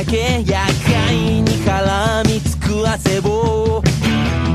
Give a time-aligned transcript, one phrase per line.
[0.00, 3.82] だけ厄介に絡みつく汗を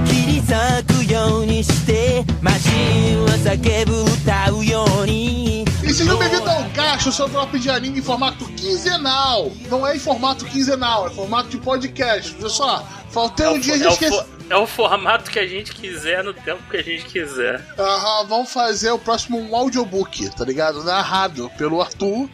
[0.06, 2.70] 切り裂くようにしてマシ
[3.14, 9.52] ンは叫ぶ歌うように E sejam bem-vindos ao Gacho, seu drop de anime em formato quinzenal.
[9.70, 12.34] Não é em formato quinzenal, é formato de podcast.
[12.36, 12.88] Viu só?
[13.10, 14.12] Faltei um dia e é, já o, esqueci.
[14.16, 17.62] fo- é o formato que a gente quiser, no tempo que a gente quiser.
[17.78, 20.84] Aham, vamos fazer o próximo um audiobook, tá ligado?
[20.84, 22.30] Narrado pelo Arthur.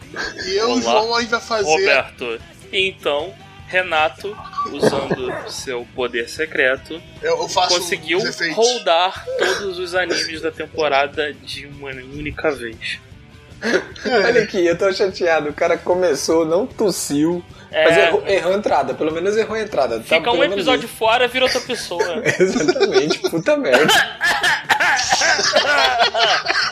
[0.46, 1.64] E eu e o Olá, João a gente vai fazer.
[1.70, 2.38] Roberto.
[2.73, 3.33] Então,
[3.67, 4.35] Renato,
[4.71, 8.19] usando seu poder secreto, Eu, eu faço conseguiu
[8.53, 12.99] rodar todos os animes da temporada de uma única vez.
[14.05, 15.49] Olha aqui, eu tô chateado.
[15.49, 17.85] O cara começou, não tossiu, É.
[17.85, 18.93] mas errou, errou a entrada.
[18.93, 19.97] Pelo menos errou a entrada.
[19.99, 22.21] Tá, Fica pelo um menos episódio fora, vira outra pessoa.
[22.39, 23.87] Exatamente, puta merda.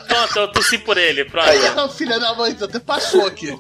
[0.07, 1.47] Pronto, eu tossi por ele, pronto.
[1.77, 3.57] Ah, filha da mãe, até passou aqui.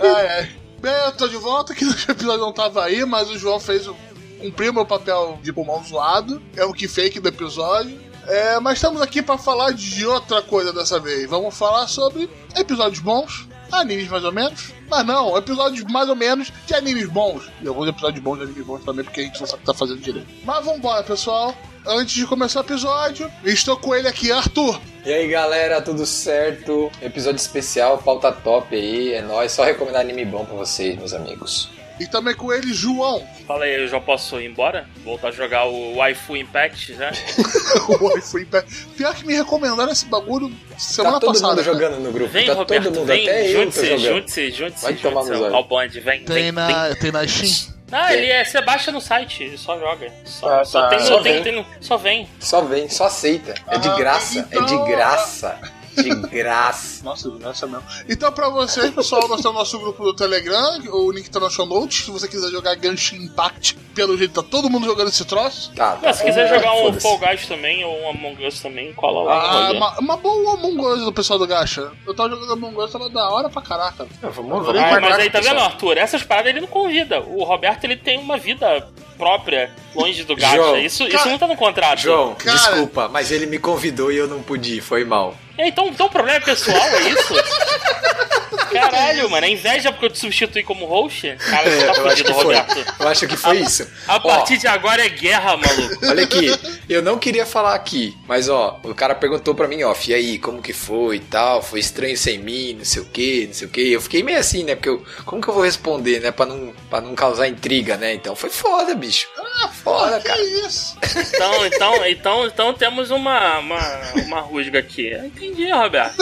[0.00, 0.59] Ai, ai.
[0.80, 3.86] Bem, eu tô de volta, que no episódio não tava aí, mas o João fez
[3.86, 3.94] o,
[4.40, 6.42] cumpriu meu papel de pulmão zoado.
[6.56, 8.00] É o que fake do episódio.
[8.26, 11.28] É, mas estamos aqui pra falar de outra coisa dessa vez.
[11.28, 14.72] Vamos falar sobre episódios bons, animes mais ou menos.
[14.88, 17.50] Mas não, episódios mais ou menos de animes bons.
[17.60, 19.66] E alguns episódios bons de animes bons também, porque a gente não sabe o que
[19.66, 20.28] tá fazendo direito.
[20.44, 21.54] Mas vambora, pessoal.
[21.86, 24.80] Antes de começar o episódio, estou com ele aqui, Arthur.
[25.04, 26.90] E aí galera, tudo certo?
[27.00, 29.50] Episódio especial, pauta top aí, é nóis.
[29.52, 31.70] Só recomendar anime bom pra vocês, meus amigos.
[31.98, 33.26] E também com ele, João.
[33.46, 34.86] Fala aí, eu já posso ir embora?
[35.04, 37.10] Voltar a jogar o Waifu Impact já?
[38.00, 38.64] o iPhone pé.
[38.96, 41.54] Pior que me recomendaram esse bagulho semana tá todo passada.
[41.56, 44.94] mundo jogando no grupo, Vem, tá Roberto, todo mundo, vem, até junte-se, junte-se, junte-se, Vai
[44.94, 45.54] tomar junte-se no zóio.
[45.56, 46.52] ao bonde, vem, Tem vem, vem.
[46.52, 47.74] na, tem na Steam.
[47.92, 50.12] Ah, ele é, você baixa no site, ele só joga.
[50.24, 50.88] Só, Ah, só tá.
[50.90, 51.42] tem, Só tem, vem.
[51.42, 52.28] tem só vem.
[52.38, 53.54] Só vem, só aceita.
[53.66, 55.58] É de Ah, graça, então- é de graça.
[55.96, 57.04] De graça.
[57.04, 57.82] Nossa, essa mesmo.
[58.08, 61.66] Então, pra vocês, pessoal, nós temos nosso grupo do Telegram, o link tá na show
[61.66, 62.04] notes.
[62.04, 65.72] Se você quiser jogar Genshin Impact, pelo jeito tá todo mundo jogando esse troço.
[65.74, 66.12] Tá, tá.
[66.12, 66.92] Se quiser Ah, jogar um.
[67.00, 69.68] Fall Guys também, ou um Among Us também, cola lá.
[69.68, 71.90] Ah, uma, uma boa Among Us do pessoal do Gacha.
[72.06, 74.06] Eu tava jogando Among Us, tava da hora pra caraca.
[74.22, 75.56] Ah, Vamos, Ah, vamos Ah, marcar mas aí com tá pessoal.
[75.56, 75.98] vendo, Arthur?
[75.98, 77.20] Essas paradas ele não convida.
[77.20, 80.56] O Roberto ele tem uma vida própria, longe do gacha.
[80.56, 81.98] João, isso, cara- isso não tá no contrato.
[82.00, 85.34] João, Cara- desculpa, mas ele me convidou e eu não pude ir, foi mal.
[85.58, 87.34] É, Então, então o problema é pessoal, é isso?
[88.72, 91.36] Caralho, mano, é inveja porque eu te substituí como host?
[91.36, 92.54] Cara, você tá eu acho fudido, que foi.
[92.56, 92.94] Roberto.
[93.00, 93.88] Eu acho que foi isso.
[94.06, 96.06] A Ó, partir de agora é guerra, maluco.
[96.06, 96.46] Olha aqui,
[96.88, 100.38] eu não queria falar aqui, mas ó, o cara perguntou pra mim, ó, e aí,
[100.38, 101.62] como que foi e tal?
[101.62, 103.92] Foi estranho sem mim, não sei o que, não sei o que.
[103.92, 104.74] Eu fiquei meio assim, né?
[104.74, 106.30] Porque eu, como que eu vou responder, né?
[106.30, 108.14] Pra não, pra não causar intriga, né?
[108.14, 109.28] Então foi foda, bicho.
[109.36, 110.42] Ah, foda, que cara.
[110.42, 110.96] isso?
[111.34, 115.10] Então, então, então, então temos uma, uma, uma rusga aqui.
[115.40, 116.16] Entendi, Roberto.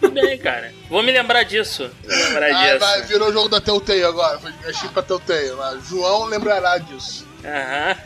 [0.00, 0.72] Tudo bem, cara.
[0.90, 1.90] Vou me lembrar disso.
[2.04, 2.78] Vou lembrar Ah, disso.
[2.78, 4.38] vai, virou o jogo da Telltale agora.
[4.38, 5.52] Foi Genshin pra Telltale.
[5.56, 7.26] Mas João lembrará disso.
[7.44, 7.96] Aham.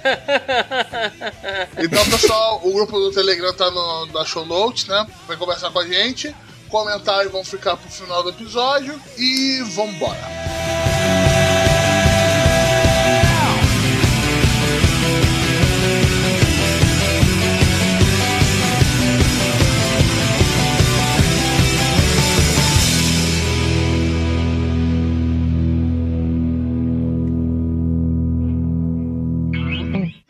[1.78, 5.06] Então, pessoal, o grupo do Telegram tá no, na show notes, né?
[5.26, 6.34] Vai conversar com a gente.
[6.68, 9.00] Comentários vão ficar pro final do episódio.
[9.18, 10.35] E vambora.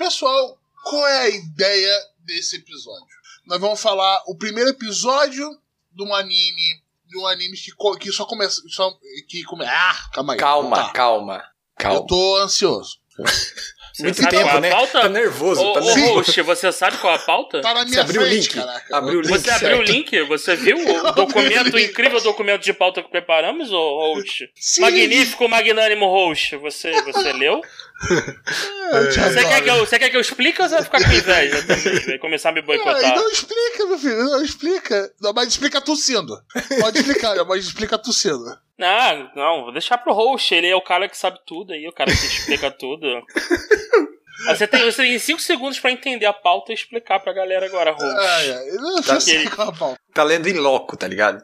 [0.06, 3.16] Pessoal, qual é a ideia desse episódio?
[3.44, 5.50] Nós vamos falar o primeiro episódio
[5.90, 8.96] de um anime, de um anime que, que só começa, só,
[9.28, 10.90] que come, ah, calma aí, Calma, tá.
[10.92, 11.42] calma, Eu
[11.76, 12.06] calma.
[12.06, 12.98] tô ansioso.
[13.92, 14.70] Você Muito sabe tempo, a né?
[14.70, 15.00] pauta?
[15.00, 17.62] Tá nervoso, Ô, tá ô, host, você sabe qual é a pauta?
[17.62, 18.54] Tá na Você minha abriu o frente, link?
[18.54, 18.96] caraca.
[18.98, 19.30] Abriu o link.
[19.30, 19.90] Você abriu o certo.
[19.90, 20.22] link?
[20.24, 24.22] Você viu o documento, o incrível documento de pauta que preparamos, ô?
[24.54, 24.82] Sim.
[24.82, 26.56] Magnífico, magnânimo host.
[26.58, 27.62] Você, você leu?
[29.12, 31.12] Te Você quer, que eu, você quer que eu explique ou você vai ficar com
[31.12, 32.00] inveja também?
[32.06, 33.16] Vai começar a me boicotar?
[33.16, 35.12] não explica, meu filho, não explica.
[35.20, 36.38] Não, mas explica tossindo.
[36.80, 38.44] Pode explicar, mas explica tossindo.
[38.78, 40.54] Não, não, vou deixar pro host.
[40.54, 43.06] Ele é o cara que sabe tudo aí, o cara que explica tudo.
[44.48, 47.32] Ah, Você tem 5 você tem cinco segundos pra entender a pauta e explicar pra
[47.32, 48.04] galera agora, host.
[48.18, 49.18] Ai, eu não Tá.
[49.18, 49.98] sei qual é a pauta.
[50.12, 51.42] Tá lendo em loco, tá ligado?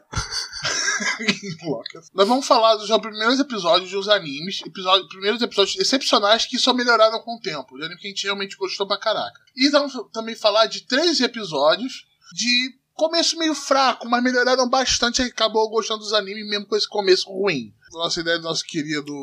[2.13, 7.19] Nós vamos falar dos primeiros episódios dos animes, episódios, primeiros episódios excepcionais que só melhoraram
[7.21, 9.39] com o tempo, de anime que a gente realmente gostou pra caraca.
[9.55, 15.25] E vamos também falar de três episódios de começo meio fraco, mas melhoraram bastante e
[15.25, 17.73] acabou gostando dos animes mesmo com esse começo ruim.
[17.91, 19.13] Nossa ideia do nosso querido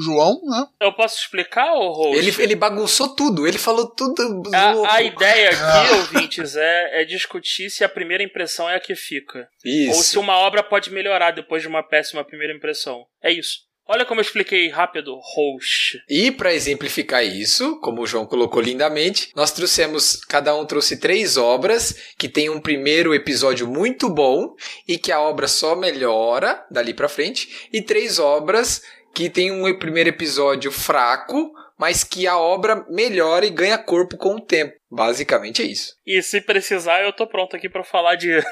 [0.00, 0.66] João, né?
[0.80, 2.16] Eu posso explicar, ô host?
[2.16, 4.50] Ele, ele bagunçou tudo, ele falou tudo.
[4.54, 5.96] A, a ideia aqui, Ah.
[5.96, 9.46] ouvintes, é, é discutir se a primeira impressão é a que fica.
[9.62, 9.96] Isso.
[9.96, 13.04] Ou se uma obra pode melhorar depois de uma péssima primeira impressão.
[13.22, 13.58] É isso.
[13.86, 16.02] Olha como eu expliquei rápido, host.
[16.08, 21.36] E para exemplificar isso, como o João colocou lindamente, nós trouxemos, cada um trouxe três
[21.36, 24.54] obras que tem um primeiro episódio muito bom
[24.88, 28.82] e que a obra só melhora dali para frente, e três obras
[29.14, 34.36] que tem um primeiro episódio fraco, mas que a obra melhora e ganha corpo com
[34.36, 34.74] o tempo.
[34.90, 35.94] Basicamente é isso.
[36.06, 38.42] E se precisar, eu tô pronto aqui para falar de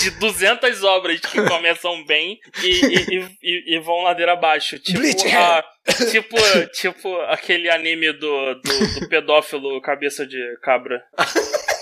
[0.00, 4.78] de 200 obras que começam bem e, e, e, e vão ladeira abaixo.
[4.78, 5.00] Tipo,
[5.36, 5.64] a,
[6.10, 6.36] tipo,
[6.72, 11.04] tipo aquele anime do, do, do, pedófilo cabeça de cabra.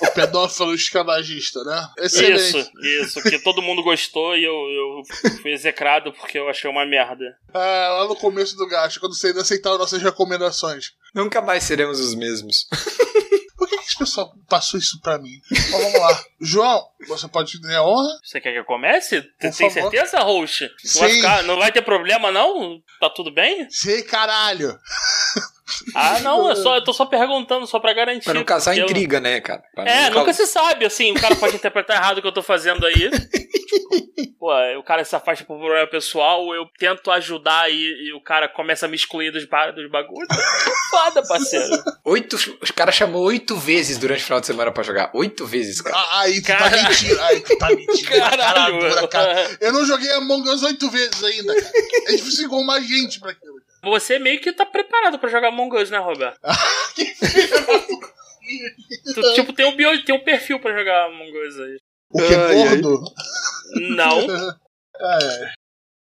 [0.02, 1.88] O pedófilo escravagista, né?
[1.98, 2.58] Excelente.
[2.58, 5.02] Isso, isso, que todo mundo gostou e eu, eu
[5.40, 7.36] fui execrado porque eu achei uma merda.
[7.54, 10.92] Ah, lá no começo do gasto, quando você ainda aceitava nossas recomendações.
[11.14, 12.66] Nunca mais seremos os mesmos.
[13.82, 15.40] Por que, esse pessoal passou isso pra mim?
[15.50, 16.24] Então, vamos lá.
[16.40, 18.18] João, você pode ter a honra?
[18.22, 19.22] Você quer que eu comece?
[19.38, 20.70] Tem certeza, Roche?
[20.94, 22.80] Não vai, ficar, não vai ter problema, não?
[23.00, 23.68] Tá tudo bem?
[23.70, 24.78] Sei, caralho.
[25.94, 28.24] Ah, não, eu, só, eu tô só perguntando, só pra garantir.
[28.24, 29.20] Pra não causar intriga, eu...
[29.20, 29.62] né, cara?
[29.74, 32.42] Pra é, nunca se sabe, assim, o cara pode interpretar errado o que eu tô
[32.42, 33.10] fazendo aí.
[34.38, 38.48] Pô, o cara se afasta por problema pessoal, eu tento ajudar e, e o cara
[38.48, 40.28] começa a me excluir dos, dos bagulhos.
[40.90, 41.82] Foda, parceiro.
[42.04, 45.10] Oito, os caras chamou oito vezes durante o final de semana pra jogar.
[45.14, 45.96] Oito vezes, cara.
[45.96, 46.76] Ah, aí tu tá cara...
[46.76, 47.20] tá mentindo.
[47.20, 48.08] Aí tu tá mentindo.
[48.08, 49.56] Caralho, cara, cara.
[49.60, 51.72] Eu não joguei Among Us oito vezes ainda, cara.
[52.08, 53.62] É difícil igual mais gente pra aquilo.
[53.84, 56.38] Você meio que tá preparado pra jogar Among Us, né, Roberto?
[56.94, 57.04] que
[59.14, 61.76] tu, tipo, tem um, bio, tem um perfil pra jogar Among Us aí.
[62.10, 63.02] O que, gordo?
[63.96, 64.20] Não.
[65.00, 65.52] é.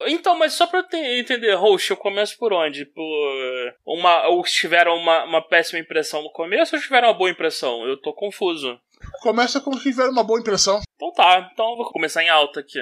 [0.08, 2.86] Então, mas só pra eu entender, host, eu começo por onde?
[2.86, 7.86] Por uma, ou tiveram uma, uma péssima impressão no começo ou tiveram uma boa impressão?
[7.86, 8.80] Eu tô confuso.
[9.22, 10.80] Começa como se tiveram uma boa impressão.
[10.96, 12.80] Então tá, então eu vou começar em alta aqui.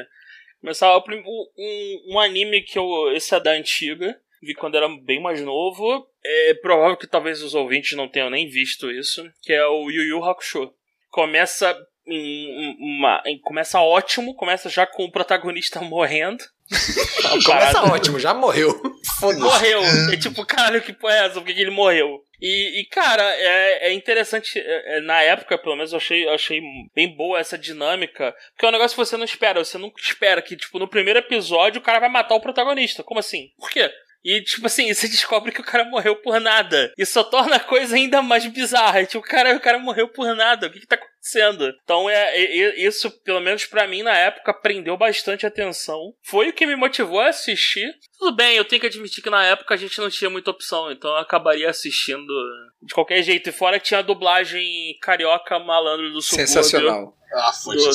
[0.62, 1.02] Começar um,
[2.08, 3.12] um anime que eu.
[3.14, 6.07] Esse é da antiga vi quando era bem mais novo.
[6.24, 10.04] É provável que talvez os ouvintes não tenham nem visto isso, que é o Yu
[10.04, 10.72] Yu Hakusho.
[11.10, 16.44] Começa em uma, em, começa ótimo, começa já com o protagonista morrendo.
[17.45, 18.81] começa ótimo, já morreu.
[19.39, 19.81] Morreu.
[20.12, 21.36] É tipo, caralho, que porra é essa?
[21.36, 22.22] Por que, que ele morreu?
[22.39, 24.60] E, e, cara, é, é interessante.
[24.60, 26.62] É, é, na época, pelo menos, eu achei, eu achei
[26.94, 28.36] bem boa essa dinâmica.
[28.51, 29.63] Porque é um negócio que você não espera.
[29.63, 33.04] Você nunca espera que, tipo, no primeiro episódio o cara vai matar o protagonista.
[33.04, 33.50] Como assim?
[33.57, 33.92] Por quê?
[34.24, 36.94] E, tipo assim, você descobre que o cara morreu por nada.
[36.98, 39.06] E só torna a coisa ainda mais bizarra.
[39.06, 40.68] Tipo, o cara, o cara morreu por nada.
[40.68, 41.74] O que, que tá acontecendo?
[41.84, 46.14] Então, é, é isso, pelo menos para mim, na época, prendeu bastante atenção.
[46.24, 47.94] Foi o que me motivou a assistir.
[48.18, 50.92] Tudo bem, eu tenho que admitir que na época a gente não tinha muita opção.
[50.92, 52.34] Então eu acabaria assistindo
[52.81, 53.50] de qualquer jeito.
[53.50, 56.48] E fora que tinha a dublagem carioca malandro do subúrbio.
[56.48, 57.18] Sensacional.
[57.34, 57.90] Ah, foi do,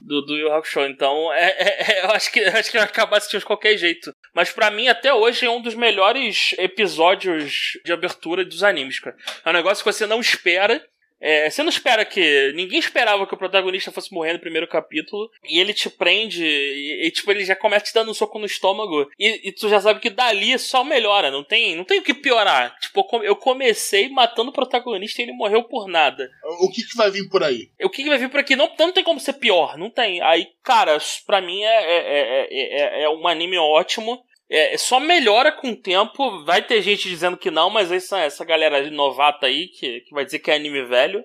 [0.00, 0.80] do, do Yu Hakusho.
[0.80, 4.14] Então, é, é, é, eu acho que, acho que eu acabar assistindo de qualquer jeito.
[4.34, 9.16] Mas para mim, até hoje, é um dos melhores episódios de abertura dos animes, cara.
[9.44, 10.84] É um negócio que você não espera.
[11.26, 12.52] É, você não espera que.
[12.54, 15.30] Ninguém esperava que o protagonista fosse morrer no primeiro capítulo.
[15.48, 16.44] E ele te prende.
[16.44, 19.10] E, e tipo, ele já começa te dando um soco no estômago.
[19.18, 21.30] E, e, tu já sabe que dali só melhora.
[21.30, 22.78] Não tem, não tem o que piorar.
[22.78, 26.30] Tipo, eu comecei matando o protagonista e ele morreu por nada.
[26.60, 27.70] O que, que vai vir por aí?
[27.82, 28.54] O que, que vai vir por aqui?
[28.54, 29.78] Não, não tem como ser pior.
[29.78, 30.20] Não tem.
[30.20, 34.22] Aí, cara, pra mim é, é, é, é um anime ótimo.
[34.50, 36.44] É, só melhora com o tempo.
[36.44, 40.24] Vai ter gente dizendo que não, mas essa, essa galera novata aí que, que vai
[40.24, 41.24] dizer que é anime velho.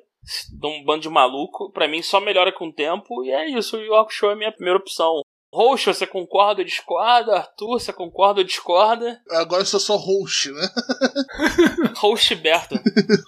[0.52, 1.72] De um bando de maluco.
[1.72, 3.24] Pra mim só melhora com o tempo.
[3.24, 3.78] E é isso.
[3.78, 5.22] O Yu Hakusho é a minha primeira opção.
[5.52, 7.38] Roxo, você concorda ou discorda?
[7.38, 9.20] Arthur, você concorda ou discorda?
[9.32, 10.70] Agora eu sou só host, né?
[11.98, 12.76] host Berto.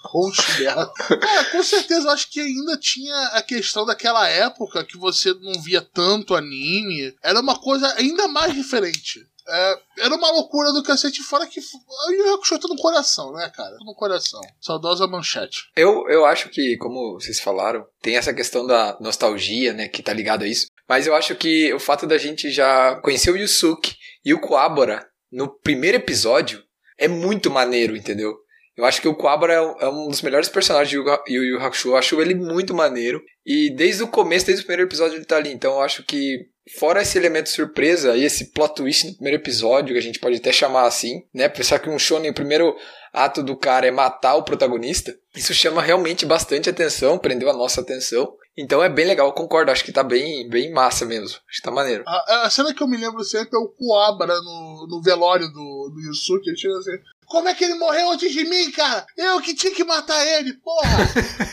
[0.04, 1.14] host Berto.
[1.14, 5.60] É, com certeza, eu acho que ainda tinha a questão daquela época que você não
[5.60, 7.12] via tanto anime.
[7.22, 9.26] Era uma coisa ainda mais diferente.
[9.48, 13.50] É, era uma loucura do cacete, fora que o Yu Hakusho tá no coração, né,
[13.54, 13.76] cara?
[13.84, 14.40] no coração.
[14.60, 15.64] Saudosa manchete.
[15.76, 20.12] Eu, eu acho que, como vocês falaram, tem essa questão da nostalgia, né, que tá
[20.12, 20.66] ligado a isso.
[20.88, 23.94] Mas eu acho que o fato da gente já conhecer o Yusuke
[24.24, 26.62] e o Kuabora no primeiro episódio
[26.98, 28.36] é muito maneiro, entendeu?
[28.76, 31.90] Eu acho que o Kuabara é um dos melhores personagens de Yu Yu Hakusho.
[31.90, 33.22] Eu acho ele muito maneiro.
[33.44, 35.52] E desde o começo, desde o primeiro episódio, ele tá ali.
[35.52, 36.46] Então eu acho que,
[36.78, 40.36] fora esse elemento surpresa e esse plot twist no primeiro episódio, que a gente pode
[40.36, 41.48] até chamar assim, né?
[41.48, 42.76] Pensar que um shonen, o primeiro
[43.12, 45.14] ato do cara é matar o protagonista.
[45.34, 48.34] Isso chama realmente bastante atenção, prendeu a nossa atenção.
[48.56, 51.38] Então é bem legal, eu concordo, acho que tá bem, bem massa mesmo.
[51.48, 52.04] Acho que tá maneiro.
[52.06, 55.90] A, a cena que eu me lembro sempre é o Kuabara no, no velório do,
[55.94, 56.50] do Yusuke.
[56.50, 56.98] Ele chega assim:
[57.32, 59.06] como é que ele morreu antes de mim, cara?
[59.16, 60.98] Eu que tinha que matar ele, porra!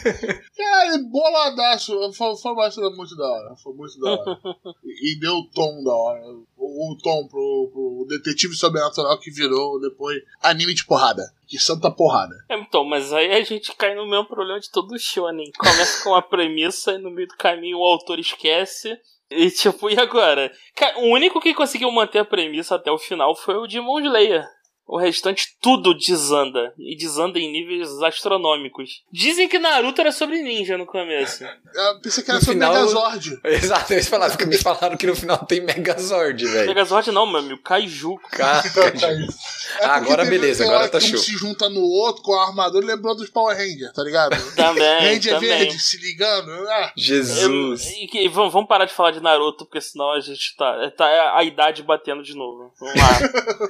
[0.60, 2.12] cara, boladaço.
[2.14, 3.56] Foi, foi cena muito da hora.
[3.56, 4.40] Foi muito da hora.
[4.84, 6.22] E, e deu o tom da hora.
[6.58, 11.24] O, o tom pro, pro detetive sobrenatural que virou depois anime de porrada.
[11.48, 12.36] De santa porrada.
[12.50, 15.52] É, então, mas aí a gente cai no mesmo problema de todo shonen.
[15.58, 19.00] Começa com uma premissa e no meio do caminho o autor esquece.
[19.32, 20.52] E tipo, e agora?
[20.76, 24.46] Cara, o único que conseguiu manter a premissa até o final foi o Demon Slayer.
[24.92, 26.74] O restante tudo desanda.
[26.80, 29.04] E desanda em níveis astronômicos.
[29.12, 31.44] Dizem que Naruto era sobre ninja no começo.
[31.76, 33.40] Eu pensei que era No sobre final- Megazord.
[33.46, 36.68] Exato, eles falaram, porque me falaram que no final tem Megazord, velho.
[36.68, 37.62] Megazord não, meu amigo.
[37.62, 38.18] Kaiju.
[38.32, 41.20] Caraca, É porque agora beleza, agora tá que show.
[41.20, 44.36] Um se junta no outro com a armadura lembrou dos Power Rangers, tá ligado?
[44.56, 45.50] Também, Ranger também.
[45.50, 46.52] verde se ligando.
[46.68, 47.86] Ah, Jesus.
[47.86, 51.44] Eu- e vamos parar de falar de Naruto, porque senão a gente tá, tá a
[51.44, 52.74] idade batendo de novo.
[52.80, 53.70] Vamos lá.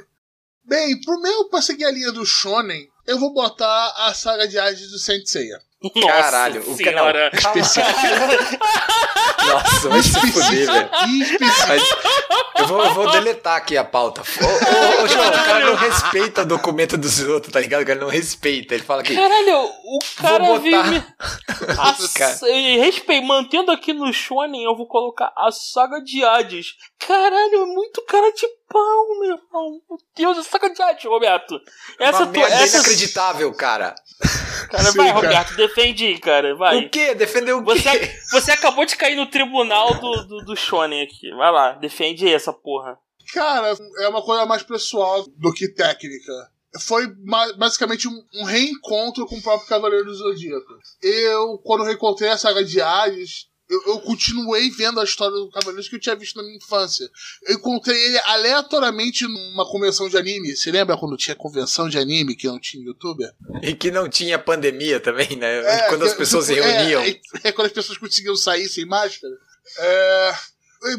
[0.69, 4.57] Bem, pro meu, pra seguir a linha do Shonen, eu vou botar a saga de
[4.59, 5.59] Hades do Saint Seiya.
[5.81, 7.31] Nossa Caralho, o ca- não, senhora.
[7.41, 7.61] calma.
[9.47, 10.89] Nossa, vai se fuder, velho.
[11.67, 11.81] Mas
[12.59, 14.21] eu, vou, eu vou deletar aqui a pauta.
[14.21, 17.81] Ô, ô, ô, João, o cara não respeita o documento dos outros, tá ligado?
[17.83, 18.73] O cara não respeita.
[18.75, 19.15] Ele fala que.
[19.15, 20.97] Caralho, o cara Vou botar- me.
[21.77, 22.33] A Cara.
[22.35, 26.75] sa- e respeito, mantendo aqui no Shonen, eu vou colocar a saga de Hades.
[26.99, 29.81] Caralho, é muito cara de pau, meu irmão.
[29.89, 31.59] Meu Deus, de Hades, Roberto.
[31.99, 32.47] Essa uma tua.
[32.47, 32.77] Essa...
[32.77, 33.95] inacreditável, cara.
[34.69, 35.21] Cara, Sim, vai, cara.
[35.21, 36.55] Roberto, defende aí, cara.
[36.55, 36.85] Vai.
[36.85, 37.15] O quê?
[37.15, 37.73] Defendeu o quê?
[37.73, 41.29] Você, você acabou de cair no tribunal do, do, do Shonen aqui.
[41.31, 42.97] Vai lá, defende aí essa porra.
[43.33, 46.31] Cara, é uma coisa mais pessoal do que técnica.
[46.81, 47.07] Foi
[47.57, 50.77] basicamente um, um reencontro com o próprio Cavaleiro do Zodíaco.
[51.01, 55.87] Eu, quando reencontrei a saga de Hades, eu, eu continuei vendo a história do Cavaleiro
[55.87, 57.07] que eu tinha visto na minha infância.
[57.43, 60.55] Eu encontrei ele aleatoriamente numa convenção de anime.
[60.55, 63.31] Você lembra quando tinha convenção de anime que não tinha youtuber?
[63.61, 65.59] E que não tinha pandemia também, né?
[65.59, 67.01] É, Quando as pessoas se tipo, reuniam.
[67.03, 69.33] É, é quando as pessoas conseguiam sair sem máscara.
[69.77, 70.35] É,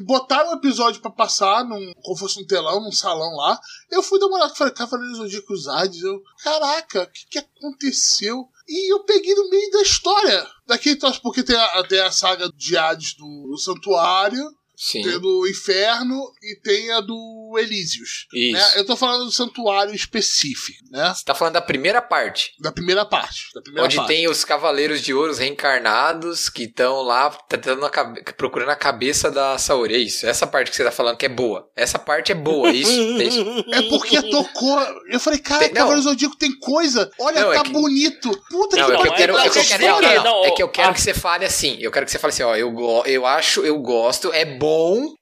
[0.03, 3.59] botaram um episódio pra passar, num, como fosse um telão, num salão lá.
[3.91, 6.03] Eu fui dar uma olhada e falei, Cavaleiros do Zodíaco Hades.
[6.03, 8.49] Eu, caraca, o que, que aconteceu?
[8.69, 10.47] E eu peguei no meio da história.
[10.67, 15.03] Daqui, porque tem a, tem a saga de Hades do, do Santuário, Sim.
[15.03, 18.27] tem a do Inferno e tem a do Elísios.
[18.33, 18.53] Isso.
[18.53, 18.73] Né?
[18.77, 21.13] Eu tô falando do Santuário específico, né?
[21.15, 22.53] Você tá falando da primeira parte.
[22.59, 23.49] Da primeira parte.
[23.55, 24.09] Da primeira onde parte.
[24.09, 29.31] tem os Cavaleiros de Ouros reencarnados que estão lá tentando a cabe- procurando a cabeça
[29.31, 29.95] da Saori.
[29.97, 30.27] É isso.
[30.27, 31.69] Essa parte que você tá falando que é boa.
[31.77, 32.91] Essa parte é boa, é isso.
[33.21, 33.45] É isso.
[33.71, 34.81] É porque tocou.
[35.11, 35.75] Eu falei, cara, Tem- não.
[35.77, 37.11] Cavaleiro Zodíaco tem coisa.
[37.19, 38.31] Olha, Não, é tá que- bonito.
[38.49, 40.51] Puta Não, que é que eu quero, é é que eu quero, não, não, é
[40.53, 40.95] que eu quero ah.
[40.95, 41.77] que você fale assim.
[41.81, 44.70] Eu quero que você fale assim, ó, eu, go, eu acho, eu gosto, é bom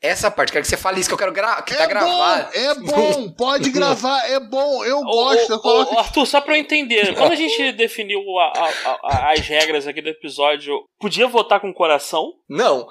[0.00, 0.52] essa parte.
[0.52, 2.44] Quero que você fale isso que eu quero gravar, que tá é gravado.
[2.44, 5.50] bom, é bom, pode gravar, é bom, eu gosto.
[5.50, 8.98] ô, eu coloco- ô, Arthur, só pra eu entender, quando a gente definiu a- a-
[9.04, 12.32] a- as regras aqui do episódio, podia votar com o coração?
[12.48, 12.86] Não.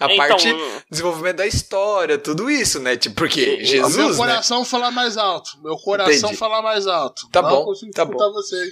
[0.00, 0.54] A Então, parte
[0.88, 2.96] desenvolvimento da história, tudo isso, né?
[2.96, 4.16] Tipo, porque meu Jesus, né?
[4.16, 5.50] coração falar mais alto.
[5.60, 6.36] Meu coração Entendi.
[6.36, 7.28] falar mais alto.
[7.32, 8.70] Tá Não bom, consigo tá escutar vocês.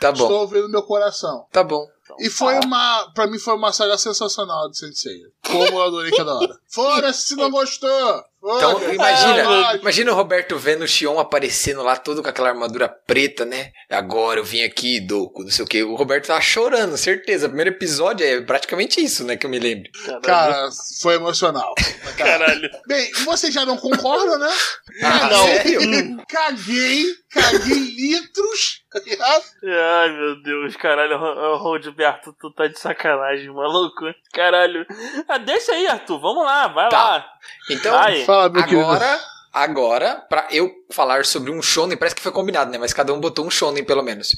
[0.00, 1.46] Tá bom, Estou ouvindo meu coração.
[1.52, 1.86] tá bom.
[2.20, 3.10] E foi uma.
[3.14, 5.18] Pra mim foi uma saga sensacional de Sensei.
[5.46, 6.54] Como eu adorei cada hora.
[6.70, 8.22] Foda-se se não gostou!
[8.46, 12.90] Então, imagina, Ah, imagina o Roberto vendo o Xion aparecendo lá todo com aquela armadura
[12.90, 13.70] preta, né?
[13.88, 15.82] Agora eu vim aqui, Doku, não sei o que.
[15.82, 17.46] O Roberto tava chorando, certeza.
[17.46, 19.38] O primeiro episódio é praticamente isso, né?
[19.38, 19.90] Que eu me lembro.
[20.22, 20.68] Cara,
[21.00, 21.72] foi emocional.
[22.18, 22.68] Caralho.
[22.86, 24.52] Bem, vocês já não concordam, né?
[25.02, 25.44] Ah, não.
[25.46, 25.80] sério?
[26.28, 28.82] Caguei, caguei litros.
[28.90, 29.44] tá ligado?
[29.64, 34.04] Ai, meu Deus, caralho, Ro- Ro- Roberto, tu tá de sacanagem, maluco.
[34.32, 34.86] Caralho.
[35.28, 37.02] Ah, deixa aí, Arthur, vamos lá, vai Tá.
[37.04, 37.26] lá.
[37.70, 38.24] Então, Vai.
[38.24, 38.80] Fala, meu querido.
[38.82, 39.20] agora,
[39.52, 42.78] agora, pra eu falar sobre um shonen, parece que foi combinado, né?
[42.78, 44.30] Mas cada um botou um shonen, pelo menos.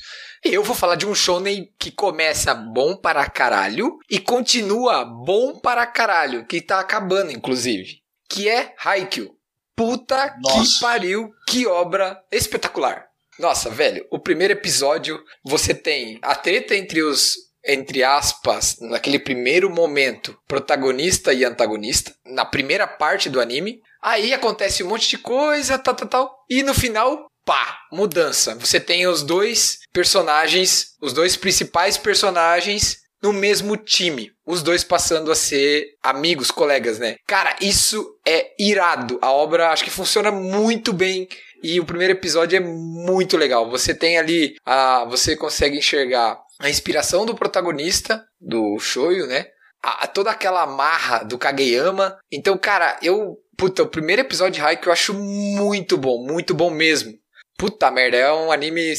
[0.45, 5.85] Eu vou falar de um shonen que começa bom para caralho e continua bom para
[5.87, 8.01] caralho, que tá acabando, inclusive.
[8.29, 9.35] Que é Haikyuu.
[9.75, 10.63] Puta Nossa.
[10.63, 13.07] que pariu, que obra espetacular.
[13.39, 19.69] Nossa, velho, o primeiro episódio, você tem a treta entre os entre aspas, naquele primeiro
[19.69, 23.81] momento, protagonista e antagonista, na primeira parte do anime.
[24.01, 26.45] Aí acontece um monte de coisa, tal, tal, tal.
[26.49, 28.55] E no final, pá, mudança.
[28.55, 34.31] Você tem os dois personagens, os dois principais personagens no mesmo time.
[34.47, 37.17] Os dois passando a ser amigos, colegas, né?
[37.27, 39.19] Cara, isso é irado.
[39.23, 41.29] A obra acho que funciona muito bem.
[41.63, 43.69] E o primeiro episódio é muito legal.
[43.71, 49.47] Você tem ali, a, você consegue enxergar a inspiração do protagonista, do Shoyo, né?
[49.83, 52.19] A, a- toda aquela marra do Kageyama.
[52.31, 53.37] Então, cara, eu.
[53.57, 57.13] Puta, o primeiro episódio de Haikyuu eu acho muito bom, muito bom mesmo.
[57.57, 58.93] Puta merda, é um anime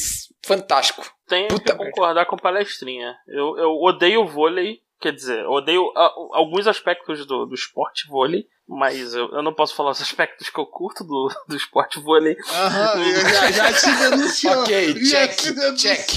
[0.44, 1.08] fantástico.
[1.28, 3.16] Tenho Puta que concordar com palestrinha.
[3.28, 9.14] Eu, eu odeio vôlei, Quer dizer, odeio a, alguns aspectos do, do esporte vôlei, mas
[9.14, 12.36] eu, eu não posso falar os aspectos que eu curto do, do esporte vôlei.
[12.52, 14.64] Aham, já, já te denunciou.
[14.64, 15.96] Ok, já check, te denunciou.
[15.96, 16.08] check.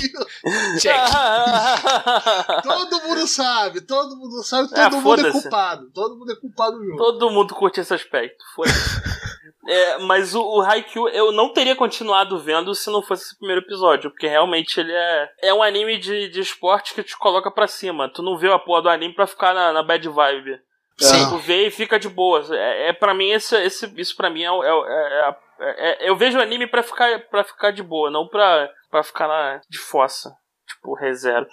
[0.81, 0.97] Check.
[2.65, 5.91] Todo mundo sabe, todo mundo sabe, todo Ah, mundo é culpado.
[5.93, 6.97] Todo mundo é culpado no jogo.
[6.97, 8.43] Todo mundo curte esse aspecto.
[8.55, 8.67] Foi.
[9.73, 13.63] É, mas o, o Haikyuu eu não teria continuado vendo se não fosse esse primeiro
[13.63, 17.69] episódio, porque realmente ele é, é um anime de, de esporte que te coloca pra
[17.69, 18.09] cima.
[18.13, 20.59] Tu não vê a porra do anime pra ficar na, na bad vibe.
[20.99, 21.29] Sim.
[21.31, 22.45] Tu vê e fica de boa.
[22.51, 26.09] É, é para mim esse, esse isso para mim é, o- é, é, é- é-
[26.11, 29.61] eu vejo o anime pra ficar para ficar de boa, não pra, pra ficar lá
[29.71, 30.35] de fossa,
[30.67, 31.47] tipo rezero.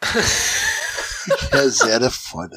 [1.52, 2.56] Rezero é foda.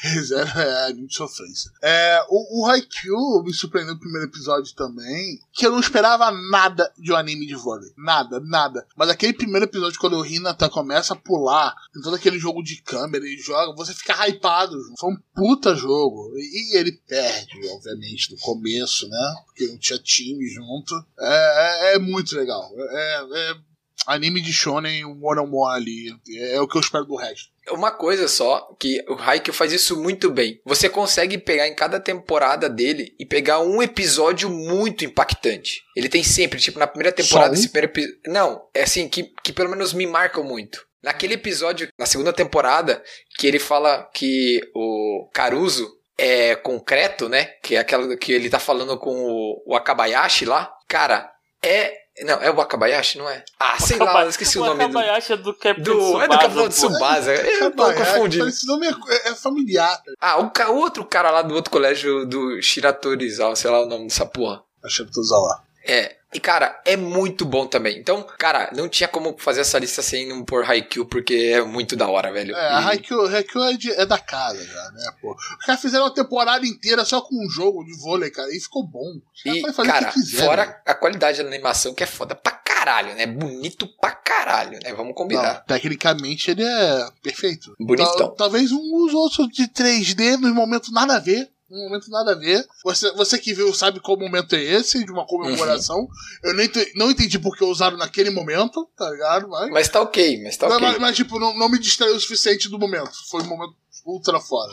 [0.00, 1.70] Rezero é de sofrência.
[1.82, 6.90] É, o, o Haikyuu me surpreendeu no primeiro episódio também, que eu não esperava nada
[6.98, 7.90] de um anime de vôlei.
[7.96, 8.86] Nada, nada.
[8.96, 12.80] Mas aquele primeiro episódio, quando o Hinata começa a pular, tem todo aquele jogo de
[12.82, 14.76] câmera e joga, você fica hypado.
[14.98, 16.32] Foi um puta jogo.
[16.36, 19.34] E, e ele perde, obviamente, no começo, né?
[19.46, 20.94] Porque não tinha time junto.
[21.18, 22.70] É, é, é muito legal.
[22.76, 23.68] É, é
[24.06, 26.20] anime de shonen, um one on one ali.
[26.36, 27.50] É o que eu espero do resto.
[27.70, 30.60] Uma coisa só, que o Haikyuu faz isso muito bem.
[30.64, 35.82] Você consegue pegar em cada temporada dele e pegar um episódio muito impactante.
[35.96, 37.54] Ele tem sempre, tipo, na primeira temporada, Só um?
[37.54, 38.20] esse primeiro episódio.
[38.26, 40.86] Não, é assim, que, que pelo menos me marcam muito.
[41.02, 43.02] Naquele episódio, na segunda temporada,
[43.38, 47.44] que ele fala que o Caruso é concreto, né?
[47.62, 50.70] Que é aquela que ele tá falando com o, o Akabayashi lá.
[50.88, 51.30] Cara,
[51.62, 52.07] é.
[52.24, 53.44] Não, é o Akabayashi, não é?
[53.58, 54.98] Ah, sei lá, eu esqueci o, nome do.
[54.98, 56.68] Akabayashi é do Captain Do, é do Tsubasa, Capitão pô.
[56.68, 57.34] Tsubasa.
[57.34, 58.48] Eu tô confundindo.
[58.48, 60.02] Esse nome é, é familiar.
[60.20, 64.08] Ah, o ca- outro cara lá do outro colégio do Shiratorizawa, sei lá o nome
[64.08, 64.62] dessa porra.
[64.84, 65.62] Achei que tu usar lá.
[65.84, 66.16] É.
[66.34, 67.98] E, cara, é muito bom também.
[67.98, 71.96] Então, cara, não tinha como fazer essa lista sem não pôr Haikyuu, porque é muito
[71.96, 72.54] da hora, velho.
[72.54, 75.34] É, a E- Haikyuu, Haikyuu é, de- é da casa já, né, pô.
[75.58, 78.86] Os caras fizeram uma temporada inteira só com um jogo de vôlei, cara, e ficou
[78.86, 79.14] bom.
[79.46, 80.44] E, cara, quiser, né?
[80.46, 83.24] fora a qualidade da animação, que é foda pra caralho, né?
[83.26, 84.90] Bonito pra caralho, né?
[84.92, 85.64] Vamos Não, combinar.
[85.66, 87.74] tecnicamente ele é perfeito.
[87.80, 88.14] Bonitão.
[88.16, 91.48] Tal- talvez um os outros de 3D nos momentos nada a ver.
[91.70, 92.66] Um momento nada a ver.
[92.82, 95.98] Você, você que viu sabe qual momento é esse, de uma comemoração.
[96.00, 96.08] Uhum.
[96.44, 99.48] Eu nem não entendi porque usaram naquele momento, tá ligado?
[99.48, 100.88] Mas, Mas tá ok, mas tá mas, ok.
[100.88, 103.10] mas, mas, tipo, não, não me distraiu o suficiente do momento.
[103.30, 103.74] Foi um momento
[104.06, 104.72] ultra fora.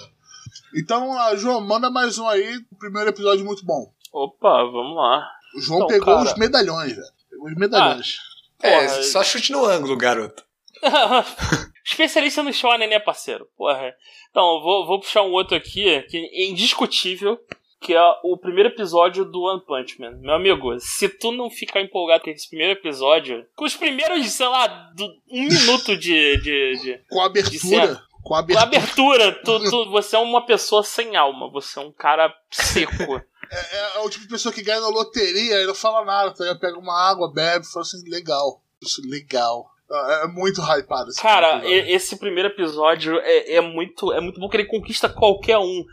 [0.74, 2.58] Então, a João, manda mais um aí.
[2.72, 3.92] O primeiro episódio muito bom.
[4.14, 5.28] Opa, vamos lá.
[5.58, 6.30] O João Então, pegou cara.
[6.32, 7.08] os medalhões, velho.
[7.30, 8.18] Pegou os medalhões.
[8.62, 10.44] É, Porra, só chute no ângulo, garoto.
[11.86, 13.48] Especialista no shonen, né, parceiro?
[13.58, 13.94] Porra.
[14.36, 17.40] Então, eu vou, vou puxar um outro aqui, que é indiscutível,
[17.80, 20.12] que é o primeiro episódio do One Punch Man.
[20.20, 24.46] Meu amigo, se tu não ficar empolgado com esse primeiro episódio, com os primeiros, sei
[24.50, 28.04] lá, do, um minuto de, de, de, Com a abertura.
[28.22, 29.30] Com a com a abertura.
[29.30, 33.22] abertura, tu, tu- você é uma pessoa sem alma, você é um cara seco.
[33.52, 36.56] É, é o tipo de pessoa que ganha na loteria e não fala nada, tá?
[36.56, 38.60] Pega uma água, bebe e fala assim, legal.
[38.82, 39.70] Isso, legal.
[39.92, 41.96] É é muito hypado esse Cara, episódio.
[41.96, 45.84] esse primeiro episódio é, é muito é muito bom que ele conquista qualquer um.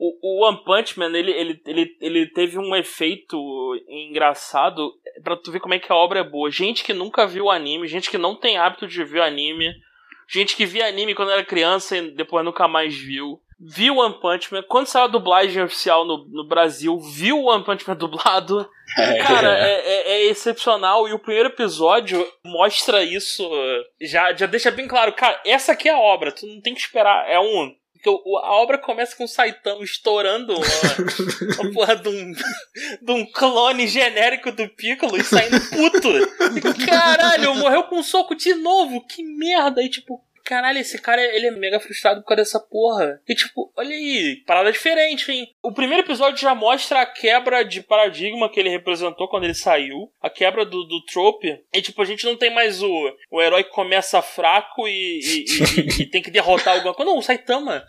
[0.00, 3.36] O, o One Punch Man, ele, ele, ele, ele teve um efeito
[3.88, 4.92] engraçado
[5.24, 6.50] pra tu ver como é que a obra é boa.
[6.50, 9.74] Gente que nunca viu anime, gente que não tem hábito de ver anime,
[10.28, 13.40] gente que via anime quando era criança e depois nunca mais viu.
[13.60, 17.64] Viu One Punch Man, quando saiu a dublagem oficial no, no Brasil, viu o One
[17.64, 18.68] Punch Man dublado.
[19.26, 23.42] Cara, é, é- é excepcional e o primeiro episódio mostra isso.
[23.52, 26.72] eh, Já, já deixa bem claro, cara, essa aqui é a obra, tu não tem
[26.74, 27.28] que esperar.
[27.28, 27.74] É um.
[27.92, 32.32] Porque a obra começa com o Saitama estourando uma, uma porra de um,
[33.02, 36.08] de um clone genérico do Piccolo e saindo puto.
[36.56, 39.82] E, caralho, morreu com um soco de novo, que merda.
[39.82, 43.20] E tipo, caralho, esse cara ele é mega frustrado por causa dessa porra.
[43.28, 45.46] E tipo, olha aí, parada diferente, hein?
[45.62, 50.10] O primeiro episódio já mostra a quebra de paradigma que ele representou quando ele saiu,
[50.22, 51.60] a quebra do, do trope.
[51.74, 52.90] E tipo, a gente não tem mais o,
[53.30, 57.10] o herói que começa fraco e, e- e- e- tem que derrotar alguma coisa.
[57.10, 57.84] Não, o Saitama.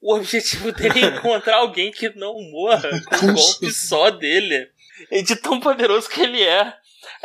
[0.00, 2.88] O objetivo dele é encontrar alguém que não morra
[3.18, 4.68] com um golpe só dele.
[5.10, 6.72] E de tão poderoso que ele é.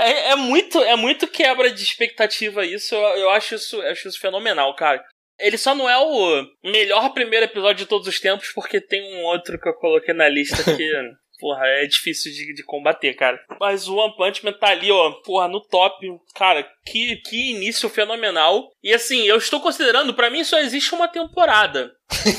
[0.02, 2.96] É, é muito, é muito quebra de expectativa isso.
[2.96, 5.04] Eu, eu acho isso, eu acho isso fenomenal, cara.
[5.40, 9.24] Ele só não é o melhor primeiro episódio de todos os tempos, porque tem um
[9.24, 10.92] outro que eu coloquei na lista que,
[11.42, 13.38] porra, é difícil de, de combater, cara.
[13.60, 16.08] Mas o One Punch Man tá ali, ó, porra, no top.
[16.36, 18.70] Cara, que, que início fenomenal.
[18.84, 21.92] E assim, eu estou considerando, pra mim só existe uma temporada.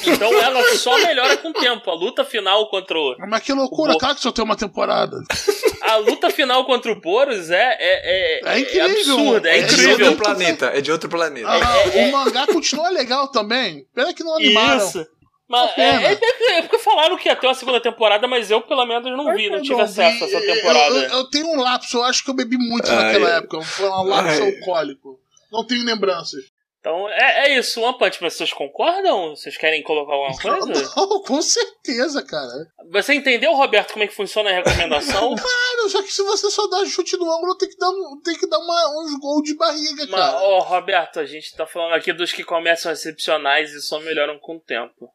[0.07, 1.91] Então ela só melhora com o tempo.
[1.91, 3.17] A luta final contra o.
[3.29, 5.17] Mas que loucura, o- cara, que só tem uma temporada.
[5.83, 8.85] a luta final contra o Boros é, é, é, É incrível.
[8.87, 10.07] absurda, é, É É de incrível.
[10.11, 10.67] outro planeta.
[10.67, 11.49] É de outro planeta.
[11.49, 13.85] Ah, o mangá continua legal também.
[13.95, 14.87] Pena que não animaram.
[14.87, 15.05] Isso.
[15.49, 16.17] Mas é, é- é
[17.03, 19.63] falaram que ia ter uma segunda temporada, mas eu pelo menos não vi, não Eu
[19.63, 20.35] tive não acesso a vi.
[20.35, 20.95] essa Eu- temporada.
[20.97, 22.97] Eu, eu tenho um lapso, eu acho que eu bebi muito Ai.
[22.97, 23.61] naquela época.
[23.63, 24.55] Foi um lapso Ai.
[24.57, 25.21] alcoólico.
[25.51, 26.45] Não tenho lembranças.
[26.81, 29.37] Então é, é isso, One Punch Man, vocês concordam?
[29.37, 30.83] Vocês querem colocar alguma coisa?
[30.97, 32.49] Não, com certeza, cara.
[32.91, 35.33] Você entendeu, Roberto, como é que funciona a recomendação?
[35.37, 37.89] Cara, só que se você só dá chute no ângulo, tem que dar,
[38.25, 40.39] tem que dar uma- uns gols de barriga, Mas, cara.
[40.43, 44.57] ó, Roberto, a gente tá falando aqui dos que começam excepcionais e só melhoram com
[44.57, 45.09] o tempo.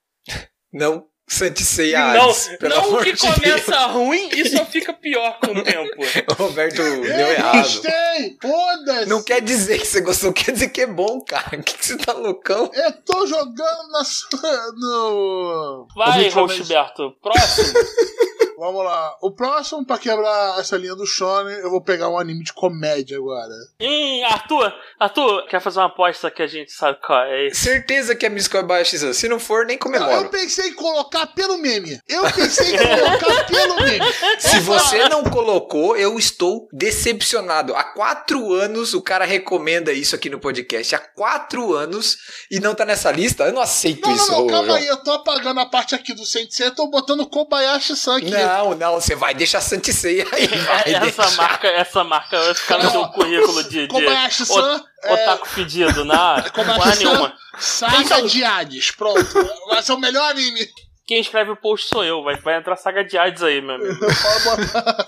[0.71, 5.37] Não Santisei não, Hades, não o amor que de começa ruim e só fica pior
[5.39, 5.95] com o tempo.
[5.97, 6.13] Deus.
[6.29, 7.57] O Roberto deu Eu errado.
[7.57, 8.37] gostei!
[8.41, 9.09] Foda-se!
[9.09, 11.59] Não quer dizer que você gostou, quer dizer que é bom, cara.
[11.59, 12.71] O que, que você tá loucão?
[12.73, 14.05] Eu tô jogando na.
[14.05, 15.87] sua- No.
[15.95, 16.29] Vai.
[16.29, 17.73] Roxberto, próximo.
[18.57, 19.15] Vamos lá.
[19.21, 23.17] O próximo, pra quebrar essa linha do Shonen, eu vou pegar um anime de comédia
[23.17, 23.53] agora.
[23.79, 27.49] Hum, Arthur, Arthur, quer fazer uma aposta que a gente sabe qual é?
[27.53, 29.13] Certeza que é Miss Kobayashi-san.
[29.13, 30.29] Se não for, nem Eu comemoro.
[30.29, 31.99] pensei em colocar pelo meme.
[32.09, 34.05] Eu pensei em colocar pelo meme.
[34.39, 37.75] Se você não colocou, eu estou decepcionado.
[37.75, 40.95] Há quatro anos o cara recomenda isso aqui no podcast.
[40.95, 42.17] Há quatro anos
[42.49, 43.43] e não tá nessa lista.
[43.43, 44.31] Eu não aceito Não, não, isso.
[44.31, 44.77] não, ô, calma João.
[44.77, 44.87] aí.
[44.87, 46.65] Eu tô apagando a parte aqui do Sensei.
[46.67, 48.31] Eu tô botando Kobayashi-san aqui.
[48.31, 50.47] Não, não, você vai deixar Santisei aí.
[50.47, 51.31] Vai essa deixar.
[51.31, 54.83] marca, essa marca vai ficar no seu currículo de, de Kobayashi-san.
[55.03, 57.33] é, otaku fedido, na porra Kobayashi-san, nenhuma.
[57.57, 58.91] Saga de Hades.
[58.91, 59.25] Pronto.
[59.69, 60.67] Vai ser o melhor anime.
[61.05, 63.93] Quem escreve o post sou eu, vai, vai entrar saga de Hades aí, meu amigo.
[64.03, 65.07] Eu vou botar,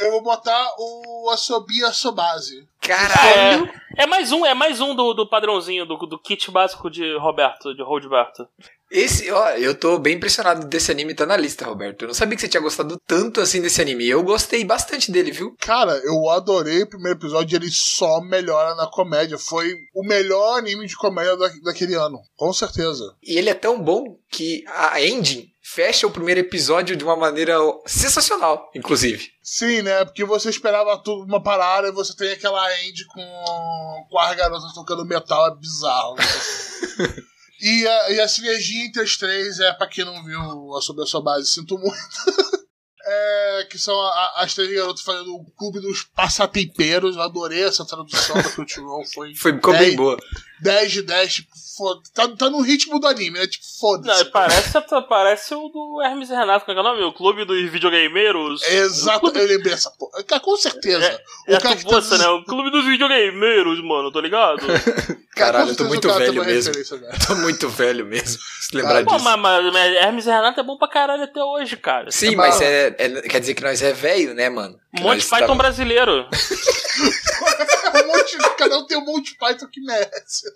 [0.00, 2.66] eu vou botar o Asobi Asobase.
[2.80, 3.70] Caralho.
[3.96, 7.16] É, é mais um, é mais um do, do padrãozinho, do, do kit básico de
[7.18, 8.48] Roberto, de Roberto.
[8.90, 12.02] Esse, ó, eu tô bem impressionado desse anime tá na lista, Roberto.
[12.02, 14.08] Eu não sabia que você tinha gostado tanto assim desse anime.
[14.08, 15.56] Eu gostei bastante dele, viu?
[15.58, 19.38] Cara, eu adorei o primeiro episódio ele só melhora na comédia.
[19.38, 22.20] Foi o melhor anime de comédia da, daquele ano.
[22.36, 23.14] Com certeza.
[23.22, 27.58] E ele é tão bom que a Ending fecha o primeiro episódio de uma maneira
[27.86, 29.28] sensacional, inclusive.
[29.42, 30.04] Sim, né?
[30.04, 34.72] Porque você esperava tudo uma parada e você tem aquela end com, com as garotas
[34.72, 35.48] tocando metal.
[35.48, 36.16] É bizarro.
[37.60, 41.02] e, a, e a sinergia entre as três é pra quem não viu a sobre
[41.02, 41.96] a sua base, sinto muito.
[43.08, 47.14] É, que são a- as três garotas fazendo o clube dos passatempeiros.
[47.14, 49.04] Eu adorei essa tradução da Crunchyroll.
[49.14, 50.16] Foi, Foi, ficou bem 10 boa.
[50.60, 53.46] 10 de 10, tipo, foda tá, tá no ritmo do anime, né?
[53.46, 54.24] Tipo, foda-se.
[54.26, 54.72] parece,
[55.08, 57.04] parece o do Hermes e Renato, como é que é o nome?
[57.04, 58.62] O clube dos videogameiros.
[58.62, 60.22] Exato, eu lembrei essa porra.
[60.24, 61.04] Cara, com certeza.
[61.46, 62.28] É, é o cara a que moça, tá né?
[62.30, 64.58] O clube dos videogameiros, mano, tá ligado?
[65.36, 66.72] Caralho, eu tô muito cara velho mesmo.
[67.26, 68.40] Tô muito velho mesmo.
[68.62, 69.24] Se lembrar Pô, disso.
[69.24, 72.10] mas, mas, mas Hermes e Renato é bom pra caralho até hoje, cara.
[72.10, 74.78] Sim, É mas é, é- quer dizer que nós é velho, né, mano?
[75.02, 76.28] Monty nós Python tava- brasileiro.
[78.04, 80.46] um monte, cada um tem um monte Python que merece.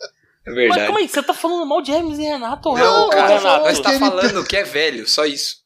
[0.46, 0.86] É Mas verdade.
[0.86, 3.64] como é que você tá falando mal de Hermes e Renato, Não, ô, cara, Renato?
[3.64, 5.60] nós tá falando que é velho, só isso.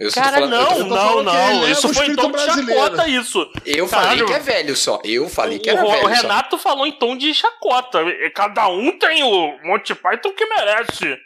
[0.00, 1.64] Eu Cara, falando, não, eu não, não.
[1.64, 2.80] é Isso foi em tom espírito de brasileiro.
[2.84, 3.52] chacota, isso.
[3.66, 5.00] Eu falei que é velho só.
[5.02, 6.06] Eu falei que O, era o velho só.
[6.22, 7.98] Renato falou em tom de chacota.
[8.32, 11.18] Cada um tem o Monty Python que merece.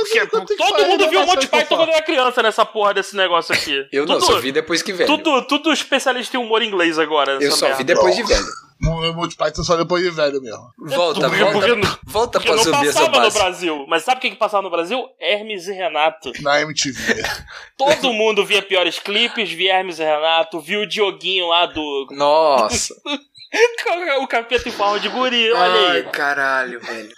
[0.00, 3.54] Porque todo mundo viu o não Monty Python quando era criança nessa porra desse negócio
[3.54, 3.86] aqui.
[3.92, 5.06] Eu não, tudo, só vi depois que velho.
[5.06, 7.32] tudo, tudo especialista em humor inglês agora.
[7.40, 7.78] Eu só merda.
[7.78, 8.46] vi depois de velho.
[8.86, 10.68] O Monty Python só depois de velho mesmo.
[10.78, 11.58] Volta, Porque- volta.
[11.58, 13.30] porque não- volta pra não subir essa passava no.
[13.32, 13.86] Brasil.
[13.88, 15.06] Mas sabe o que, que passava no Brasil?
[15.18, 16.32] Hermes e Renato.
[16.42, 17.22] Na MTV.
[17.78, 22.08] Todo mundo via piores clipes, via Hermes e Renato, viu o Dioguinho lá do.
[22.10, 22.94] Nossa.
[24.20, 26.02] o capeta em forma de guri, olha Ai, aí.
[26.04, 27.10] caralho, velho.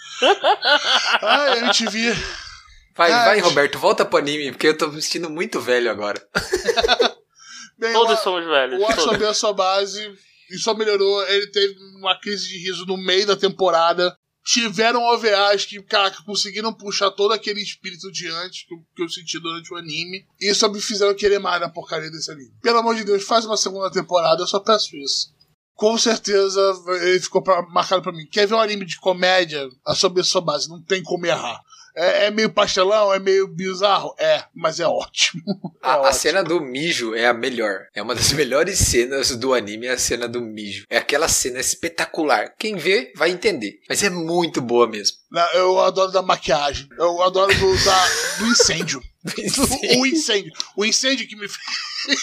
[1.22, 2.14] Ai, MTV.
[2.96, 3.40] Vai, Ai, vai.
[3.40, 6.20] Roberto, volta pro anime, porque eu tô me sentindo muito velho agora.
[7.78, 8.80] Bem, Todos o, somos velhos.
[8.80, 8.86] o.
[8.86, 10.00] Asobi a sua base
[10.50, 11.22] e só melhorou.
[11.28, 14.16] Ele teve uma crise de riso no meio da temporada.
[14.46, 19.02] Tiveram OVAs que, cara, que conseguiram puxar todo aquele espírito de antes que, eu- que
[19.02, 20.24] eu senti durante o anime.
[20.40, 22.52] E só me fizeram querer mais na porcaria desse anime.
[22.62, 25.34] Pelo amor de Deus, faz uma segunda temporada, eu só peço isso.
[25.74, 26.60] Com certeza
[27.02, 28.24] ele ficou pra- marcado pra mim.
[28.30, 29.68] Quer ver um anime de comédia?
[29.84, 31.60] A sobre a sua base, não tem como errar.
[31.96, 34.14] É, é meio pastelão, é meio bizarro?
[34.18, 35.42] É, mas é ótimo.
[35.82, 36.14] É A, a ótimo.
[36.14, 37.86] cena do mijo é a melhor.
[37.94, 40.84] É uma das melhores cenas do anime, é a cena do mijo.
[40.90, 42.54] É aquela cena espetacular.
[42.58, 43.80] Quem vê vai entender.
[43.88, 45.16] Mas é muito boa mesmo.
[45.30, 46.86] Não, Eu adoro da maquiagem.
[46.98, 49.00] Eu adoro do, da, do incêndio.
[49.98, 50.52] o incêndio.
[50.76, 52.18] O incêndio que me fez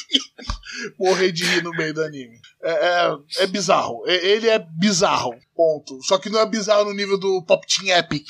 [1.00, 2.40] morrer de rir no meio do anime.
[2.62, 4.04] É, é, é bizarro.
[4.08, 5.34] Ele é bizarro.
[5.56, 6.02] Ponto.
[6.04, 8.26] Só que não é bizarro no nível do Pop Team Epic.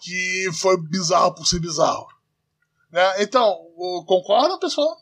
[0.00, 2.06] Que foi bizarro por ser bizarro.
[2.92, 3.22] Né?
[3.22, 3.56] Então,
[4.06, 4.96] concordam, pessoal?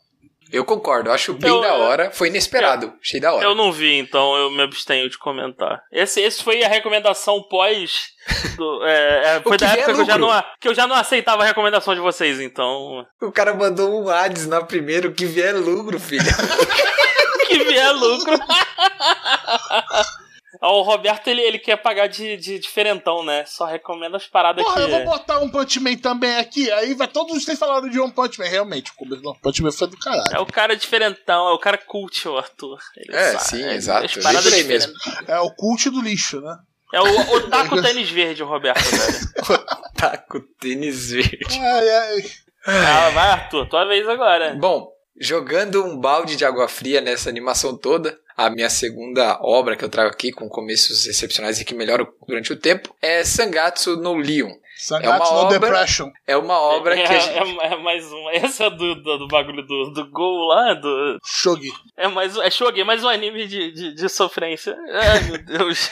[0.49, 2.09] Eu concordo, eu acho bem Eu- da hora.
[2.11, 3.43] Foi inesperado, achei da hora.
[3.43, 5.83] Eu não vi, então eu me abstenho de comentar.
[5.91, 8.13] Esse, esse foi a recomendação pós.
[8.55, 10.95] do- é, é, foi que da época que eu, já não, que eu já não
[10.95, 13.05] aceitava a recomendação de vocês, então.
[13.21, 16.23] O cara mandou um Hades na primeira, o que vier é lucro, filho.
[17.47, 18.37] Que vier lucro.
[20.61, 23.43] Ah, O Roberto, ele, ele quer pagar de, de diferentão, né?
[23.45, 25.05] Só recomenda as paradas Porra, eu vou que.
[25.05, 26.71] botar um Punch Man também aqui.
[26.71, 28.45] Aí vai todos vocês falaram de One Punch Man.
[28.47, 30.35] Realmente, o começo do One Punch Man foi do caralho.
[30.35, 32.79] É o cara diferentão, é o cara cult, o Arthur.
[32.95, 34.05] Ele É, sabe, sim, ele- exato.
[34.05, 34.87] as diferentes.
[35.27, 36.57] É o cult do lixo, né?
[36.93, 39.27] É o Otaku Tênis Verde, o Roberto, velho.
[40.29, 41.59] com tênis verde.
[41.59, 42.23] Ai, ai.
[42.65, 44.55] Ah, vai, Arthur, tua vez agora.
[44.55, 49.83] Bom, jogando um balde de água fria nessa animação toda, a minha segunda obra que
[49.83, 54.17] eu trago aqui, com começos excepcionais e que melhoram durante o tempo, é Sangatsu no
[54.19, 54.51] Lion.
[54.77, 56.11] Sangatsu É uma no obra- Depression.
[56.27, 57.35] É uma obra é, que a gente...
[57.35, 58.31] é- é mais uma.
[58.37, 61.17] Essa é do, do, do bagulho do, do Gol lá, do.
[61.25, 61.71] Shogi.
[61.97, 64.77] É mais um- É Shogun, é mais um anime de, de, de sofrência.
[64.93, 65.89] Ai, meu Deus.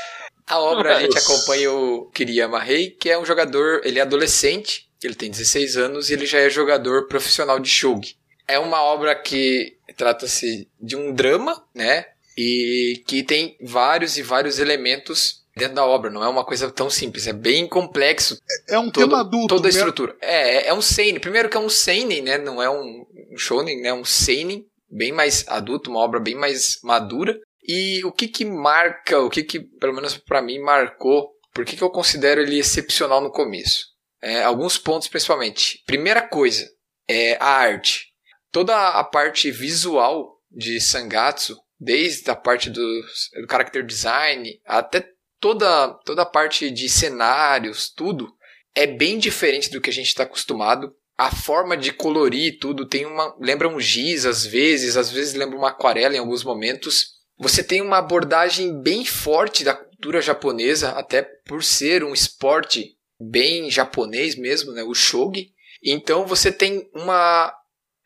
[0.47, 4.87] A obra a gente acompanha o Kiriyama Rei, que é um jogador, ele é adolescente,
[5.03, 8.15] ele tem 16 anos e ele já é jogador profissional de shogi.
[8.47, 12.05] É uma obra que trata-se de um drama, né?
[12.37, 16.89] E que tem vários e vários elementos dentro da obra, não é uma coisa tão
[16.89, 19.47] simples, é bem complexo É um todo- tema adulto.
[19.55, 19.79] toda a mesmo.
[19.79, 20.17] estrutura.
[20.21, 21.19] É, é- é um seinen.
[21.19, 22.37] Primeiro que é um seinen, né?
[22.37, 23.05] Não é um,
[23.37, 23.89] shonen, né?
[23.89, 27.39] É um seinen bem mais adulto, uma obra bem mais madura.
[27.67, 31.75] E o que que marca, o que que, pelo menos pra mim, marcou, por que
[31.77, 33.85] que eu considero ele excepcional no começo?
[34.21, 35.81] É, alguns pontos principalmente.
[35.85, 36.67] Primeira coisa,
[37.07, 38.07] é a arte.
[38.51, 45.07] Toda a parte visual de Sangatsu, desde a parte do, do character design até
[45.39, 48.33] toda, toda a parte de cenários, tudo,
[48.73, 50.93] é bem diferente do que a gente está acostumado.
[51.17, 53.33] A forma de colorir tudo tem uma.
[53.39, 57.15] lembra um giz às vezes, às vezes lembra uma aquarela em alguns momentos.
[57.37, 63.69] Você tem uma abordagem bem forte da cultura japonesa, até por ser um esporte bem
[63.69, 64.83] japonês mesmo, né?
[64.83, 65.53] O shogi.
[65.81, 67.53] Então você tem uma.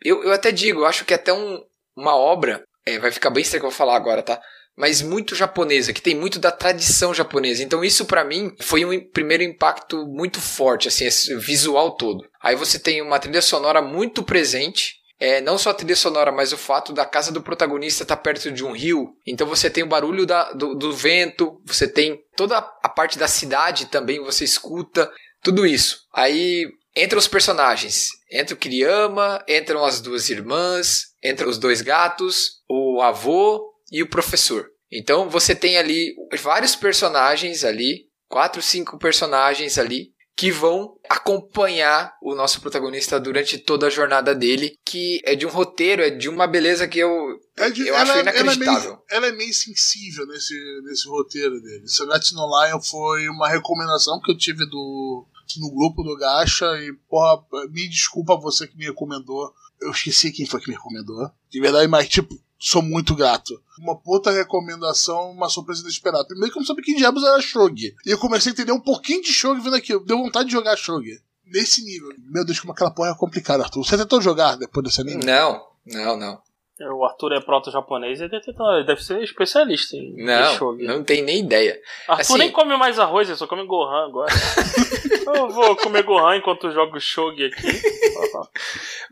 [0.03, 1.63] Eu, eu até digo, eu acho que até um,
[1.95, 2.63] uma obra.
[2.95, 4.39] É, vai ficar bem estranho que eu vou falar agora, tá?
[4.77, 7.61] mas muito japonesa, que tem muito da tradição japonesa.
[7.61, 12.23] Então isso pra mim foi um im- primeiro impacto muito forte, assim, esse visual todo.
[12.41, 14.93] Aí você tem uma trilha sonora muito presente.
[15.19, 18.49] É, não só a trilha sonora, mas o fato da casa do protagonista estar perto
[18.53, 19.09] de um rio.
[19.27, 23.27] Então você tem o barulho da- do, do vento, você tem toda a parte da
[23.27, 25.11] cidade também, você escuta
[25.43, 25.97] tudo isso.
[26.13, 26.67] Aí
[27.01, 28.09] entra os personagens.
[28.31, 34.09] Entra o Kiriyama, entram as duas irmãs, entram os dois gatos, o avô e o
[34.09, 34.67] professor.
[34.91, 42.33] Então você tem ali vários personagens ali, quatro, cinco personagens ali que vão acompanhar o
[42.33, 46.47] nosso protagonista durante toda a jornada dele, que é de um roteiro, é de uma
[46.47, 47.11] beleza que eu
[47.57, 48.89] É de- Eu acho ela, ela é inacreditável.
[48.91, 51.87] meio, ela é meio sensível nesse, nesse roteiro dele.
[51.87, 55.25] Sangatsu no Lion foi uma recomendação que eu tive do,
[55.57, 59.53] no grupo do Gacha e, porra, me desculpa você que me recomendou.
[59.81, 61.31] Eu esqueci quem foi que me recomendou.
[61.49, 63.59] De verdade, mas, tipo, sou muito grato.
[63.79, 66.27] Uma puta recomendação, uma surpresa inesperada.
[66.27, 67.95] Primeiro que eu não sabia que diabos era Shogi.
[68.05, 70.05] E eu comecei a entender um pouquinho de Shogi vendo aquilo.
[70.05, 71.21] Deu vontade de jogar Shogi.
[71.45, 72.09] Nesse nível.
[72.19, 73.83] Meu Deus, como aquela porra é complicada, Arthur.
[73.83, 75.23] Você tentou jogar depois desse anime?
[75.23, 76.48] não, não, não.
[76.81, 78.29] O Arthur é proto-japonês, ele
[78.85, 80.85] deve, ser especialista em Não, shogi.
[80.85, 81.79] não tem nem ideia.
[82.07, 84.31] Arthur assim- nem come mais arroz, ele só come Gohan agora.
[85.35, 87.81] eu vou comer Gohan enquanto jogo Shogi aqui.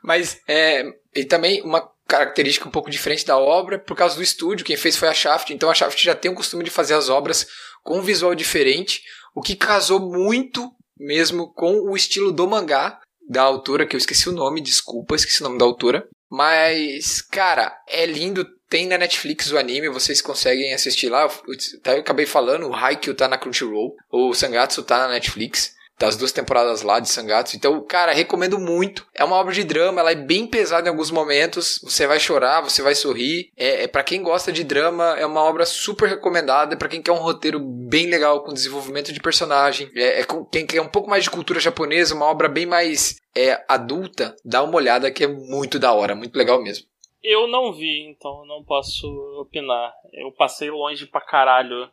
[0.03, 0.83] Mas é,
[1.15, 4.65] e também uma característica um pouco diferente da obra por causa do estúdio.
[4.65, 7.09] Quem fez foi a Shaft, então a Shaft já tem o costume de fazer as
[7.09, 7.47] obras
[7.83, 9.03] com um visual diferente,
[9.35, 12.99] o que casou muito mesmo com o estilo do mangá
[13.29, 16.07] da autora, que eu esqueci o nome, desculpa, esqueci o nome da autora.
[16.29, 18.45] Mas, cara, é lindo.
[18.69, 21.21] Tem na Netflix o anime, vocês conseguem assistir lá.
[21.23, 26.15] Eu, eu acabei falando, o Haikyuu tá na Crunchyroll, o Sangatsu tá na Netflix das
[26.15, 27.55] duas temporadas lá de Sangatsu.
[27.55, 29.05] Então, cara, recomendo muito.
[29.13, 31.79] É uma obra de drama, ela é bem pesada em alguns momentos.
[31.83, 33.51] Você vai chorar, você vai sorrir.
[33.57, 36.77] É, é para quem gosta de drama, é uma obra super recomendada.
[36.77, 39.89] Para quem quer um roteiro bem legal com desenvolvimento de personagem.
[39.95, 43.15] É, é com quem quer um pouco mais de cultura japonesa, uma obra bem mais
[43.35, 44.35] é, adulta.
[44.45, 46.85] Dá uma olhada que é muito da hora, muito legal mesmo.
[47.23, 49.07] Eu não vi, então não posso
[49.41, 49.93] opinar.
[50.13, 51.89] Eu passei longe pra caralho.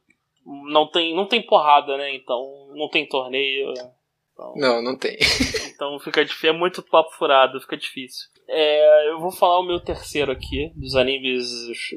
[0.71, 2.15] Não tem, não tem porrada, né?
[2.15, 3.73] Então não tem torneio.
[4.35, 5.17] Então, Não, não tem.
[5.75, 6.51] então fica difícil.
[6.51, 8.29] É muito papo furado, fica difícil.
[8.47, 11.49] É, eu vou falar o meu terceiro aqui, dos animes.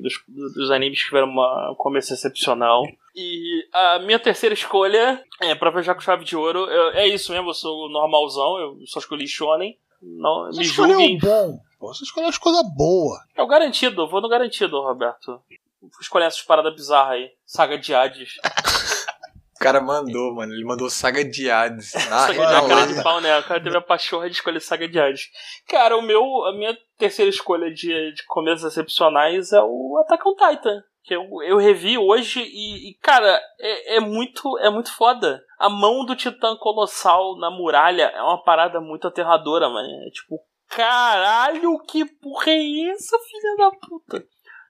[0.01, 0.13] Dos,
[0.53, 2.83] dos animes que tiveram uma, um começo excepcional.
[3.15, 6.59] E a minha terceira escolha é pra fechar com chave de ouro.
[6.69, 9.75] eu- é isso mesmo, eu sou normalzão, eu só escolhi Shonen.
[10.01, 11.17] Não, Você me julguem.
[11.17, 11.59] bom.
[11.81, 13.19] Você escolheu as coisas boas.
[13.35, 15.41] É o garantido, eu vou no garantido, Roberto.
[15.81, 17.29] Vou escolher essas paradas bizarras aí.
[17.45, 18.35] Saga de Hades.
[19.57, 20.53] O cara mandou, mano.
[20.53, 21.93] Ele mandou Saga de Hades.
[22.09, 22.87] Na, Saga de na cara hora.
[22.93, 23.39] de pau, né?
[23.39, 25.29] O cara teve a pachorra de escolher Saga de Hades.
[25.67, 30.35] Cara, o meu, a minha terceira escolha de, de começos excepcionais é o Attack on
[30.35, 30.83] Titan.
[31.03, 35.41] Que eu, eu revi hoje e, e, cara, é, é muito é muito foda.
[35.57, 39.87] A mão do Titã Colossal na muralha é uma parada muito aterradora, mano.
[40.05, 40.37] É tipo,
[40.69, 44.27] caralho, que porra é essa, filha da puta?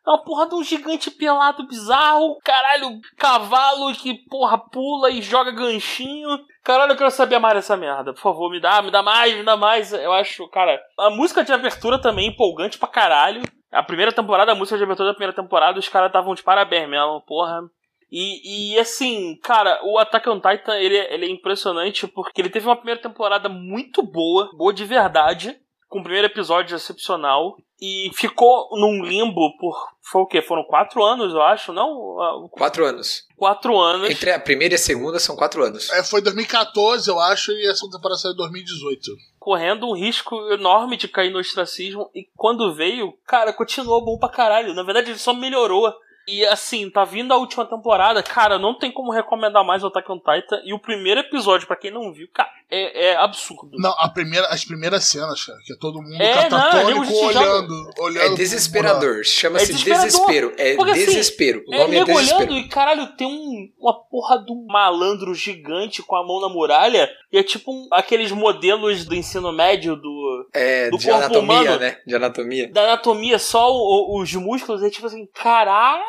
[0.07, 5.51] É uma porra de um gigante pelado bizarro, caralho, cavalo que porra pula e joga
[5.51, 6.29] ganchinho.
[6.63, 8.13] Caralho, eu quero saber mais dessa merda.
[8.13, 9.91] Por favor, me dá, me dá mais, me dá mais.
[9.91, 13.41] Eu acho, cara, a música de abertura também é empolgante pra caralho.
[13.69, 16.87] A primeira temporada, a música de abertura da primeira temporada, os caras estavam de parabéns
[16.87, 17.63] mesmo, porra.
[18.09, 22.65] E, e assim, cara, o Attack on Titan ele, ele é impressionante porque ele teve
[22.65, 28.69] uma primeira temporada muito boa, boa de verdade, com o primeiro episódio excepcional, e ficou
[28.77, 29.75] num limbo por.
[30.01, 30.41] Foi o quê?
[30.41, 32.19] Foram quatro anos, eu acho, não?
[32.19, 33.25] Ah, Quatro anos.
[33.35, 34.09] Quatro anos.
[34.09, 35.89] Entre a primeira e a segunda são quatro anos.
[35.91, 39.11] É, foi 2014, eu acho, e essa temporada saiu em 2018.
[39.39, 42.09] correndo um risco enorme de cair no ostracismo.
[42.15, 44.73] E quando veio, cara, continuou bom pra caralho.
[44.73, 45.93] Na verdade, ele só melhorou.
[46.27, 50.11] E assim, tá vindo a última temporada, cara, não tem como recomendar mais o Attack
[50.11, 50.61] on Titan.
[50.65, 53.77] E o primeiro episódio, pra quem não viu, cara, é, é absurdo.
[53.79, 57.05] Não, a primeira, as primeiras cenas, cara, que é todo mundo É, não, catatônico nego
[57.05, 58.33] se joga- olhando, olhando.
[58.33, 59.23] É desesperador.
[59.23, 60.53] Chama-se É desespero.
[60.57, 61.63] É Porque, assim, desespero.
[61.65, 62.51] O É, nome é, nego desespero.
[62.51, 66.49] olhando e caralho, tem um, uma porra de um malandro gigante com a mão na
[66.49, 67.09] muralha.
[67.31, 71.61] E é tipo um- aqueles modelos do ensino médio do, É, do de corpo anatomia,
[71.61, 71.79] humano.
[71.79, 72.01] né?
[72.05, 72.71] De anatomia.
[72.71, 73.75] da anatomia, só o-
[74.17, 76.03] o- os músculos, é tipo assim, caralho,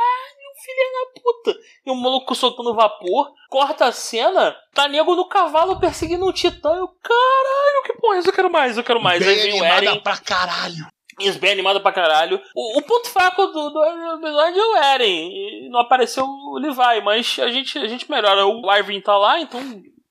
[0.64, 1.58] filha da puta.
[1.86, 6.70] E o maluco soltando vapor, corta a cena, tá nego no cavalo perseguindo um titã.
[6.70, 9.20] Eu, caralho, que porra, é isso eu quero mais, eu quero mais.
[9.24, 10.86] Bem Aí vem o animada Eren, pra caralho.
[11.20, 12.40] isso bem animado pra caralho.
[12.54, 13.84] O, o ponto fraco do, do
[14.16, 18.44] episódio é o Eren, e não apareceu o Levi, mas a gente, a gente melhora.
[18.46, 19.60] O Ivan tá lá, então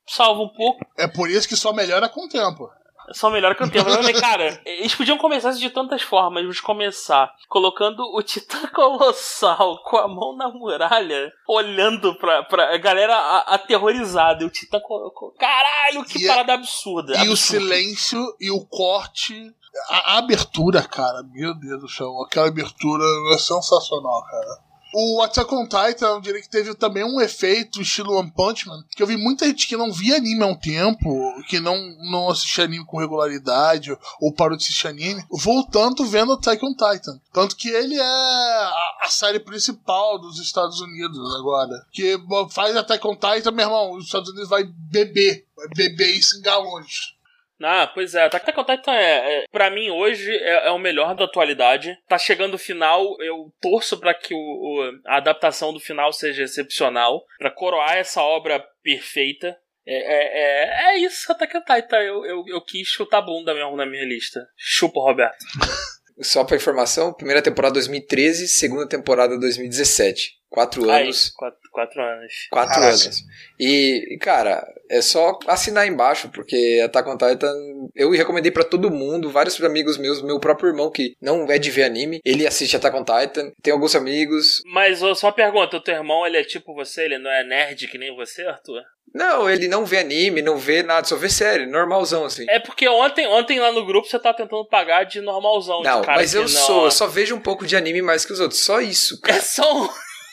[0.08, 0.80] salva um pouco.
[0.98, 2.70] É por isso que só melhora com o tempo.
[3.14, 3.88] Só melhor que o tempo.
[3.90, 6.42] Eu falei, cara, eles podiam começar isso de tantas formas.
[6.44, 13.16] Vamos começar colocando o Titã Colossal com a mão na muralha, olhando pra, pra galera
[13.16, 14.44] a- aterrorizada.
[14.44, 17.14] E o Titã co- co- Caralho, que E a- parada absurda.
[17.14, 17.36] E o absurda.
[17.38, 19.54] silêncio e o corte.
[19.90, 24.67] A, a abertura, cara, meu Deus do céu, aquela abertura é sensacional, cara.
[24.94, 28.84] O Attack on Titan, eu diria que teve também um efeito estilo One Punch Man,
[28.96, 31.78] que eu vi muita gente que não via anime há um tempo, que não,
[32.10, 37.20] não assistia anime com regularidade, ou parou de assistir anime, voltando vendo Attack on Titan.
[37.34, 41.86] Tanto que ele é a, a série principal dos Estados Unidos agora.
[41.92, 42.18] Que
[42.50, 46.42] faz Attack on Titan, meu irmão, os Estados Unidos vai beber, vai beber isso em
[46.42, 47.17] galões.
[47.62, 51.16] Ah, pois é, Attack on Titan é, é para mim hoje é, é o melhor
[51.16, 51.98] da atualidade.
[52.08, 56.44] Tá chegando o final, eu torço pra que o, o- a adaptação do final seja
[56.44, 59.58] excepcional, pra coroar essa obra perfeita.
[59.86, 61.98] É, é, é, é isso, Attack on Titan.
[61.98, 64.48] Eu, eu, eu quis chutar bunda mesmo na minha lista.
[64.56, 65.38] Chupa, Roberto.
[66.22, 70.36] Só pra informação, primeira temporada 2013, segunda temporada 2017.
[70.50, 71.30] Quatro Aí, anos.
[71.36, 72.34] quatro, quatro anos.
[72.50, 73.24] Quatro Ah, anos.
[73.60, 77.54] E, e, cara, é só assinar embaixo, porque Attack on Titan
[77.96, 81.72] eu recomendei pra todo mundo, vários amigos meus, meu próprio irmão que não é de
[81.72, 84.62] ver anime, ele assiste Attack on Titan, tem alguns amigos.
[84.74, 87.88] Mas só uma pergunta, o teu irmão ele é tipo você, ele não é nerd
[87.88, 88.82] que nem você, Arthur?
[89.14, 92.46] Não, ele não vê anime, não vê nada, só vê série, normalzão assim.
[92.50, 95.82] É porque ontem, ontem lá no grupo você tá tentando pagar de normalzão.
[95.82, 98.26] não, de cara mas eu não- sou, eu só vejo um pouco de anime mais
[98.26, 99.42] que os outros, só isso, É cara.
[99.42, 99.90] só um,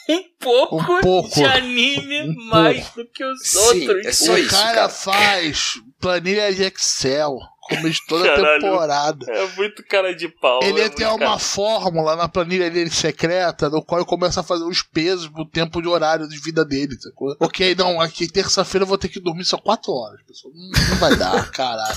[0.09, 1.35] um pouco, Um pouco.
[1.35, 4.07] de anime Um mais do que os Sim, outros.
[4.07, 4.89] é só o isso, cara, cara.
[4.89, 8.61] faz planilha de Excel, como de toda Caralho.
[8.61, 9.27] temporada.
[9.33, 10.61] É muito cara de pau.
[10.63, 14.45] Ele é tem uma cara- fórmula na planilha dele secreta, no qual ele começa a
[14.45, 17.35] fazer os pesos pro tempo de horário de vida dele, sacou?
[17.41, 20.53] Ok, não, aqui terça-feira eu vou ter que dormir só 4 horas, pessoal.
[20.55, 21.97] Não, não vai dar, caralho.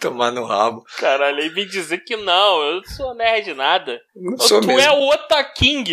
[0.00, 0.82] Tomar no rabo.
[0.98, 4.00] Caralho, aí vem dizer que não, eu sou nerd nada.
[4.16, 4.80] Não sou tu mesmo.
[4.82, 5.84] é o Otaking.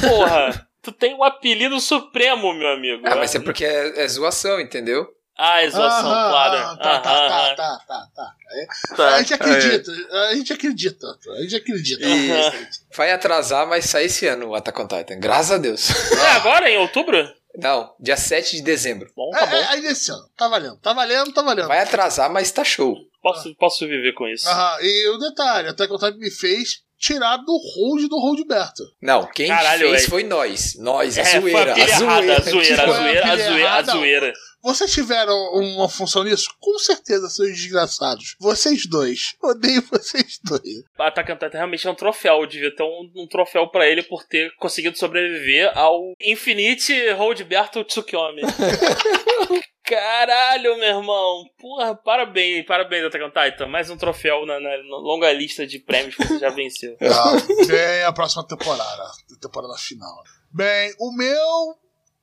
[0.00, 3.02] Porra, tu tem um apelido supremo, meu amigo.
[3.06, 5.06] Ah, mas é porque é, é zoação, entendeu?
[5.36, 6.56] Ah, é zoação, Aham, claro.
[6.56, 8.34] ah, Tá, Aham, tá, tá, tá, tá, tá.
[8.50, 8.66] É,
[8.96, 9.14] Tá.
[9.14, 9.92] A gente acredita,
[10.30, 12.04] a gente acredita, a gente acredita.
[12.04, 15.20] E vai atrasar, mas sai esse ano o Attack on Titan.
[15.20, 15.90] Graças a Deus.
[16.12, 17.16] É agora, em outubro?
[17.56, 19.10] Não, dia 7 de dezembro.
[19.16, 19.56] Bom, É, tá bom.
[19.56, 21.68] é, aí desse ano, tá valendo, tá valendo, tá valendo.
[21.68, 22.96] Vai atrasar, mas tá show.
[23.22, 24.48] Posso, posso viver com isso.
[24.48, 28.82] Aham, e o detalhe, até que o Time me fez tirar do hold do Roldberto.
[29.00, 30.74] Não, quem Caralho, fez foi nós.
[30.78, 31.72] Nós, a É, foi zoeira.
[31.72, 32.42] a a errada, a zoeira.
[32.50, 34.32] zoeira, a zoeira, a pilha zoeira, a zoeira.
[34.60, 36.48] Vocês tiveram uma função nisso?
[36.58, 38.34] Com certeza, seus desgraçados.
[38.40, 39.34] Vocês dois.
[39.40, 40.62] Odeio vocês dois.
[40.98, 42.44] Attack on Titan realmente é um troféu.
[42.44, 48.42] Devia ter um, um troféu pra ele por ter conseguido sobreviver ao Infinite Roldberto Tsukiyomi.
[49.88, 51.44] Caralho, meu irmão.
[51.58, 53.68] Porra, parabéns, parabéns, Attack Titan.
[53.68, 56.94] Mais um troféu na, na, longa lista de prêmios que você já venceu.
[57.66, 59.02] Vem a próxima temporada.
[59.02, 60.22] A temporada final.
[60.52, 61.74] Bem, o meu.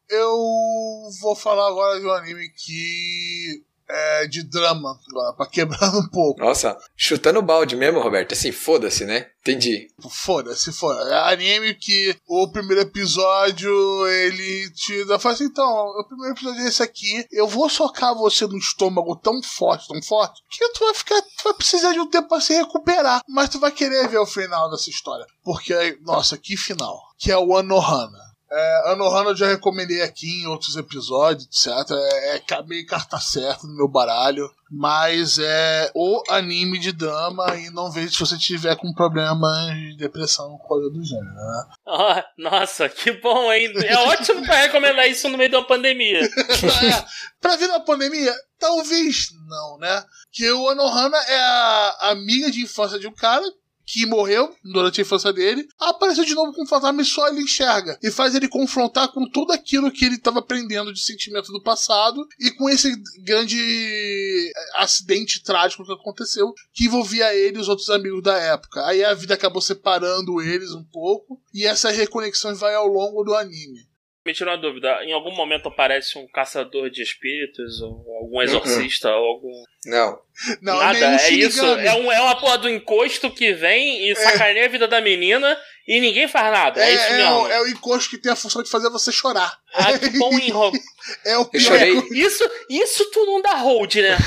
[0.07, 4.97] Eu vou falar agora de um anime que é de drama,
[5.37, 6.39] pra quebrar um pouco.
[6.39, 8.33] Nossa, chutando balde mesmo, Roberto.
[8.33, 9.27] Assim, foda-se, né?
[9.41, 9.87] Entendi.
[10.09, 11.01] Foda-se, foda.
[11.07, 15.19] É anime que o primeiro episódio ele te dá.
[15.19, 17.25] Fala assim, então, o primeiro episódio é esse aqui.
[17.31, 21.21] Eu vou socar você no estômago tão forte, tão forte, que tu vai ficar.
[21.21, 23.21] Tu vai precisar de um tempo pra se recuperar.
[23.29, 25.25] Mas tu vai querer ver o final dessa história.
[25.43, 26.99] Porque, nossa, que final.
[27.17, 28.25] Que é o Anohana.
[28.57, 31.91] É, Anohana eu já recomendei aqui em outros episódios, etc.
[31.91, 34.49] É, é meio carta certa no meu baralho.
[34.71, 39.97] Mas é o anime de drama e não vejo se você tiver com problemas de
[39.97, 41.65] depressão, coisa do gênero, né?
[41.85, 43.73] Oh, nossa, que bom, hein?
[43.85, 46.21] É ótimo pra recomendar isso no meio de uma pandemia.
[46.23, 47.05] é,
[47.41, 48.33] pra vir na pandemia?
[48.57, 50.03] Talvez não, né?
[50.31, 53.45] Que o Anohana é a amiga de infância de um cara
[53.85, 57.41] que morreu durante a infância dele, apareceu de novo com um fantasma e só ele
[57.41, 57.97] enxerga.
[58.01, 62.25] E faz ele confrontar com tudo aquilo que ele estava aprendendo de sentimento do passado
[62.39, 67.89] e com esse grande eh, acidente trágico que aconteceu, que envolvia ele e os outros
[67.89, 68.85] amigos da época.
[68.85, 73.35] Aí a vida acabou separando eles um pouco e essa reconexão vai ao longo do
[73.35, 73.85] anime.
[74.25, 79.07] Me tirou uma dúvida, em algum momento aparece um caçador de espíritos, ou algum exorcista,
[79.11, 79.63] ou algum.
[79.85, 80.19] Não.
[80.63, 81.63] Não, Nada, é isso.
[81.63, 85.55] É, um, é uma porra do encosto que vem e sacaneia a vida da menina
[85.87, 86.81] e ninguém faz nada.
[86.81, 87.41] É, É, isso é mesmo.
[87.41, 89.59] o, é o encosto que tem a função de fazer você chorar.
[89.75, 90.71] Ah, que bom enro...
[91.23, 91.61] É o pior.
[91.61, 91.99] chorei.
[92.13, 94.17] Isso, isso tu não dá hold, né?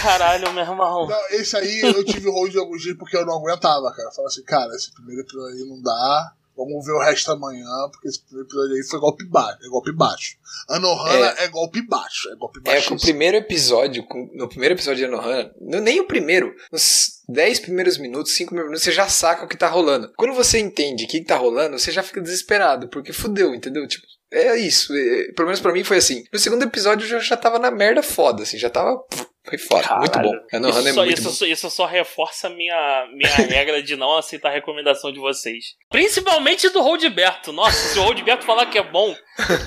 [0.00, 1.08] Caralho, meu irmão.
[1.08, 4.08] Não, esse aí eu tive hold de alguns dias porque eu não aguentava, cara.
[4.08, 6.32] Eu falei assim, cara, esse primeiro episódio aí não dá.
[6.64, 9.58] Vamos ver o resto amanhã, porque esse episódio aí foi golpe baixo.
[9.64, 10.36] É golpe baixo.
[10.68, 12.28] Anohana é, golpe baixo.
[12.30, 12.88] É golpe É baixo.
[12.88, 17.60] que o primeiro episódio, no primeiro episódio de Anohana, no- nem o primeiro, nos 10
[17.60, 20.12] primeiros minutos, 5 primeiros minutos, você já saca o que tá rolando.
[20.16, 23.86] Quando você entende o que tá rolando, você já fica desesperado, porque fudeu, entendeu?
[23.88, 24.92] Tipo, é isso.
[24.94, 26.24] é- pelo menos pra mim foi assim.
[26.32, 29.02] No segundo episódio eu já, já tava na merda foda, assim, já tava.
[29.50, 30.32] Foi foda, muito bom.
[30.68, 31.30] Isso, é só, muito isso, bom.
[31.34, 35.74] só- isso só reforça a minha, minha regra de não aceitar a recomendação de vocês.
[35.90, 37.52] Principalmente do Roldberto.
[37.52, 39.14] Nossa, se o Roldberto falar que é bom.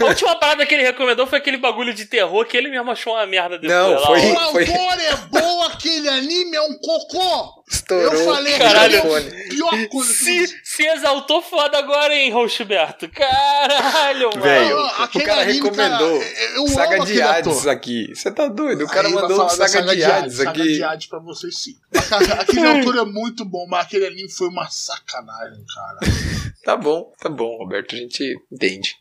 [0.01, 3.13] A última parada que ele recomendou foi aquele bagulho de terror que ele mesmo achou
[3.13, 3.77] uma merda depois.
[3.77, 4.39] Não, lá, foi- O ó.
[4.39, 7.62] autor é bom, aquele anime é um cocô.
[7.73, 9.01] Estourou eu falei, o caralho.
[9.01, 9.49] telefone.
[9.49, 13.09] Pior coisa que Se, se exaltou foda agora, hein, Roldberto?
[13.09, 14.41] Caralho, mano.
[14.41, 17.71] Velho, o cara anime, recomendou cara, eu Saga amo de Hades ator.
[17.71, 18.15] aqui.
[18.15, 18.83] Você tá doido?
[18.83, 20.73] O cara Aí mandou da Saga, de Hades Saga aqui.
[20.73, 21.75] de Hades pra vocês sim.
[22.39, 25.99] Aquele autor é muito bom, mas aquele anime foi uma sacanagem, cara.
[26.63, 27.93] Tá bom, tá bom, Roberto.
[27.93, 28.95] A gente entende.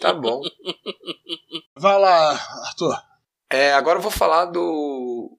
[0.00, 0.40] tá bom.
[1.76, 2.30] Vai lá,
[2.66, 2.96] Arthur.
[3.50, 5.36] É, agora eu vou falar do.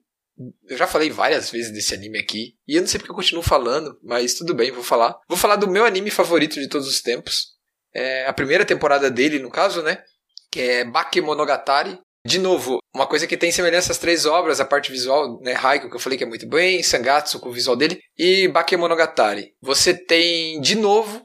[0.68, 2.54] Eu já falei várias vezes desse anime aqui.
[2.66, 5.16] E eu não sei porque eu continuo falando, mas tudo bem, vou falar.
[5.28, 7.54] Vou falar do meu anime favorito de todos os tempos.
[7.94, 10.02] É a primeira temporada dele, no caso, né?
[10.50, 11.98] Que é Bakemonogatari.
[12.26, 15.54] De novo, uma coisa que tem semelhança às três obras, a parte visual, né?
[15.54, 19.52] Haiku, que eu falei que é muito bem, Sangatsu com o visual dele, e Bakemonogatari.
[19.60, 21.24] Você tem, de novo,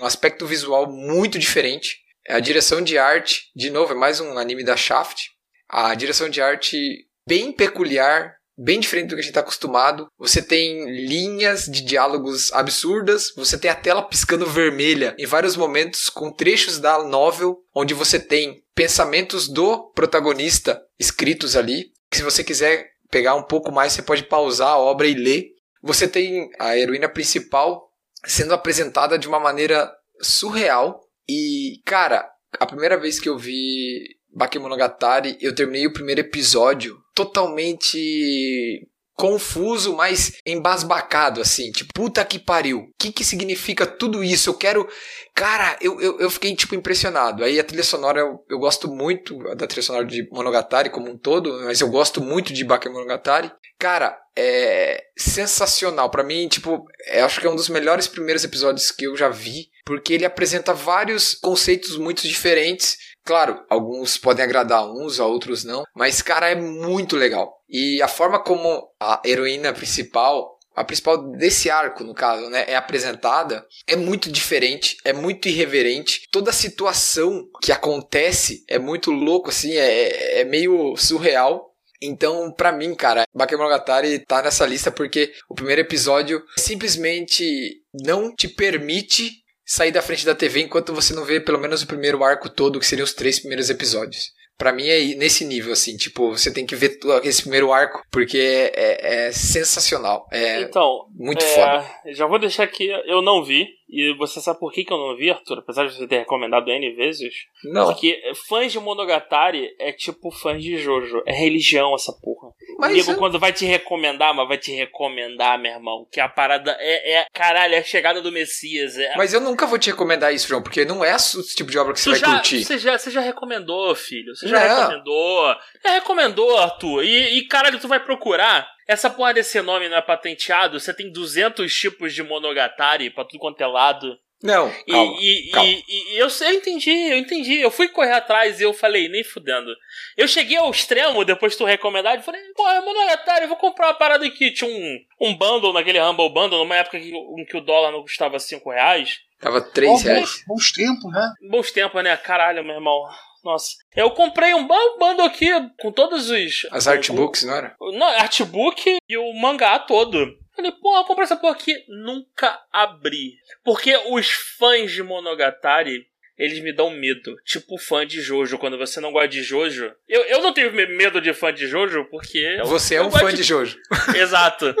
[0.00, 1.98] um aspecto visual muito diferente.
[2.28, 5.30] A direção de arte, de novo, é mais um anime da Shaft.
[5.68, 6.78] A direção de arte
[7.26, 10.08] bem peculiar, bem diferente do que a gente está acostumado.
[10.18, 16.08] Você tem linhas de diálogos absurdas, você tem a tela piscando vermelha em vários momentos
[16.08, 21.92] com trechos da novel onde você tem pensamentos do protagonista escritos ali.
[22.10, 25.46] Que se você quiser pegar um pouco mais, você pode pausar a obra e ler.
[25.82, 27.90] Você tem a heroína principal
[28.24, 31.00] sendo apresentada de uma maneira surreal.
[31.28, 32.28] E, cara,
[32.58, 40.34] a primeira vez que eu vi Bakemonogatari, eu terminei o primeiro episódio totalmente confuso, mas
[40.44, 41.72] embasbacado, assim.
[41.72, 42.80] Tipo, puta que pariu.
[42.80, 44.50] O que que significa tudo isso?
[44.50, 44.86] Eu quero...
[45.34, 47.42] Cara, eu, eu, eu fiquei, tipo, impressionado.
[47.42, 51.16] Aí a trilha sonora, eu, eu gosto muito da trilha sonora de Monogatari como um
[51.16, 53.50] todo, mas eu gosto muito de Bakemonogatari.
[53.78, 56.10] Cara, é sensacional.
[56.10, 59.30] Pra mim, tipo, é, acho que é um dos melhores primeiros episódios que eu já
[59.30, 62.98] vi, porque ele apresenta vários conceitos muito diferentes.
[63.26, 67.60] Claro, alguns podem agradar uns, a outros não, mas cara, é muito legal.
[67.68, 72.76] E a forma como a heroína principal a principal desse arco, no caso, né, é
[72.76, 76.28] apresentada, é muito diferente, é muito irreverente.
[76.30, 81.74] Toda a situação que acontece é muito louco, assim, é, é meio surreal.
[81.98, 88.46] Então, pra mim, cara, Bakemonogatari tá nessa lista porque o primeiro episódio simplesmente não te
[88.46, 92.48] permite sair da frente da TV enquanto você não vê pelo menos o primeiro arco
[92.48, 94.32] todo, que seriam os três primeiros episódios.
[94.56, 98.38] Pra mim é nesse nível, assim, tipo, você tem que ver esse primeiro arco, porque
[98.38, 100.26] é, é, é sensacional.
[100.32, 101.86] É então, muito é, foda.
[102.14, 103.66] Já vou deixar aqui, eu não vi.
[103.88, 105.58] E você sabe por que, que eu não vi, Arthur?
[105.60, 107.32] Apesar de você ter recomendado N vezes.
[107.64, 107.86] Não.
[107.86, 111.22] Porque fãs de Monogatari é tipo fãs de Jojo.
[111.24, 112.50] É religião essa porra.
[112.80, 116.04] Mas o nego, eu- quando vai te recomendar, mas vai te recomendar, meu irmão.
[116.10, 118.98] Que a parada é, é caralho, é a chegada do Messias.
[118.98, 121.78] É, Mas eu nunca vou te recomendar isso, João, porque não é o tipo de
[121.78, 122.64] obra que você vai já, curtir.
[122.64, 124.34] Você já, você já recomendou, filho.
[124.34, 124.80] Você já Não.
[124.80, 125.54] recomendou.
[125.84, 127.04] Já recomendou, Arthur.
[127.04, 128.66] E, e, caralho, tu vai procurar.
[128.86, 130.78] Essa porra desse nome não é patenteado.
[130.78, 134.16] Você tem 200 tipos de Monogatari pra tudo quanto é lado.
[134.42, 135.16] Não, E, calma.
[135.18, 135.70] e, calma.
[135.70, 137.58] e- e eu, sei- eu entendi, eu entendi.
[137.58, 139.74] Eu fui correr atrás e eu falei, nem fudendo.
[140.14, 143.56] Eu cheguei ao extremo depois de tu recomendar e falei, pô, é Monogatari, eu vou
[143.56, 144.50] comprar uma parada aqui.
[144.52, 148.02] Tinha um, um bundle naquele Humble Bundle, numa época que, em que o dólar não
[148.02, 149.20] custava 5 reais.
[149.40, 150.44] Tava Bom, 3 bons, reais.
[150.46, 151.32] bons tempos, né?
[151.50, 152.16] Bons tempos, né?
[152.18, 153.02] Caralho, meu irmão.
[153.46, 153.76] Nossa.
[153.94, 156.66] Eu comprei um bundle aqui com todos os.
[156.72, 157.76] As artbooks, não era?
[157.80, 160.36] Não, artbook e o mangá todo.
[160.56, 161.84] Falei, pô, eu comprei essa porra aqui.
[161.86, 163.34] Nunca abri.
[163.64, 166.08] Porque os fãs de Monogatari.
[166.38, 167.34] Eles me dão medo.
[167.44, 168.58] Tipo fã de Jojo.
[168.58, 169.90] Quando você não gosta de Jojo.
[170.08, 172.38] Eu, eu não tenho me- medo de fã de Jojo porque.
[172.38, 173.78] Eu, Você é eu um gosto fã de Jojo.
[174.14, 174.74] Exato.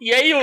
[0.00, 0.40] E aí, eu-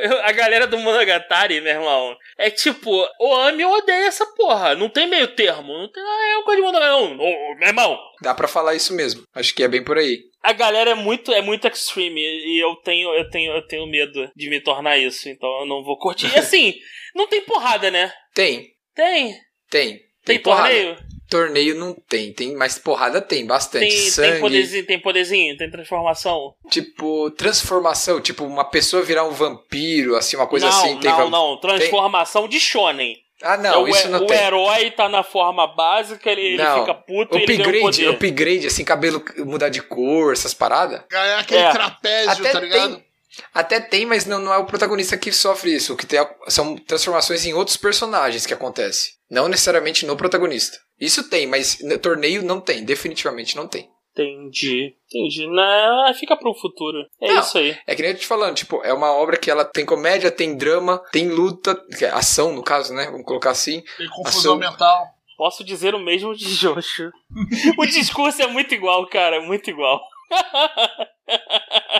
[0.00, 4.74] eu- a galera do Monogatari, meu irmão, é tipo, ou ame ou odeia essa porra.
[4.74, 5.72] Não tem meio termo.
[5.72, 6.92] Não tem, ah, eu gosto de Monogatari.
[6.92, 9.22] Não, meu irmão, Dá pra falar isso mesmo.
[9.34, 10.18] Acho que é bem por aí.
[10.42, 14.28] a galera é muito, é muito extreme e eu tenho, eu tenho, eu tenho medo
[14.34, 15.28] de me tornar isso.
[15.28, 16.26] Então eu não vou curtir.
[16.34, 16.74] E assim,
[17.14, 18.12] não tem porrada, né?
[18.34, 19.36] Tem, Tem.
[19.70, 20.00] Tem.
[20.24, 20.68] Tem, porrada.
[20.68, 20.96] torneio?
[21.30, 23.86] Torneio não tem, tem, mas porrada tem bastante.
[23.88, 26.54] Tem, Sangue, tem poderzinho, tem poderzinho, tem transformação.
[26.70, 30.98] tipo, transformação, tipo, uma pessoa virar um vampiro, assim, uma coisa não, assim.
[30.98, 31.56] Tem não, não.
[31.60, 33.16] Transformação de shonen.
[33.42, 34.36] Ah, É não, o, isso he- não o tem.
[34.38, 36.80] herói tá na forma básica, ele, ele Não.
[36.80, 38.08] fica puto e ele ganha Upgrade, poder.
[38.08, 41.02] upgrade, assim, cabelo mudar de cor, essas paradas.
[41.08, 41.70] Ganhar aquele É.
[41.70, 42.96] trapézio, Até tá ligado?
[42.96, 43.04] tem.
[43.52, 45.92] Até tem, mas não, não é o protagonista que sofre isso.
[45.92, 49.12] O que tem é- são transformações em outros personagens que acontece.
[49.30, 50.78] Não necessariamente no protagonista.
[51.00, 52.84] Isso tem, mas no torneio não tem.
[52.84, 53.88] Definitivamente não tem.
[54.12, 55.46] Entendi, entendi.
[55.46, 57.06] Não, fica pro futuro.
[57.20, 57.40] É Não.
[57.40, 57.78] isso aí.
[57.86, 60.56] É que nem eu te falando, tipo, é uma obra que ela tem comédia, tem
[60.56, 63.06] drama, tem luta, que é ação no caso, né?
[63.06, 63.82] Vamos colocar assim.
[63.96, 64.70] Tem confusão Ação.
[64.70, 65.06] mental.
[65.36, 67.12] Posso dizer o mesmo de Jojo.
[67.78, 70.00] o discurso é muito igual, cara, muito igual.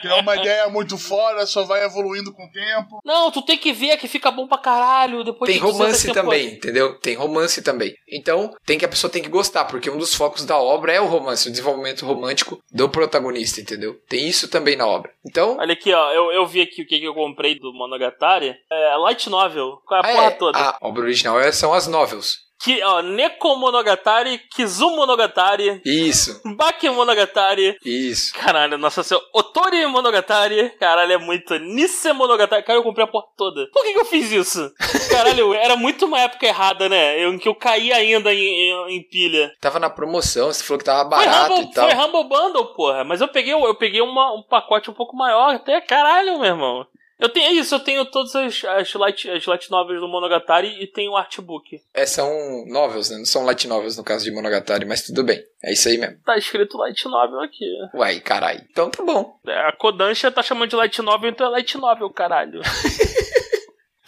[0.00, 3.00] Que é uma ideia muito fora, só vai evoluindo com o tempo.
[3.04, 5.24] Não, tu tem que ver que fica bom pra caralho.
[5.24, 6.98] Depois Tem de 200 romance tempo- também, entendeu?
[6.98, 7.94] Tem romance também.
[8.10, 11.00] Então, tem que a pessoa tem que gostar, porque um dos focos da obra é
[11.00, 13.94] o romance, o desenvolvimento romântico do protagonista, entendeu?
[14.08, 15.10] Tem isso também na obra.
[15.26, 16.12] Então, Olha aqui, ó.
[16.12, 18.54] Eu, eu vi aqui o que, que eu comprei do Monogatari.
[18.70, 19.78] É Light Novel.
[19.84, 20.58] Com a ah, porra é, toda.
[20.58, 22.47] a obra original é- são as novels.
[22.60, 27.76] Que, ó, Neko Monogatari, Kizu Monogatari, Isso, Bake Monogatari.
[27.84, 28.34] isso.
[28.34, 29.24] Caralho, nossa senhora.
[29.32, 30.70] Otori Monogatari.
[30.78, 31.56] Caralho, é muito.
[31.58, 32.64] Nisse Monogatari.
[32.64, 33.68] Cara, eu comprei a porra toda.
[33.72, 34.72] Por que, que eu fiz isso?
[35.10, 37.22] Caralho, era muito uma época errada, né?
[37.22, 39.52] Eu, em que eu caí ainda em, em, em pilha.
[39.60, 41.88] Tava na promoção, você falou que tava barato Humble, e tal.
[41.88, 43.04] foi Humble Bundle, porra.
[43.04, 45.54] Mas eu peguei, eu peguei uma, um pacote um pouco maior.
[45.54, 46.86] Até caralho, meu irmão.
[47.18, 50.80] Eu tenho é isso, eu tenho todas as, as, light, as light novels do Monogatari
[50.80, 51.80] e tenho o artbook.
[51.92, 52.30] É, são
[52.66, 53.18] novels, né?
[53.18, 55.42] Não são light novels no caso de Monogatari, mas tudo bem.
[55.64, 56.18] É isso aí mesmo.
[56.24, 57.64] Tá escrito light novel aqui.
[57.94, 58.60] Uai, carai.
[58.70, 59.34] Então tá bom.
[59.46, 62.60] É, A Kodansha tá chamando de light novel, então é light novel, caralho.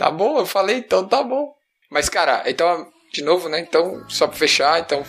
[0.00, 1.52] Tá bom, eu falei, então tá bom.
[1.90, 3.60] Mas, cara, então, de novo, né?
[3.60, 5.04] Então, só pra fechar, então,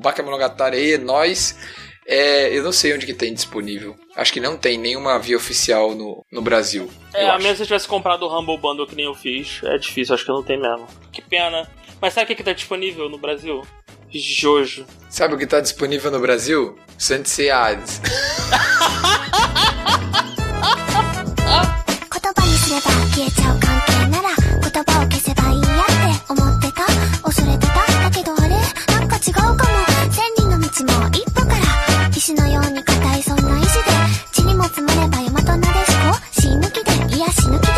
[0.00, 1.58] Bakemonogatari aí, nós.
[2.06, 3.96] É, eu não sei onde que tem disponível.
[4.14, 6.88] Acho que não tem nenhuma via oficial no, no Brasil.
[7.12, 9.60] É, a menos se eu tivesse comprado o Humble Bundle que nem eu fiz.
[9.64, 10.86] É difícil, acho que não tem mesmo.
[11.12, 11.68] Que pena.
[12.00, 13.66] Mas sabe o que, que tá disponível no Brasil?
[14.08, 14.86] Jojo.
[15.10, 16.78] Sabe o que tá disponível no Brasil?
[16.96, 18.00] Sensei Hades.
[32.16, 33.90] 騎士のように硬いそんな意志で
[34.32, 37.72] 血にも積もれば山となでしこ死ぬ気でいや死ぬ気で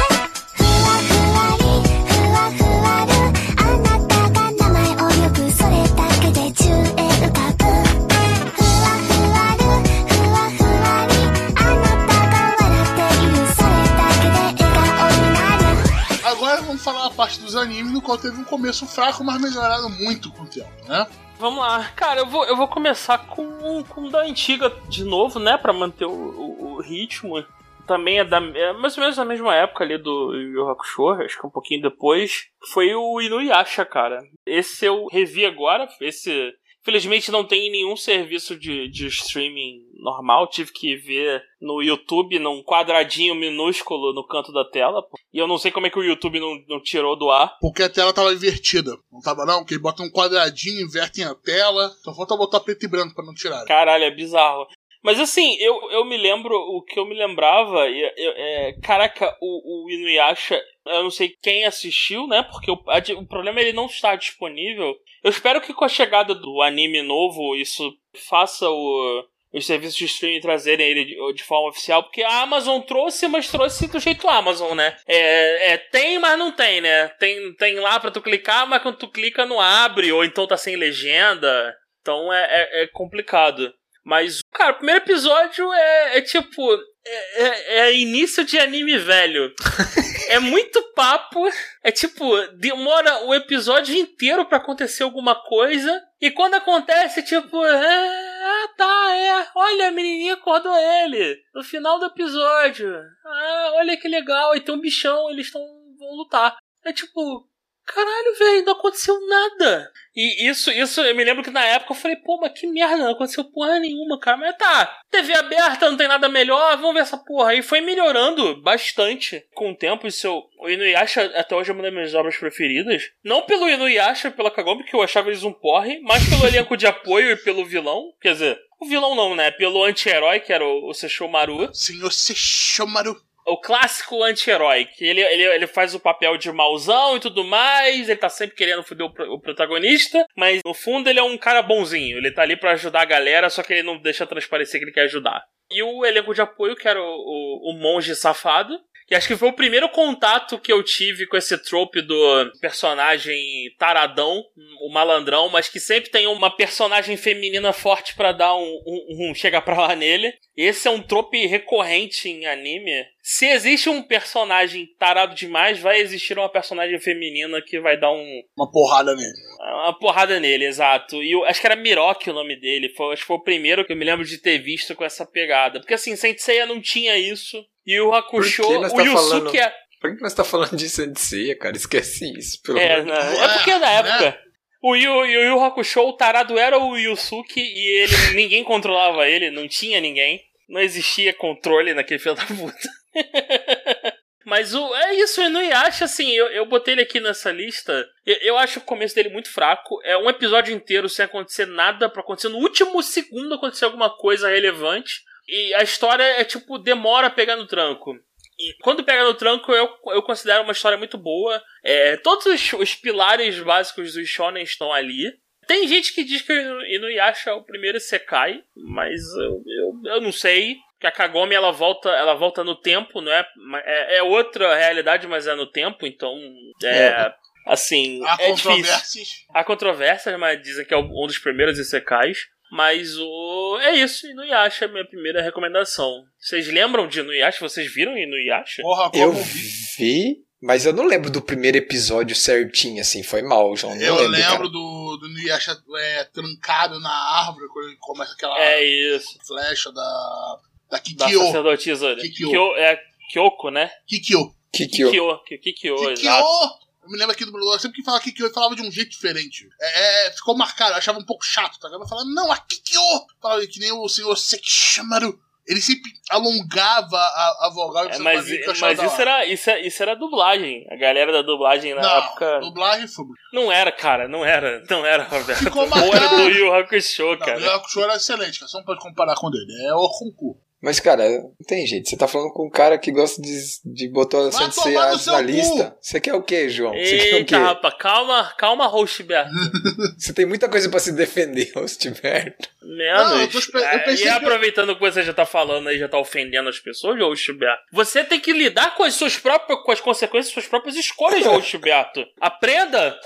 [0.55, 1.67] ふわふわり
[2.07, 3.11] ふわふわる
[3.59, 9.67] あなたが名前をよくそれだけで宙へ浮かぶふわふわる
[10.07, 11.19] ふわふわり
[11.57, 15.83] あなたが笑っているそれだけで笑顔になる
[16.23, 19.91] Agora vamos falar a parte dos animes, no qual teve um começo fraco, mas melhorado
[19.91, 21.09] muito com o tempo, né?
[21.39, 21.89] Vamos lá.
[21.95, 25.57] Cara, eu vou, eu vou começar com, com da antiga de novo, né?
[25.57, 27.45] Pra manter o, o, o ritmo.
[27.87, 31.41] Também é, da, é mais ou menos da mesma época ali do Yu Hakusho, acho
[31.41, 32.49] que um pouquinho depois.
[32.73, 34.21] Foi o Inuyasha, cara.
[34.45, 35.89] Esse eu revi agora.
[36.01, 36.53] Esse
[36.89, 40.47] Felizmente não tem nenhum serviço de, de streaming normal.
[40.47, 45.05] Tive que ver no YouTube, num quadradinho minúsculo no canto da tela.
[45.31, 47.59] E eu não sei como é que o YouTube não, não tirou do ar.
[47.61, 48.97] Porque a tela tava invertida.
[49.13, 49.67] Não tava não?
[49.67, 51.91] Que botam um quadradinho, invertem a tela.
[52.03, 53.67] Só falta botar preto e branco pra não tirar.
[53.67, 54.67] Caralho, é bizarro.
[55.03, 59.37] Mas assim, eu, eu me lembro, o que eu me lembrava, eu, eu, é, caraca,
[59.43, 62.43] o, o Inuyasha, eu não sei quem assistiu, né?
[62.45, 64.97] Porque o, a, o problema é ele não estar disponível.
[65.23, 67.93] Eu espero que com a chegada do anime novo, isso
[68.29, 72.81] faça o, os serviços de streaming trazerem ele de, de, forma oficial, porque a Amazon
[72.81, 74.97] trouxe, mas trouxe do jeito Amazon, né?
[75.07, 77.09] É, é, tem, mas não tem, né?
[77.19, 80.57] Tem, tem lá pra tu clicar, mas quando tu clica não abre, ou então tá
[80.57, 81.75] sem legenda.
[82.01, 83.73] Então é, é, é complicado.
[84.05, 86.63] Mas, cara, o primeiro episódio é, é tipo.
[87.11, 89.55] É, é, é, início de anime velho.
[90.29, 91.49] é muito papo.
[91.83, 96.03] É tipo, demora o episódio inteiro para acontecer alguma coisa.
[96.21, 99.49] E quando acontece, tipo, é, ah tá, é.
[99.55, 101.41] Olha, a menininha acordou ele.
[101.55, 102.95] No final do episódio.
[103.25, 104.55] Ah, olha que legal.
[104.55, 106.57] E tem um bichão, eles estão vão lutar.
[106.85, 107.47] É tipo,
[107.89, 109.91] Caralho, velho, não aconteceu nada.
[110.15, 112.99] E isso, isso, eu me lembro que na época eu falei, pô, mas que merda,
[112.99, 114.37] não aconteceu porra nenhuma, cara.
[114.37, 117.55] Mas tá, TV aberta, não tem nada melhor, vamos ver essa porra.
[117.55, 120.07] E foi melhorando bastante com o tempo.
[120.07, 120.29] Isso,
[120.59, 123.11] o Inuyasha até hoje é uma das minhas obras preferidas.
[123.25, 126.87] Não pelo Inuyasha, pela Kagome, que eu achava eles um porre, mas pelo elenco de
[126.87, 128.13] apoio e pelo vilão.
[128.21, 129.51] Quer dizer, o vilão não, né?
[129.51, 131.75] Pelo anti-herói, que era o, o Sesshomaru.
[131.75, 133.17] Senhor Sesshomaru
[133.49, 138.09] o clássico anti-herói, que ele, ele, ele faz o papel de mauzão e tudo mais,
[138.09, 141.63] ele tá sempre querendo foder o, o, protagonista, mas no fundo ele é um cara
[141.63, 144.85] bonzinho, ele tá ali para ajudar a galera, só que ele não deixa transparecer que
[144.85, 145.43] ele quer ajudar.
[145.71, 148.79] E o elenco de apoio, que era o, o, o monge safado,
[149.09, 153.43] que acho que foi o primeiro contato que eu tive com esse trope do personagem
[153.79, 154.45] taradão,
[154.83, 159.35] o malandrão, mas que sempre tem uma personagem feminina forte para dar um, um, um,
[159.35, 160.35] chega pra lá nele.
[160.55, 163.07] Esse é um trope recorrente em anime.
[163.23, 168.43] Se existe um personagem tarado demais, vai existir uma personagem feminina que vai dar um.
[168.57, 169.33] Uma porrada nele.
[169.59, 171.23] Uma porrada nele, exato.
[171.23, 172.93] E eu, acho que era Miroki o nome dele.
[172.97, 175.25] Foi, acho que foi o primeiro que eu me lembro de ter visto com essa
[175.25, 175.81] pegada.
[175.81, 177.65] Porque assim, Senseiya não tinha isso.
[177.89, 179.57] E o Hakusho, o tá Yusuke falando...
[179.57, 179.75] é.
[179.99, 181.75] Por que nós tá falando de Senseiya, cara?
[181.75, 184.39] Esquece isso, pelo é, não, é porque na época.
[184.83, 189.51] O Yu, o Yu Hakusho, o tarado era o Yusuke e ele ninguém controlava ele,
[189.51, 190.39] não tinha ninguém.
[190.69, 192.89] Não existia controle naquele filho da puta.
[194.45, 198.07] Mas o, é isso, o Inuyasha, assim, eu, eu botei ele aqui nessa lista.
[198.25, 199.99] Eu, eu, acho o começo dele muito fraco.
[200.05, 202.49] É um episódio inteiro sem acontecer nada para acontecer.
[202.51, 205.23] No último segundo acontecer alguma coisa relevante.
[205.49, 208.15] E a história é tipo, demora a pegar no tranco.
[208.59, 211.63] E quando pega no tranco, eu, eu considero uma história muito boa.
[211.83, 215.33] É, todos os, os pilares básicos do Shonen estão ali.
[215.67, 220.21] Tem gente que diz que o Inuyasha é o primeiro Sekai, mas eu, eu, eu
[220.21, 220.77] não sei.
[220.99, 223.47] Que a Kagome ela volta, ela volta no tempo, não é?
[223.85, 226.37] É, é outra realidade, mas é no tempo, então
[226.83, 227.35] é, é.
[227.67, 228.21] assim.
[228.27, 229.13] Há é controvérsias.
[229.13, 229.47] Difícil.
[229.55, 232.49] Há controvérsias, mas dizem que é um dos primeiros Isekais.
[232.71, 233.79] Mas o.
[233.81, 236.25] É isso, Inuyasha é a minha primeira recomendação.
[236.39, 237.61] Vocês lembram de Inuyasha?
[237.61, 238.83] Vocês viram Inuyasha?
[238.83, 243.95] Porra, eu vi, mas eu não lembro do primeiro episódio certinho, assim, foi mal, João.
[243.97, 248.85] eu lembro, lembro do, do Inuyasha é, trancado na árvore quando ele começa aquela é
[248.85, 249.39] isso.
[249.47, 250.59] flecha da.
[250.91, 251.39] Da Kikyo.
[251.39, 252.17] Da sacerdotisa.
[252.17, 252.47] Kikyo.
[252.47, 252.77] Kikyo.
[252.77, 252.99] É
[253.31, 253.91] Kyoko, né?
[254.07, 254.55] Kikyo.
[254.73, 255.11] Kikyo.
[255.11, 256.11] Kikyo, Kikyo, Kikyo.
[256.11, 256.88] exato.
[257.09, 259.11] Eu me lembro aqui do dublador, sempre que falava Kikyo, ele falava de um jeito
[259.11, 259.67] diferente.
[259.81, 262.03] É, é, ficou marcado, eu achava um pouco chato, tá ligado?
[262.03, 263.01] Eu falava, não, a Kikyo!
[263.41, 265.41] Falava que nem o senhor Sekishamaru.
[265.67, 268.47] Ele sempre alongava a, a vogal é, mas,
[268.81, 270.87] mas isso era, isso, isso era dublagem.
[270.91, 272.61] A galera da dublagem na não, época.
[272.61, 273.27] Dublagem foi.
[273.53, 274.83] Não era, cara, não era.
[274.89, 275.65] Não era, Roberto.
[275.65, 276.37] Ficou Ou era marcado.
[276.37, 277.59] do Yu Hakusho, cara.
[277.59, 278.71] O Yu Hakusho era excelente, cara.
[278.71, 279.87] Você não pode comparar com ele.
[279.87, 280.68] É o concurso.
[280.81, 282.09] Mas, cara, não tem jeito.
[282.09, 283.51] Você tá falando com um cara que gosta de,
[283.85, 285.97] de botar a Vai tomar no na lista.
[286.01, 286.93] Você quer o quê, João?
[286.93, 287.63] Você quer o Eita, quê?
[287.63, 289.51] rapaz, calma, calma, Roxberto.
[290.17, 292.69] Você tem muita coisa pra se defender, Rostiberto.
[292.83, 293.31] Menos.
[293.31, 295.99] Não, eu tô eu É, pensei e que- aproveitando que você já tá falando aí,
[295.99, 297.83] já tá ofendendo as pessoas, Roxberto.
[297.93, 301.45] Você tem que lidar com as suas próprias, com as consequências das suas próprias escolhas,
[301.45, 302.25] Roxberto.
[302.41, 303.19] Aprenda.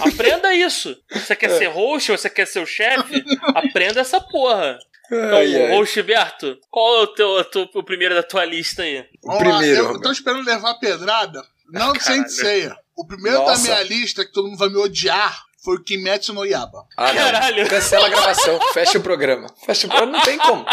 [0.00, 0.96] Aprenda isso.
[1.10, 3.24] Você quer ser host, você quer ser o chefe?
[3.54, 4.78] Aprenda essa porra.
[5.10, 5.76] Então, Ai, ai.
[5.76, 9.04] Roxberto, qual é o, teu, o teu- o primeiro da tua lista aí?
[9.22, 10.02] Vamos primeiro, lá, eu Roberto.
[10.02, 11.42] tô esperando levar a pedrada.
[11.70, 12.22] Não de Caralho.
[12.28, 12.76] Senseiya.
[12.96, 13.52] O primeiro Nossa.
[13.54, 16.84] da minha lista, que todo mundo vai me odiar, foi o Kimetsu no Yaba.
[16.96, 17.12] Ah.
[17.12, 17.68] Caralho.
[17.68, 19.46] Cancela a gravação, fecha o programa.
[19.66, 20.64] Fecha o programa, não tem como.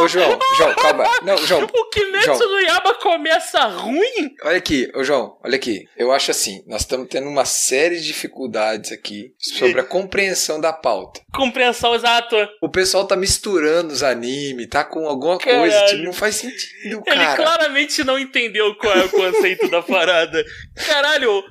[0.00, 1.04] Ô, João, João, calma.
[1.22, 2.50] Não, João, O Kimetsu João.
[2.50, 4.34] no Yaba começa ruim?
[4.42, 5.84] olha aqui, ô João, olha aqui.
[5.96, 10.72] Eu acho assim, nós estamos tendo uma série de dificuldades aqui sobre a compreensão da
[10.72, 11.20] pauta.
[11.34, 12.48] Compreensão exata.
[12.60, 15.86] O pessoal tá misturando os animes, tá com alguma coisa, Caralho.
[15.90, 17.36] tipo, não faz sentido, Ele cara.
[17.36, 20.44] claramente não entendeu qual é o conceito da parada.
[20.86, 21.42] Caralho.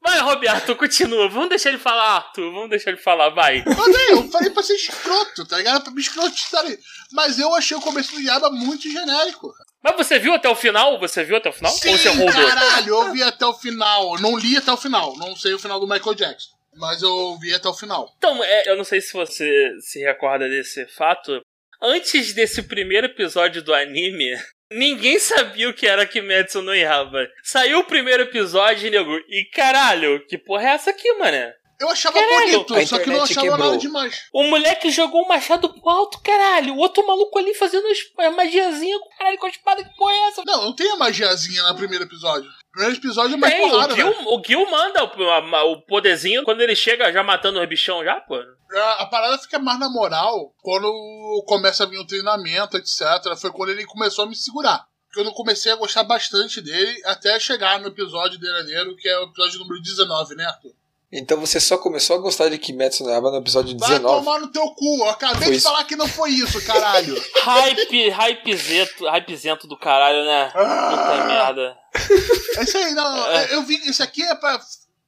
[0.00, 1.28] Vai, Roberto, continua.
[1.28, 2.52] Vamos deixar ele falar, Arthur.
[2.52, 3.64] Vamos deixar ele falar, vai.
[3.66, 5.82] Mas eu falei pra ser escroto, tá ligado?
[5.82, 6.64] Pra me escrotizar.
[7.12, 9.52] Mas eu achei o começo do Yaba muito genérico.
[9.82, 10.98] Mas você viu até o final?
[10.98, 11.72] Você viu até o final?
[11.72, 12.32] Ou você Sim, rodou?
[12.32, 14.18] caralho, eu vi até o final.
[14.20, 15.16] Não li até o final.
[15.18, 16.54] Não sei o final do Michael Jackson.
[16.76, 18.12] Mas eu vi até o final.
[18.16, 21.40] Então, é, eu não sei se você se recorda desse fato.
[21.82, 24.34] Antes desse primeiro episódio do anime,
[24.78, 27.26] ninguém sabia o que era Kimetsu no Yaba.
[27.42, 31.52] Saiu o primeiro episódio, nego, e caralho, que porra é essa aqui, mané?
[31.80, 33.66] Eu achava Caralho, bonito, a só que não internet achava quebrou.
[33.66, 34.16] nada demais.
[34.32, 36.74] O moleque jogou um machado pro alto, caralho.
[36.74, 37.84] O outro maluco ali fazendo
[38.18, 40.42] a magiazinha, caralho, com a espada, que porra é essa?
[40.46, 42.48] Não, não tem a magiazinha no primeiro episódio.
[42.74, 44.28] O primeiro episódio é mais Tem, porrada, o Gil, velho.
[44.28, 48.34] o Gil manda o, o poderzinho quando ele chega já matando os bichão já, pô.
[48.34, 50.90] A, a parada fica mais na moral quando
[51.46, 53.00] começa a vir o treinamento, etc.
[53.40, 54.84] Foi quando ele começou a me segurar.
[55.06, 59.26] Porque eu comecei a gostar bastante dele até chegar no episódio dele, que é o
[59.26, 60.72] episódio número 19, né, Arthur?
[61.16, 64.24] Então você só começou a gostar de Kimetsu no Yaiba no episódio Vai 19.
[64.24, 64.96] tomar no teu cu.
[64.98, 65.68] Eu acabei Foi de isso.
[65.68, 67.14] falar que não foi isso, caralho.
[67.42, 70.46] Hype, hypezento, hypezento do caralho, né?
[70.50, 71.76] Puta merda.
[72.58, 73.26] É isso aí, não.
[73.30, 73.54] É.
[73.54, 73.76] Eu vi.
[73.88, 74.58] Isso aqui é pra.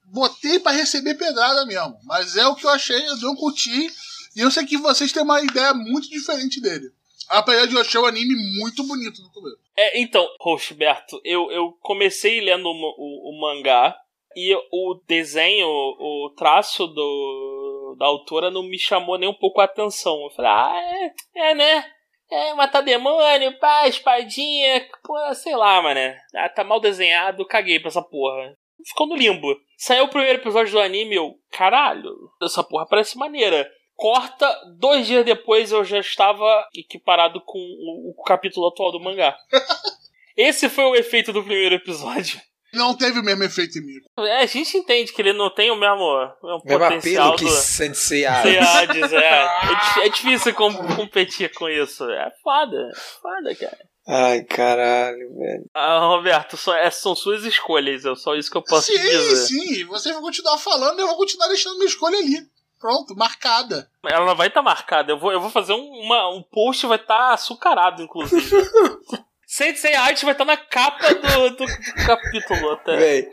[0.09, 1.99] Botei pra receber pedrada mesmo.
[2.05, 3.91] Mas é o que eu achei, eu não curti.
[4.37, 6.89] E eu sei que vocês têm uma ideia muito diferente dele.
[7.29, 9.57] Apesar de eu achar o anime muito bonito no começo.
[9.77, 13.97] É, então, Roxberto, eu, eu comecei lendo o, o- o mangá
[14.37, 19.65] e o desenho, o traço do, da autora não me chamou nem um pouco a
[19.65, 20.25] atenção.
[20.25, 21.85] Eu falei, ah, é, é né?
[22.31, 26.21] É, matar demônio, pá, espadinha, pô, sei lá, mané.
[26.35, 28.55] Ah, tá mal desenhado, caguei pra essa porra.
[28.85, 29.57] Ficou no limbo.
[29.79, 32.13] Saiu o primeiro episódio do anime, eu, caralho,
[32.43, 33.67] essa porra parece maneira.
[33.95, 34.47] Corta,
[34.79, 39.35] dois dias depois eu já estava equiparado com o, o capítulo atual do mangá.
[40.37, 42.39] Esse foi o efeito do primeiro episódio.
[42.77, 43.95] Não teve o mesmo efeito em mim.
[44.19, 46.03] É, a gente entende que ele não tem o mesmo,
[46.43, 48.57] o Mesmo potencial apelo que do Sensei Hades.
[48.59, 49.19] Hades, é.
[49.19, 49.47] É,
[49.95, 52.05] di- é difícil com- competir com isso.
[52.11, 53.79] É foda, é foda, cara.
[54.09, 55.65] Ai, caralho, velho.
[55.75, 59.01] Ah, Roberto, só, é, são suas escolhas, é só isso que eu posso sim, te
[59.03, 59.37] dizer.
[59.49, 59.85] sim.
[59.87, 62.39] Vocês vão continuar falando e eu vou continuar deixando minha escolha ali.
[62.79, 63.91] Pronto, marcada.
[64.07, 65.11] Ela vai estar marcada.
[65.11, 68.49] Eu vou, eu vou fazer um, uma, um post, vai estar açucarado, inclusive.
[69.49, 71.67] Sensei Art vai estar na capa do, do,
[72.05, 72.97] capítulo até.
[72.97, 73.29] Véi,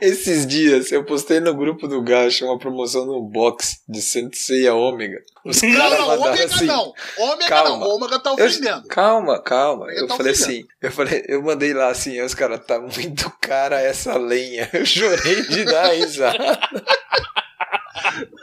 [0.00, 4.74] esses dias eu postei no grupo do Gacha uma promoção no box de Sensei a
[4.74, 5.22] Ômega.
[5.44, 6.64] Os Não, caras não, ômega assim.
[6.64, 6.94] não.
[7.18, 7.84] Ômega calma.
[7.86, 7.94] não.
[7.94, 8.88] Ômega tá Eu- ofendendo.
[8.88, 9.84] calma, calma.
[9.84, 10.58] Ômega Eu tá falei ofendendo.
[10.58, 14.68] assim, eu falei, eu mandei lá assim, os caras, tá muito cara essa lenha.
[14.72, 16.58] Eu chorei de dar risada.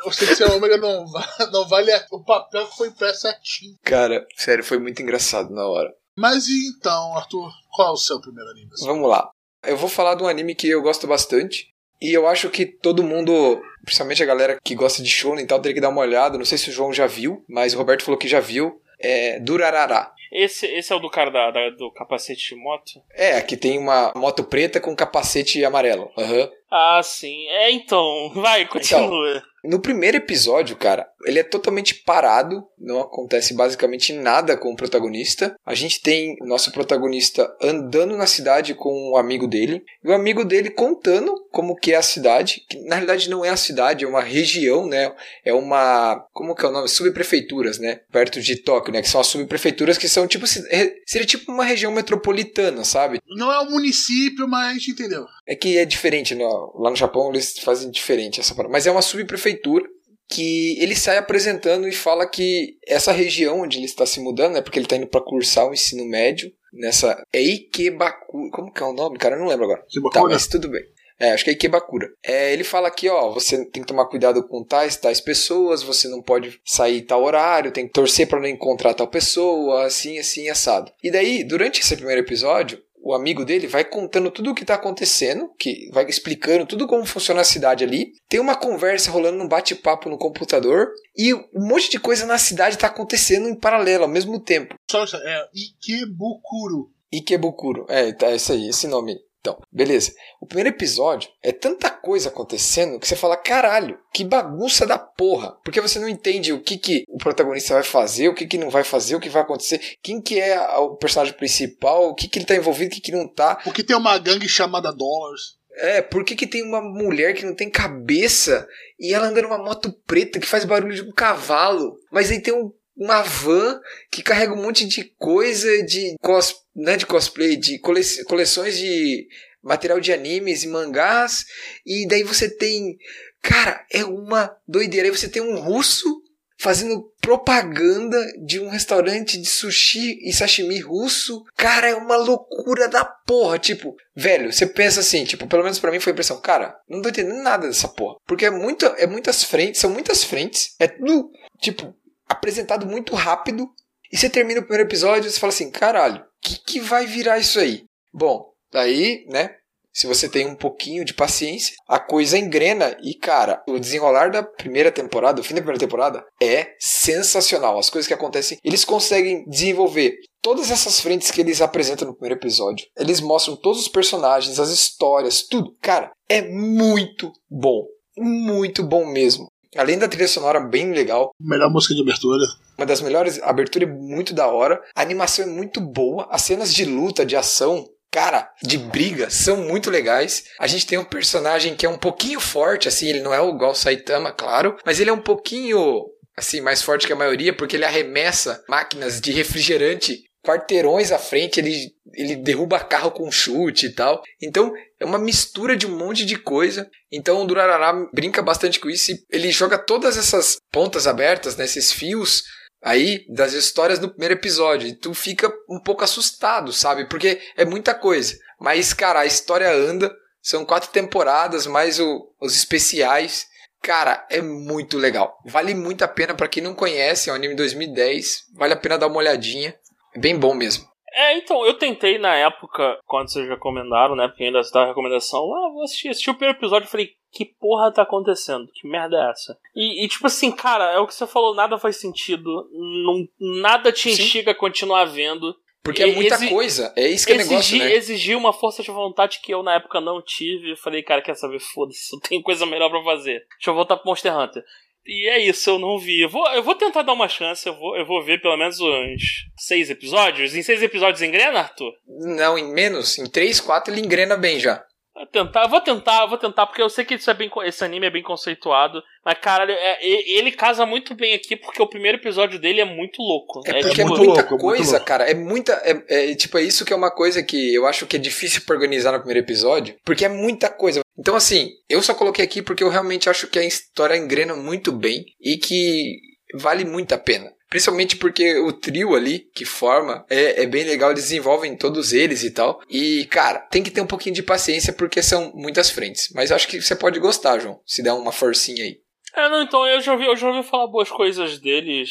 [0.05, 1.05] Eu sei que seu ômega não,
[1.51, 3.75] não vale a- o papel que foi impresso certinho.
[3.83, 5.91] Cara, sério, foi muito engraçado na hora.
[6.17, 8.69] Mas e então, Arthur, qual é o seu primeiro anime?
[8.81, 9.29] Vamos lá.
[9.65, 11.69] Eu vou falar de um anime que eu gosto bastante.
[12.01, 15.59] E eu acho que todo mundo, principalmente a galera que gosta de shonen e tal,
[15.59, 16.37] teria que dar uma olhada.
[16.37, 18.81] Não sei se o João já viu, mas o Roberto falou que já viu.
[18.99, 20.11] É Durarará.
[20.31, 23.01] Esse, esse é o do cara da, da- do capacete de moto?
[23.13, 26.11] É, aqui tem uma moto preta com capacete amarelo.
[26.17, 26.49] Aham.
[26.71, 27.47] Ah, sim.
[27.47, 28.31] É, então.
[28.35, 29.41] Vai, continua.
[29.63, 35.55] No primeiro episódio, cara, ele é totalmente parado, não acontece basicamente nada com o protagonista.
[35.65, 40.13] A gente tem o nosso protagonista andando na cidade com um amigo dele, e o
[40.13, 44.05] amigo dele contando como que é a cidade, que na realidade não é a cidade,
[44.05, 45.13] é uma região, né?
[45.43, 46.87] É uma, como que é o nome?
[46.87, 48.01] Subprefeituras, né?
[48.11, 49.01] Perto de Tóquio, né?
[49.01, 53.19] Que são as subprefeituras que são tipo, seria tipo uma região metropolitana, sabe?
[53.27, 55.25] Não é um município, mas a gente entendeu.
[55.47, 56.45] É que é diferente, né?
[56.75, 58.71] lá no Japão eles fazem diferente essa parada.
[58.71, 59.87] Mas é uma subprefeitura
[60.29, 64.61] que ele sai apresentando e fala que essa região onde ele está se mudando, né?
[64.61, 67.23] Porque ele está indo para cursar o ensino médio nessa.
[67.31, 68.51] É Ikebakura.
[68.51, 69.35] Como que é o nome, cara?
[69.35, 69.81] Eu não lembro agora.
[69.81, 70.33] Tá, Ikebakura?
[70.33, 70.83] mas tudo bem.
[71.17, 72.11] É, acho que é Ikebakura.
[72.23, 76.09] É, ele fala aqui, ó, você tem que tomar cuidado com tais, tais pessoas, você
[76.09, 80.49] não pode sair tal horário, tem que torcer para não encontrar tal pessoa, assim, assim,
[80.49, 80.91] assado.
[81.01, 84.73] E daí, durante esse primeiro episódio, o amigo dele vai contando tudo o que tá
[84.73, 88.13] acontecendo, que vai explicando tudo como funciona a cidade ali.
[88.27, 92.79] Tem uma conversa rolando num bate-papo no computador e um monte de coisa na cidade
[92.79, 94.73] tá acontecendo em paralelo ao mesmo tempo.
[94.89, 96.89] Só isso, é Ikebukuro.
[97.13, 99.15] Ikebukuro, é, tá, é isso aí, esse nome.
[99.45, 100.11] Então, beleza.
[100.41, 105.55] O primeiro episódio é tanta coisa acontecendo que você fala, caralho, que bagunça da porra.
[105.63, 108.71] Porque você não entende o que, que o protagonista vai fazer, o que, que não
[108.71, 112.39] vai fazer, o que vai acontecer, quem que é o personagem principal, o que, que
[112.39, 113.57] ele tá envolvido, o que, que não tá.
[113.57, 115.59] Porque tem uma gangue chamada Dollars.
[115.77, 118.65] É, por que, que tem uma mulher que não tem cabeça
[118.99, 121.97] e ela anda numa moto preta que faz barulho de um cavalo?
[122.11, 123.79] Mas aí tem um- uma van
[124.11, 129.27] que carrega um monte de coisa de, cos, né, de cosplay, de cole, coleções de
[129.61, 131.45] material de animes e mangás.
[131.85, 132.97] E daí você tem.
[133.41, 135.07] Cara, é uma doideira.
[135.07, 136.23] Aí você tem um russo
[136.57, 141.43] fazendo propaganda de um restaurante de sushi e sashimi russo.
[141.57, 143.59] Cara, é uma loucura da porra.
[143.59, 147.01] Tipo, velho, você pensa assim, tipo, pelo menos pra mim foi a impressão, cara, não
[147.01, 148.15] tô entendendo nada dessa porra.
[148.25, 151.29] Porque é, muito, é muitas frentes, são muitas frentes, é tudo,
[151.59, 151.93] tipo,
[152.27, 153.69] apresentado muito rápido.
[154.11, 157.05] E você termina o primeiro episódio e você fala assim, caralho, o que, que vai
[157.05, 157.83] virar isso aí?
[158.13, 159.49] Bom, daí, né,
[159.95, 164.43] se você tem um pouquinho de paciência, a coisa engrena e, cara, o desenrolar da
[164.43, 167.79] primeira temporada, o fim da primeira temporada, é sensacional.
[167.79, 172.37] As coisas que acontecem, eles conseguem desenvolver todas essas frentes que eles apresentam no primeiro
[172.37, 172.85] episódio.
[172.97, 175.73] Eles mostram todos os personagens, as histórias, tudo.
[175.81, 177.85] Cara, é muito bom.
[178.17, 179.47] Muito bom mesmo.
[179.75, 182.45] Além da trilha sonora bem legal, Melhor música de abertura.
[182.77, 186.41] uma das melhores, a abertura é muito da hora, a animação é muito boa, as
[186.41, 190.45] cenas de luta, de ação, cara, de briga são muito legais.
[190.59, 193.71] A gente tem um personagem que é um pouquinho forte, assim, ele não é igual
[193.71, 196.05] o Saitama, claro, mas ele é um pouquinho
[196.37, 201.59] assim mais forte que a maioria porque ele arremessa máquinas de refrigerante quarteirões à frente,
[201.59, 204.21] ele, ele derruba carro com chute e tal.
[204.41, 206.89] Então, é uma mistura de um monte de coisa.
[207.11, 209.11] Então, o Durarará brinca bastante com isso.
[209.11, 212.43] e Ele joga todas essas pontas abertas, né, esses fios
[212.83, 214.87] aí das histórias do primeiro episódio.
[214.87, 217.09] E tu fica um pouco assustado, sabe?
[217.09, 218.37] Porque é muita coisa.
[218.59, 220.13] Mas, cara, a história anda.
[220.41, 223.47] São quatro temporadas, mais o- os especiais.
[223.81, 225.35] Cara, é muito legal.
[225.45, 228.43] Vale muito a pena pra quem não conhece, é um anime 2010.
[228.55, 229.75] Vale a pena dar uma olhadinha.
[230.15, 230.85] É bem bom mesmo.
[231.17, 234.27] É, então, eu tentei na época, quando vocês recomendaram, né?
[234.27, 236.09] Porque ainda estava a recomendação, ah, vou assistir.
[236.09, 238.67] Assisti o primeiro episódio e falei, que porra tá acontecendo?
[238.73, 239.57] Que merda é essa?
[239.73, 242.67] E, e, tipo assim, cara, é o que você falou, nada faz sentido.
[242.71, 243.25] Não,
[243.61, 245.55] nada te instiga a continuar vendo.
[245.81, 246.93] Porque é muita exi- coisa.
[246.97, 247.93] É isso que é o negócio, né?
[247.93, 250.71] exigir uma força de vontade que eu na época não tive.
[250.71, 251.59] Eu falei, cara, quer saber?
[251.59, 253.45] Foda-se, eu tenho coisa melhor pra fazer.
[253.57, 254.63] Deixa eu voltar pro Monster Hunter.
[255.05, 256.21] E é isso, eu não vi.
[256.21, 258.79] Eu vou, eu vou tentar dar uma chance, eu vou, eu vou ver pelo menos
[258.79, 259.21] uns
[259.57, 260.55] seis episódios.
[260.55, 261.93] Em seis episódios engrena, Arthur?
[262.07, 264.83] Não, em menos, em 3, 4 ele engrena bem já.
[265.15, 268.05] Vou tentar, vou tentar, vou tentar, porque eu sei que isso é bem, esse anime
[268.05, 269.01] é bem conceituado.
[269.23, 273.21] Mas, cara, é- ele casa muito bem aqui, porque o primeiro episódio dele é muito
[273.21, 273.61] louco.
[273.65, 275.05] É porque é, tipo, muito muita louco, é muito coisa, louco.
[275.05, 275.23] cara.
[275.29, 275.71] É muita.
[275.85, 278.61] É, é, tipo, é isso que é uma coisa que eu acho que é difícil
[278.65, 279.95] pra organizar no primeiro episódio.
[280.03, 280.99] Porque é muita coisa.
[281.17, 284.91] Então, assim, eu só coloquei aqui porque eu realmente acho que a história engrena muito
[284.91, 286.19] bem e que
[286.53, 287.51] vale muito a pena.
[287.69, 292.43] Principalmente porque o trio ali que forma é, é bem legal, eles desenvolvem todos eles
[292.43, 292.79] e tal.
[292.89, 296.29] E, cara, tem que ter um pouquinho de paciência porque são muitas frentes.
[296.33, 298.99] Mas acho que você pode gostar, João, se der uma forcinha aí.
[299.35, 302.09] É, não, então eu já ouvi, eu já ouvi falar boas coisas deles,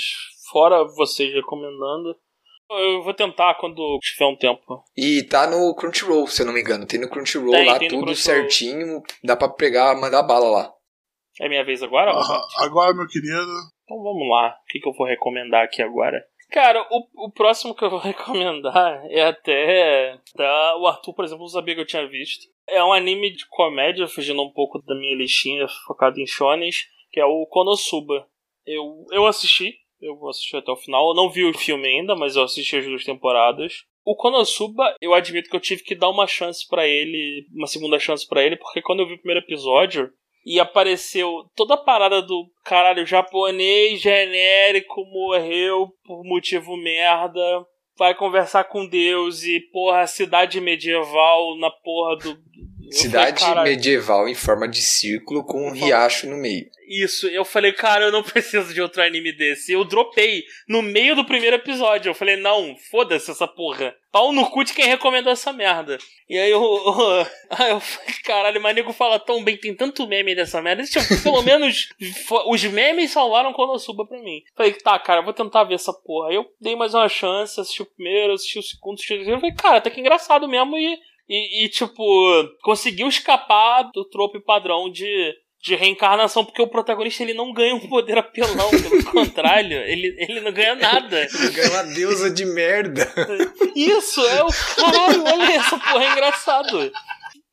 [0.51, 2.15] fora vocês recomendando.
[2.71, 4.83] Eu vou tentar quando tiver um tempo.
[4.97, 6.87] E tá no Crunchyroll, se eu não me engano.
[6.87, 8.41] Tem no Crunchyroll Tem, lá, tem tudo Crunchyroll.
[8.41, 9.03] certinho.
[9.23, 10.73] Dá pra pegar, mandar bala lá.
[11.41, 12.11] É minha vez agora?
[12.13, 13.74] Ah, agora, meu querido.
[13.85, 14.59] Então vamos lá.
[14.63, 16.25] O que, que eu vou recomendar aqui agora?
[16.51, 20.19] Cara, o, o próximo que eu vou recomendar é até.
[20.35, 22.47] Tá, o Arthur, por exemplo, não sabia que eu tinha visto.
[22.69, 27.21] É um anime de comédia, fugindo um pouco da minha listinha, focado em shonens, que
[27.21, 28.27] é o Konosuba.
[28.67, 31.09] Eu, eu assisti, eu assisti até o final.
[31.09, 33.85] Eu não vi o filme ainda, mas eu assisti as duas temporadas.
[34.05, 37.99] O Konosuba, eu admito que eu tive que dar uma chance pra ele, uma segunda
[37.99, 40.11] chance pra ele, porque quando eu vi o primeiro episódio,
[40.45, 47.67] e apareceu toda a parada do caralho japonês genérico morreu por motivo merda.
[47.97, 52.39] Vai conversar com Deus e, porra, cidade medieval na porra do.
[52.95, 56.69] Eu Cidade falei, "Caralho, medieval em forma de círculo com um riacho no meio.
[56.87, 59.73] Isso, eu falei, cara, eu não preciso de outro anime desse.
[59.73, 62.11] Eu dropei no meio do primeiro episódio.
[62.11, 63.95] Eu falei, não, foda-se essa porra.
[64.13, 65.99] Pau no cu de quem recomendou essa merda.
[66.29, 66.61] E aí eu.
[67.51, 70.83] Aí eu falei, caralho, mas nego fala tão bem, tem tanto meme dessa merda.
[70.83, 71.89] Eu- pelo menos
[72.47, 74.43] os memes salvaram Konosuba pra mim.
[74.55, 76.29] Falei, tá, cara, vou tentar ver essa porra.
[76.29, 79.37] Aí eu dei mais uma chance, assisti o primeiro, assisti o segundo, assisti o terceiro.
[79.37, 80.77] Eu falei, cara, tá que engraçado mesmo.
[80.77, 81.95] E, e, e, tipo,
[82.63, 87.81] conseguiu escapar do trope padrão de de reencarnação, porque o protagonista ele não ganha um
[87.81, 91.27] poder apelão, pelo contrário, ele, ele não ganha nada.
[91.55, 93.11] Ganhou uma deusa de merda.
[93.75, 96.93] Isso, é o caralho, olha essa porra, é engraçado.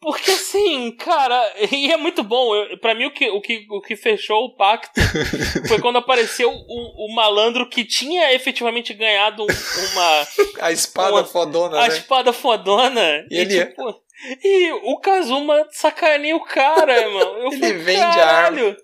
[0.02, 2.56] Porque assim, cara, e é muito bom.
[2.56, 4.99] Eu, pra mim, o que, o, que, o que fechou o pacto
[5.68, 10.28] foi quando apareceu o, o malandro que tinha efetivamente ganhado uma.
[10.60, 11.88] A espada Uma- fodona, a né?
[11.89, 13.26] espada fodona.
[13.30, 14.02] E ele é- tipo,
[14.43, 17.38] E o Kazuma sacaneia o cara, irmão.
[17.38, 18.78] Eu Ele falei, vende a caralho.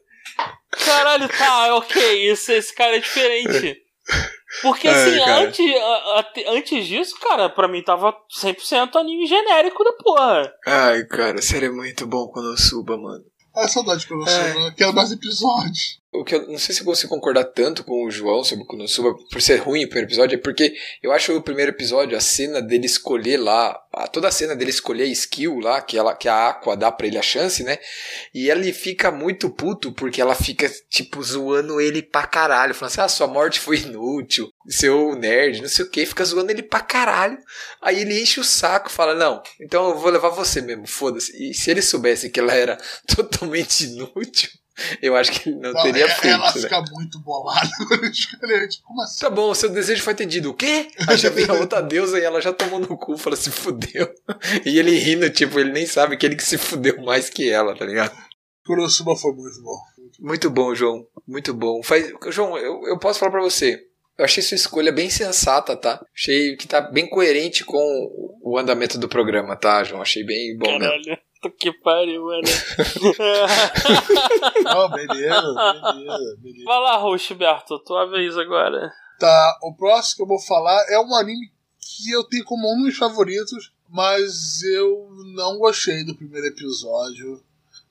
[0.70, 3.82] Caralho, tá, ok, esse, esse cara é diferente.
[4.62, 5.42] Porque Ai, assim, cara.
[5.48, 10.54] antes, a- a- antes disso, cara, pra mim tava 100% anime genérico da porra.
[10.66, 13.24] Ai, cara, sério, é muito bom quando eu suba, mano.
[13.56, 14.54] É saudade pra você, É.
[14.54, 14.74] né?
[14.78, 16.00] Quero mais episódios.
[16.14, 19.14] O que eu não sei se consigo concordar tanto com o João sobre o Konosuba
[19.30, 22.62] por ser ruim o primeiro episódio, é porque eu acho o primeiro episódio, a cena
[22.62, 26.30] dele escolher lá, a- toda a cena dele escolher a skill lá, que, ela, que
[26.30, 27.78] a Aqua dá pra ele a chance, né?
[28.34, 33.02] E ele fica muito puto porque ela fica, tipo, zoando ele pra caralho, falando assim:
[33.02, 36.80] ah, sua morte foi inútil, seu nerd, não sei o que, fica zoando ele pra
[36.80, 37.38] caralho.
[37.82, 41.32] Aí ele enche o saco, fala: não, então eu vou levar você mesmo, foda-se.
[41.38, 42.78] E se ele soubesse que ela era
[43.14, 44.50] totalmente inútil.
[45.02, 46.36] Eu acho que ele não Não, teria é- feito.
[46.36, 46.62] ela né?
[46.62, 47.68] fica muito bolada.
[48.12, 49.20] Tipo, como assim?
[49.20, 50.52] Tá bom, seu desejo foi atendido.
[50.52, 50.88] O quê?
[51.08, 54.10] Aí já vem a outra deusa e ela já tomou no cu, fala, se fudeu.
[54.66, 57.76] E ele rindo, tipo, ele nem sabe que ele que se fudeu mais que ela,
[57.76, 58.16] tá ligado?
[58.66, 59.78] Kurosuba foi muito bom.
[60.20, 61.06] Muito bom, João.
[61.28, 61.82] Muito bom.
[61.84, 62.12] Faz...
[62.30, 63.82] João, eu, eu posso falar pra você.
[64.18, 66.04] Eu achei sua escolha bem sensata, tá?
[66.16, 67.78] Achei que tá bem coerente com
[68.42, 70.02] o andamento do programa, tá, João?
[70.02, 71.18] Achei bem bom mesmo.
[71.42, 72.42] Puta que pariu, mano.
[74.64, 75.54] Não, beleza,
[75.94, 76.66] beleza, beleza.
[76.66, 78.92] Vai lá, Roxberto, tua vez agora.
[79.20, 82.84] Tá, o próximo que eu vou falar é um anime que eu tenho como um
[82.84, 87.42] dos favoritos, mas eu não gostei do primeiro episódio.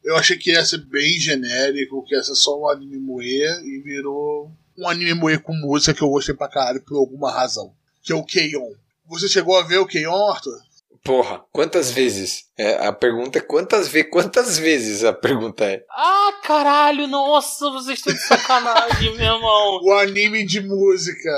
[0.05, 3.80] Eu achei que ia ser bem genérico, que ia ser só um anime moe e
[3.82, 7.72] virou um anime moe com música que eu gostei pra caralho por alguma razão.
[8.03, 8.72] Que é o Keion.
[9.07, 10.61] Você chegou a ver o Keion, Arthur?
[11.07, 12.46] Porra, quantas vezes?
[12.59, 14.11] É, a pergunta é quantas vezes?
[14.11, 15.84] Quantas vezes a pergunta é?
[15.88, 19.80] Ah, caralho, nossa, vocês estão de sacanagem, meu irmão.
[19.84, 21.30] O anime de música.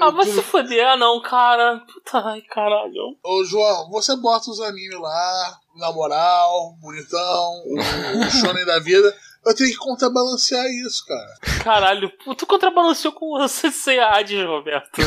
[0.00, 1.80] Ah, vai se fuder, ah, não, cara.
[1.80, 3.16] Puta, ai, caralho.
[3.24, 7.78] Ô, João, você bota os animes lá, na moral, bonitão, o,
[8.20, 9.12] o shonen da vida.
[9.44, 11.34] Eu tenho que contrabalancear isso, cara.
[11.64, 15.00] Caralho, tu contrabalanceou com o CC Hades, Roberto.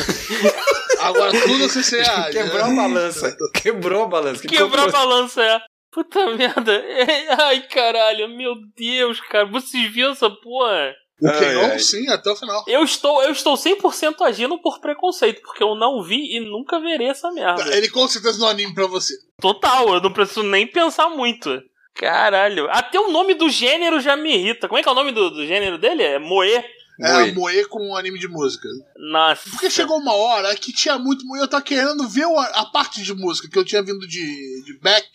[1.00, 2.30] Agora tudo acha.
[2.32, 3.36] Quebrou a balança.
[3.54, 4.42] Quebrou a balança.
[4.42, 5.60] Que Quebrou a comprou- balança, é.
[5.90, 6.84] Puta merda.
[7.40, 9.46] Ai, caralho, meu Deus, cara.
[9.46, 10.92] Vocês viram essa porra?
[11.18, 11.78] O Ai, ai.
[11.78, 12.62] sim, até o final.
[12.66, 17.08] Eu estou, eu estou 100% agindo por preconceito, porque eu não vi e nunca verei
[17.08, 17.74] essa merda.
[17.74, 19.14] Ele com certeza não é anime pra você.
[19.40, 21.58] Total, eu não preciso nem pensar muito.
[21.96, 22.68] Caralho.
[22.70, 24.68] Até o nome do gênero já me irrita.
[24.68, 26.02] Como é que é o nome do, do gênero dele?
[26.02, 26.52] É Moe?
[27.00, 27.32] É Moe.
[27.32, 28.68] moe com um anime de música.
[28.96, 29.48] Nossa.
[29.50, 33.14] Porque chegou uma hora que tinha muito moe, eu tava querendo ver a parte de
[33.14, 35.06] música, que eu tinha vindo de, de Beck,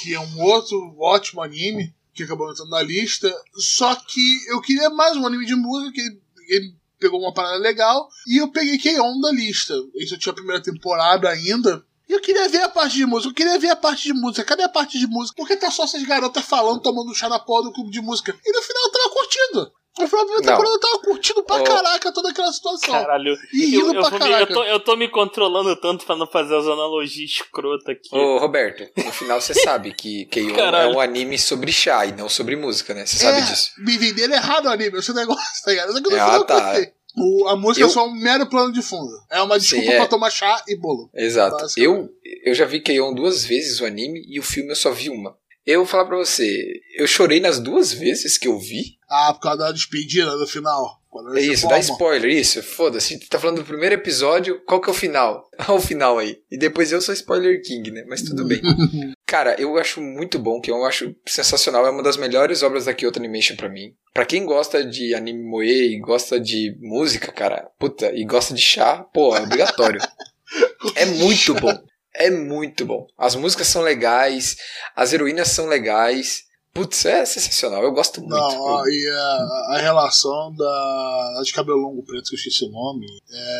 [0.00, 3.32] que é um outro ótimo anime, que acabou entrando na lista.
[3.56, 7.56] Só que eu queria mais um anime de música, que ele, ele pegou uma parada
[7.56, 9.74] legal, e eu peguei Keion da lista.
[9.96, 11.84] Esse eu tinha a primeira temporada ainda.
[12.10, 14.42] E eu queria ver a parte de música, eu queria ver a parte de música.
[14.44, 15.36] Cadê a parte de música?
[15.36, 18.36] Porque tá só essas garotas falando, tomando chá na porra do clube de música.
[18.44, 19.72] E no final eu tava curtindo.
[19.98, 21.64] No final da primeira temporada eu tava curtindo pra Ô.
[21.64, 22.90] caraca toda aquela situação.
[22.94, 23.36] Caralho.
[23.52, 24.52] E Eu, rindo eu, pra vou me- caraca.
[24.52, 28.08] eu, tô, eu tô me controlando tanto pra não fazer as analogias escrotas aqui.
[28.12, 32.28] Ô, Roberto, no final você sabe que Keion é um anime sobre chá e não
[32.28, 33.06] sobre música, né?
[33.06, 33.70] Você sabe é, disso.
[33.78, 35.92] Me venderam errado o anime, esse negócio, tá ligado?
[35.92, 36.72] Só que no Ah, final eu tá.
[37.16, 39.10] O- a música Eu- é só um mero plano de fundo.
[39.30, 39.96] É uma Sim, desculpa é.
[39.96, 41.10] pra tomar chá e bolo.
[41.14, 41.66] Exato.
[41.76, 42.08] Eu,
[42.44, 45.36] eu já vi Keion duas vezes o anime e o filme eu só vi uma.
[45.66, 48.96] Eu vou falar pra você, eu chorei nas duas vezes que eu vi.
[49.08, 50.99] Ah, por causa da despedida do final.
[51.34, 53.18] É isso, dá spoiler, isso, foda-se.
[53.28, 55.50] Tá falando do primeiro episódio, qual que é o final?
[55.68, 56.38] Olha o final aí.
[56.50, 58.04] E depois eu sou spoiler king, né?
[58.08, 58.60] Mas tudo bem.
[59.26, 61.84] Cara, eu acho muito bom, que eu acho sensacional.
[61.86, 63.94] É uma das melhores obras da Kyoto Animation pra mim.
[64.14, 68.60] Pra quem gosta de anime moe e gosta de música, cara, puta, e gosta de
[68.60, 70.00] chá, pô, é obrigatório.
[70.96, 71.76] é muito bom.
[72.14, 73.06] É muito bom.
[73.16, 74.56] As músicas são legais,
[74.96, 76.49] as heroínas são legais.
[76.72, 77.82] Putz, é sensacional.
[77.82, 78.34] Eu gosto muito.
[78.34, 82.64] Não, ó, e a, a relação da, da de cabelo longo preto, que eu esqueci
[82.64, 83.06] o nome.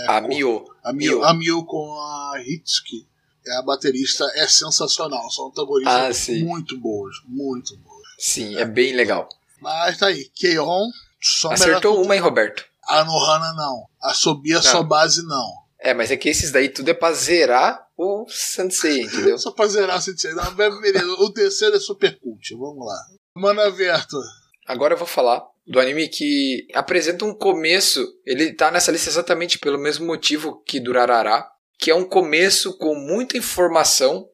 [0.07, 0.65] a Mio.
[0.83, 1.25] A Mil, Mil.
[1.25, 3.07] a Mil com a Hitsuki,
[3.47, 5.29] é a baterista, é sensacional.
[5.31, 8.07] São antagonistas Ah, muito boas, muito boas.
[8.19, 9.29] Sim, é bem legal.
[9.61, 10.89] Mas tá aí, Keion,
[11.21, 12.65] só Acertou uma, hein, Roberto?
[12.87, 13.87] A Nohana não.
[14.01, 15.61] A Sobia só base não.
[15.79, 19.39] É, mas é que esses daí tudo é pra zerar o Sensei, entendeu?
[19.39, 20.33] Só pra zerar a Sensei.
[20.33, 21.07] Não, beleza.
[21.19, 22.55] O terceiro é super cult.
[22.55, 22.97] Vamos lá.
[23.37, 24.17] Mano Averto.
[24.67, 28.07] Agora eu vou falar do anime que apresenta um começo.
[28.25, 31.47] Ele tá nessa lista exatamente pelo mesmo motivo que Durarará,
[31.79, 34.29] que é um começo com muita informação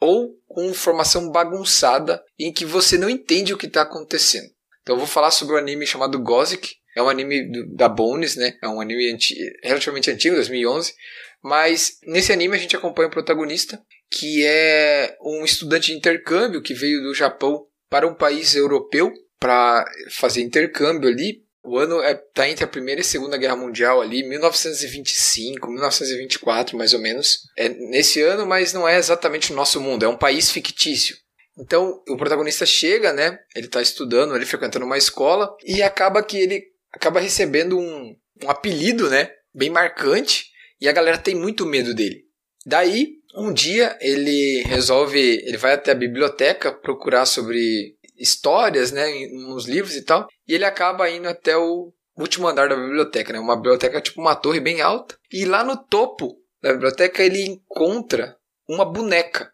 [0.00, 4.50] ou com informação bagunçada em que você não entende o que está acontecendo.
[4.82, 6.76] Então eu vou falar sobre o um anime chamado Gothic.
[6.96, 8.58] É um anime do, da Bones, né?
[8.62, 10.94] É um anime anti, relativamente antigo, 2011.
[11.42, 16.74] Mas nesse anime a gente acompanha o protagonista, que é um estudante de intercâmbio que
[16.74, 21.42] veio do Japão para um país europeu para fazer intercâmbio ali.
[21.64, 25.68] O ano está é, tá entre a Primeira e a Segunda Guerra Mundial ali, 1925,
[25.68, 27.40] 1924 mais ou menos.
[27.56, 31.16] É nesse ano, mas não é exatamente o nosso mundo, é um país fictício.
[31.58, 33.38] Então, o protagonista chega, né?
[33.54, 38.50] Ele está estudando, ele frequentando uma escola e acaba que ele acaba recebendo um, um
[38.50, 39.30] apelido, né?
[39.54, 40.51] Bem marcante
[40.82, 42.24] e a galera tem muito medo dele.
[42.66, 49.68] Daí, um dia ele resolve, ele vai até a biblioteca procurar sobre histórias, né, nos
[49.68, 53.38] livros e tal, e ele acaba indo até o último andar da biblioteca, né?
[53.38, 58.36] Uma biblioteca tipo uma torre bem alta, e lá no topo da biblioteca ele encontra
[58.68, 59.51] uma boneca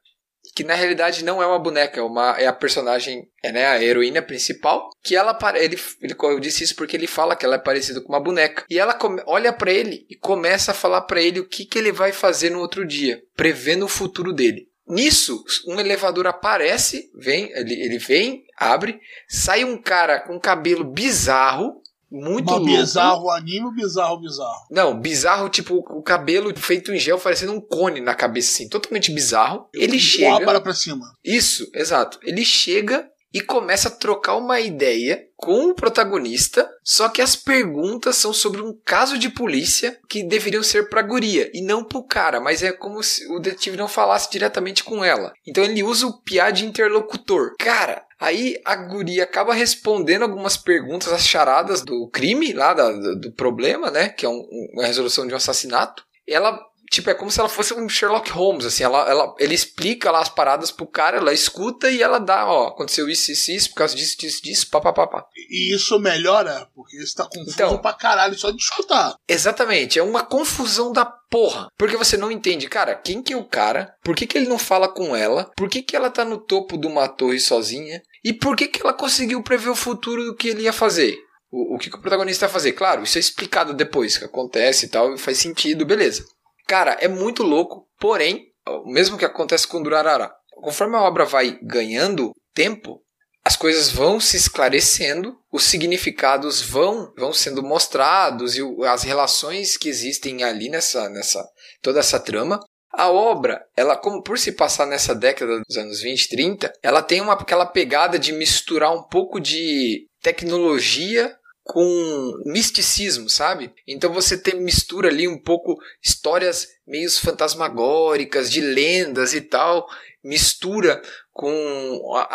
[0.59, 3.81] que na realidade não é uma boneca, é, uma, é a personagem, é né, a
[3.81, 7.61] heroína principal, que ela ele, ele eu disse isso porque ele fala que ela é
[7.61, 8.65] parecida com uma boneca.
[8.69, 11.79] E ela come, olha para ele e começa a falar para ele o que, que
[11.79, 14.67] ele vai fazer no outro dia, prevendo o futuro dele.
[14.85, 18.99] Nisso, um elevador aparece, vem, ele, ele vem, abre,
[19.29, 21.81] sai um cara com cabelo bizarro,
[22.11, 22.67] muito louco.
[22.67, 24.67] bizarro anime bizarro bizarro?
[24.71, 29.13] Não, bizarro, tipo, o cabelo feito em gel, parecendo um cone na cabeça, assim, totalmente
[29.13, 29.69] bizarro.
[29.75, 30.45] Ele chega.
[30.45, 31.05] para pra cima.
[31.25, 32.19] Isso, exato.
[32.23, 38.17] Ele chega e começa a trocar uma ideia com o protagonista, só que as perguntas
[38.17, 42.41] são sobre um caso de polícia que deveriam ser pra guria e não pro cara,
[42.41, 45.33] mas é como se o detetive não falasse diretamente com ela.
[45.47, 47.53] Então ele usa o piá de interlocutor.
[47.59, 53.31] Cara, Aí a guria acaba respondendo algumas perguntas, as charadas do crime lá, da, do
[53.33, 54.09] problema, né?
[54.09, 56.05] Que é um, uma resolução de um assassinato.
[56.27, 56.61] Ela
[56.91, 60.21] tipo, é como se ela fosse um Sherlock Holmes, assim, ela, ela, ele explica lá
[60.21, 63.77] as paradas pro cara, ela escuta e ela dá, ó, aconteceu isso, isso, isso, por
[63.77, 65.25] causa disso, disso, disso, papapá.
[65.51, 69.15] E isso melhora, porque isso tá confuso então, pra caralho só de escutar.
[69.29, 71.69] Exatamente, é uma confusão da porra.
[71.77, 73.95] Porque você não entende, cara, quem que é o cara?
[74.03, 75.51] Por que, que ele não fala com ela?
[75.57, 78.03] Por que, que ela tá no topo de uma torre sozinha?
[78.25, 81.19] E por que, que ela conseguiu prever o futuro do que ele ia fazer?
[81.51, 82.73] O, o que, que o protagonista vai fazer?
[82.73, 86.25] Claro, isso é explicado depois que acontece e tal, faz sentido, beleza.
[86.69, 90.31] Cara, é muito louco, porém, o mesmo que acontece com Durarara.
[90.51, 93.03] Conforme a obra vai ganhando tempo,
[93.43, 99.89] as coisas vão se esclarecendo, os significados vão, vão sendo mostrados e as relações que
[99.89, 101.43] existem ali nessa, nessa
[101.81, 102.61] toda essa trama.
[102.93, 107.23] A obra, ela como por se passar nessa década dos anos 20, 30, ela tem
[107.23, 111.35] uma aquela pegada de misturar um pouco de tecnologia
[111.69, 113.71] com misticismo, sabe?
[113.87, 119.87] Então você tem mistura ali um pouco histórias meio fantasmagóricas, de lendas e tal,
[120.25, 121.53] mistura com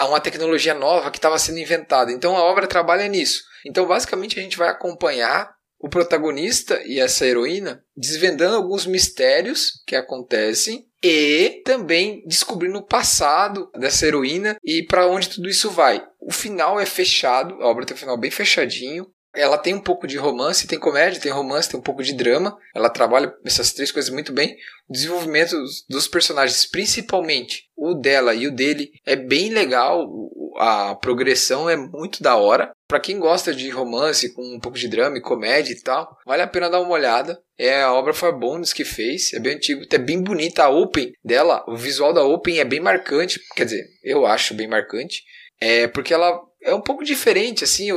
[0.08, 2.12] uma tecnologia nova que estava sendo inventada.
[2.12, 3.44] Então a obra trabalha nisso.
[3.66, 9.96] Então basicamente a gente vai acompanhar o protagonista e essa heroína desvendando alguns mistérios que
[9.96, 16.02] acontecem e também descobrindo o passado dessa heroína e para onde tudo isso vai.
[16.22, 19.06] O final é fechado, a obra tem um final bem fechadinho.
[19.36, 22.56] Ela tem um pouco de romance, tem comédia, tem romance, tem um pouco de drama.
[22.74, 24.56] Ela trabalha essas três coisas muito bem.
[24.88, 25.56] O desenvolvimento
[25.90, 30.08] dos personagens, principalmente o dela e o dele, é bem legal.
[30.58, 32.72] A progressão é muito da hora.
[32.88, 36.44] Para quem gosta de romance com um pouco de drama e comédia e tal, vale
[36.44, 37.42] a pena dar uma olhada.
[37.58, 41.66] É a obra Farbones que fez, é bem antigo, é bem bonita a Open dela.
[41.68, 45.24] O visual da Open é bem marcante, quer dizer, eu acho bem marcante.
[45.60, 47.90] É porque ela é um pouco diferente, assim,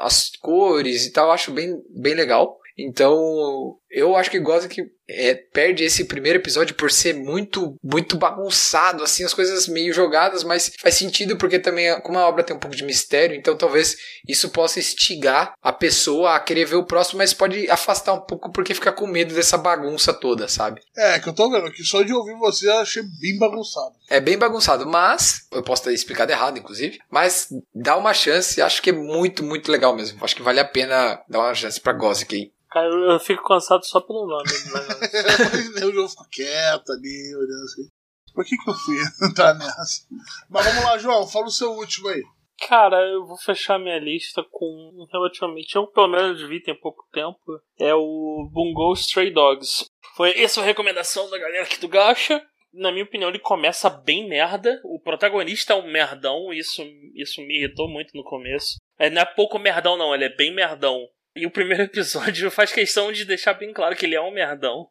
[0.00, 2.58] as cores e tal, acho bem, bem legal.
[2.76, 8.16] Então, eu acho que gosta que é, perde esse primeiro episódio por ser muito muito
[8.16, 12.56] bagunçado, assim, as coisas meio jogadas, mas faz sentido porque também, como a obra tem
[12.56, 13.96] um pouco de mistério, então talvez
[14.26, 18.50] isso possa instigar a pessoa a querer ver o próximo, mas pode afastar um pouco
[18.50, 20.80] porque fica com medo dessa bagunça toda, sabe?
[20.96, 23.94] É, que eu tô vendo que só de ouvir você eu achei bem bagunçado.
[24.10, 28.82] É bem bagunçado, mas eu posso ter explicado errado, inclusive, mas dá uma chance, acho
[28.82, 30.24] que é muito, muito legal mesmo.
[30.24, 32.54] Acho que vale a pena dar uma chance pra Gothic aí.
[32.74, 34.50] Cara, eu fico cansado só pelo nome.
[34.50, 35.84] Né?
[35.86, 37.88] o João ficou quieto ali, olhando assim.
[38.34, 38.96] Por que, que eu fui
[39.28, 40.06] entrar nessa?
[40.50, 42.22] Mas vamos lá, João, fala o seu último aí.
[42.68, 45.74] Cara, eu vou fechar minha lista com relativamente.
[45.74, 47.60] Eu pelo menos vi tem pouco tempo.
[47.78, 49.86] É o Bungo Stray Dogs.
[50.16, 52.40] Foi essa a recomendação da galera aqui do Gacha.
[52.72, 54.80] Na minha opinião, ele começa bem merda.
[54.84, 56.52] O protagonista é um merdão.
[56.52, 56.82] Isso,
[57.14, 58.76] isso me irritou muito no começo.
[58.98, 60.14] É, não é pouco merdão, não.
[60.14, 61.06] Ele é bem merdão.
[61.36, 64.88] E o primeiro episódio faz questão de deixar bem claro que ele é um merdão.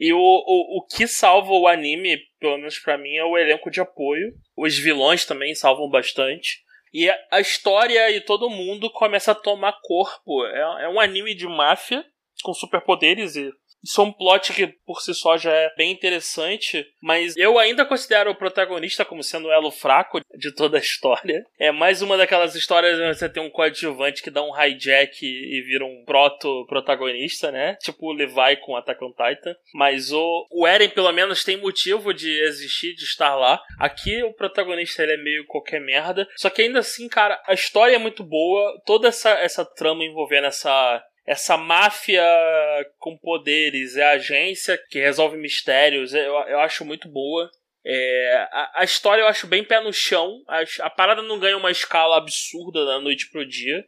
[0.00, 3.70] E o, o, o que salva o anime, pelo menos pra mim, é o elenco
[3.70, 4.32] de apoio.
[4.56, 6.60] Os vilões também salvam bastante.
[6.92, 10.44] E a- a história e todo mundo começa a tomar corpo.
[10.46, 12.04] É, é um anime de máfia
[12.42, 13.52] com superpoderes e
[13.84, 17.84] isso é um plot que por si só já é bem interessante, mas eu ainda
[17.84, 21.44] considero o protagonista como sendo o elo fraco de toda a história.
[21.58, 25.62] É mais uma daquelas histórias onde você tem um coadjuvante que dá um hijack e
[25.62, 27.76] vira um proto-protagonista, né?
[27.82, 29.54] Tipo o Levi com Attack on Titan.
[29.74, 33.60] Mas o, o Eren, pelo menos, tem motivo de existir, de estar lá.
[33.78, 36.28] Aqui o protagonista ele é meio qualquer merda.
[36.36, 38.80] Só que ainda assim, cara, a história é muito boa.
[38.86, 42.24] Toda essa, essa trama envolvendo essa essa máfia
[42.98, 47.50] com poderes, é a agência que resolve mistérios, eu, eu acho muito boa.
[47.84, 51.56] É, a, a história eu acho bem pé no chão, a, a parada não ganha
[51.56, 53.84] uma escala absurda da noite pro dia.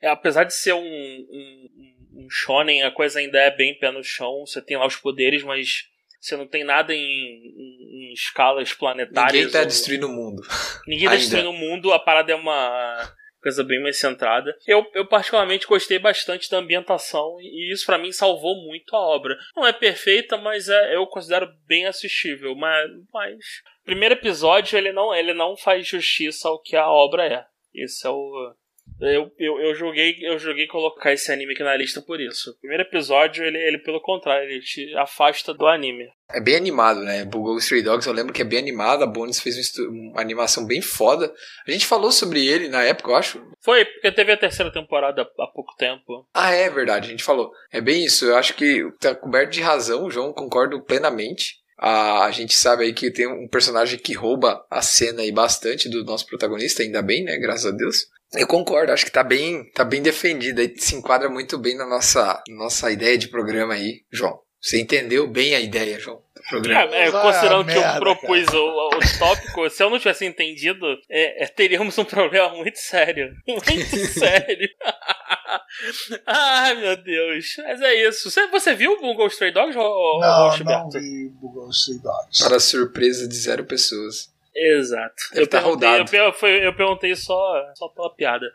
[0.00, 1.68] É, apesar de ser um, um,
[2.14, 5.42] um shonen, a coisa ainda é bem pé no chão, você tem lá os poderes,
[5.42, 5.84] mas
[6.20, 9.32] você não tem nada em, em, em escalas planetárias.
[9.34, 10.42] Ninguém tá ou- destruindo o mundo.
[10.86, 11.20] Ninguém tá Ainda.
[11.20, 13.12] destruindo o mundo, a parada é uma
[13.46, 14.56] coisa bem mais centrada.
[14.66, 19.38] Eu, eu particularmente gostei bastante da ambientação e isso pra mim salvou muito a obra.
[19.54, 22.56] Não é perfeita, mas é, eu considero bem assistível.
[22.56, 23.36] Mas, mas
[23.84, 27.46] primeiro episódio ele não ele não faz justiça ao que a obra é.
[27.72, 28.52] Esse é o
[29.00, 32.50] eu, eu, eu joguei eu joguei colocar esse anime aqui na lista por isso.
[32.50, 36.08] O primeiro episódio ele, ele pelo contrário ele te afasta do anime.
[36.32, 37.24] É bem animado, né?
[37.24, 39.04] Bugou Stray Dogs, eu lembro que é bem animado.
[39.04, 41.32] A Bones fez um uma animação bem foda.
[41.66, 43.46] A gente falou sobre ele na época, eu acho.
[43.60, 46.26] Foi porque teve a terceira temporada há pouco tempo.
[46.34, 47.52] Ah, é verdade, a gente falou.
[47.70, 51.56] É bem isso, eu acho que tá coberto de razão, João, concordo plenamente.
[51.78, 55.90] A, a gente sabe aí que tem um personagem que rouba a cena aí bastante
[55.90, 57.36] do nosso protagonista, ainda bem, né?
[57.36, 58.06] Graças a Deus.
[58.34, 61.86] Eu concordo, acho que tá bem, tá bem defendido aí, se enquadra muito bem na
[61.86, 64.40] nossa, nossa ideia de programa aí, João.
[64.60, 66.92] Você entendeu bem a ideia, João, do programa.
[66.92, 70.24] É, é, considerando a que eu merda, propus o, o tópico, se eu não tivesse
[70.26, 73.32] entendido, é, é, teríamos um problema muito sério.
[73.46, 74.68] Muito sério.
[76.26, 77.54] Ai, meu Deus.
[77.58, 78.28] Mas é isso.
[78.30, 80.98] Você, você viu o Bungo Stray Dogs, ou, ou Não, não Gilberto?
[80.98, 82.42] vi Bugou Stray Dogs.
[82.42, 84.34] Para surpresa de zero pessoas.
[84.56, 85.14] Exato.
[85.32, 86.16] Deve Eu tá perguntei, rodado.
[86.16, 88.46] eu, eu perguntei só, só pela piada.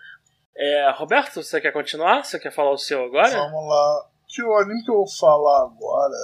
[0.57, 2.23] É, Roberto, você quer continuar?
[2.23, 3.29] Você quer falar o seu agora?
[3.29, 4.09] Vamos lá.
[4.27, 6.17] Que o anime que eu vou falar agora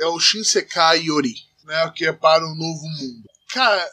[0.00, 1.34] é o Shinsekai Yori,
[1.64, 1.92] né?
[1.94, 3.28] Que é para um novo mundo.
[3.52, 3.90] Cara,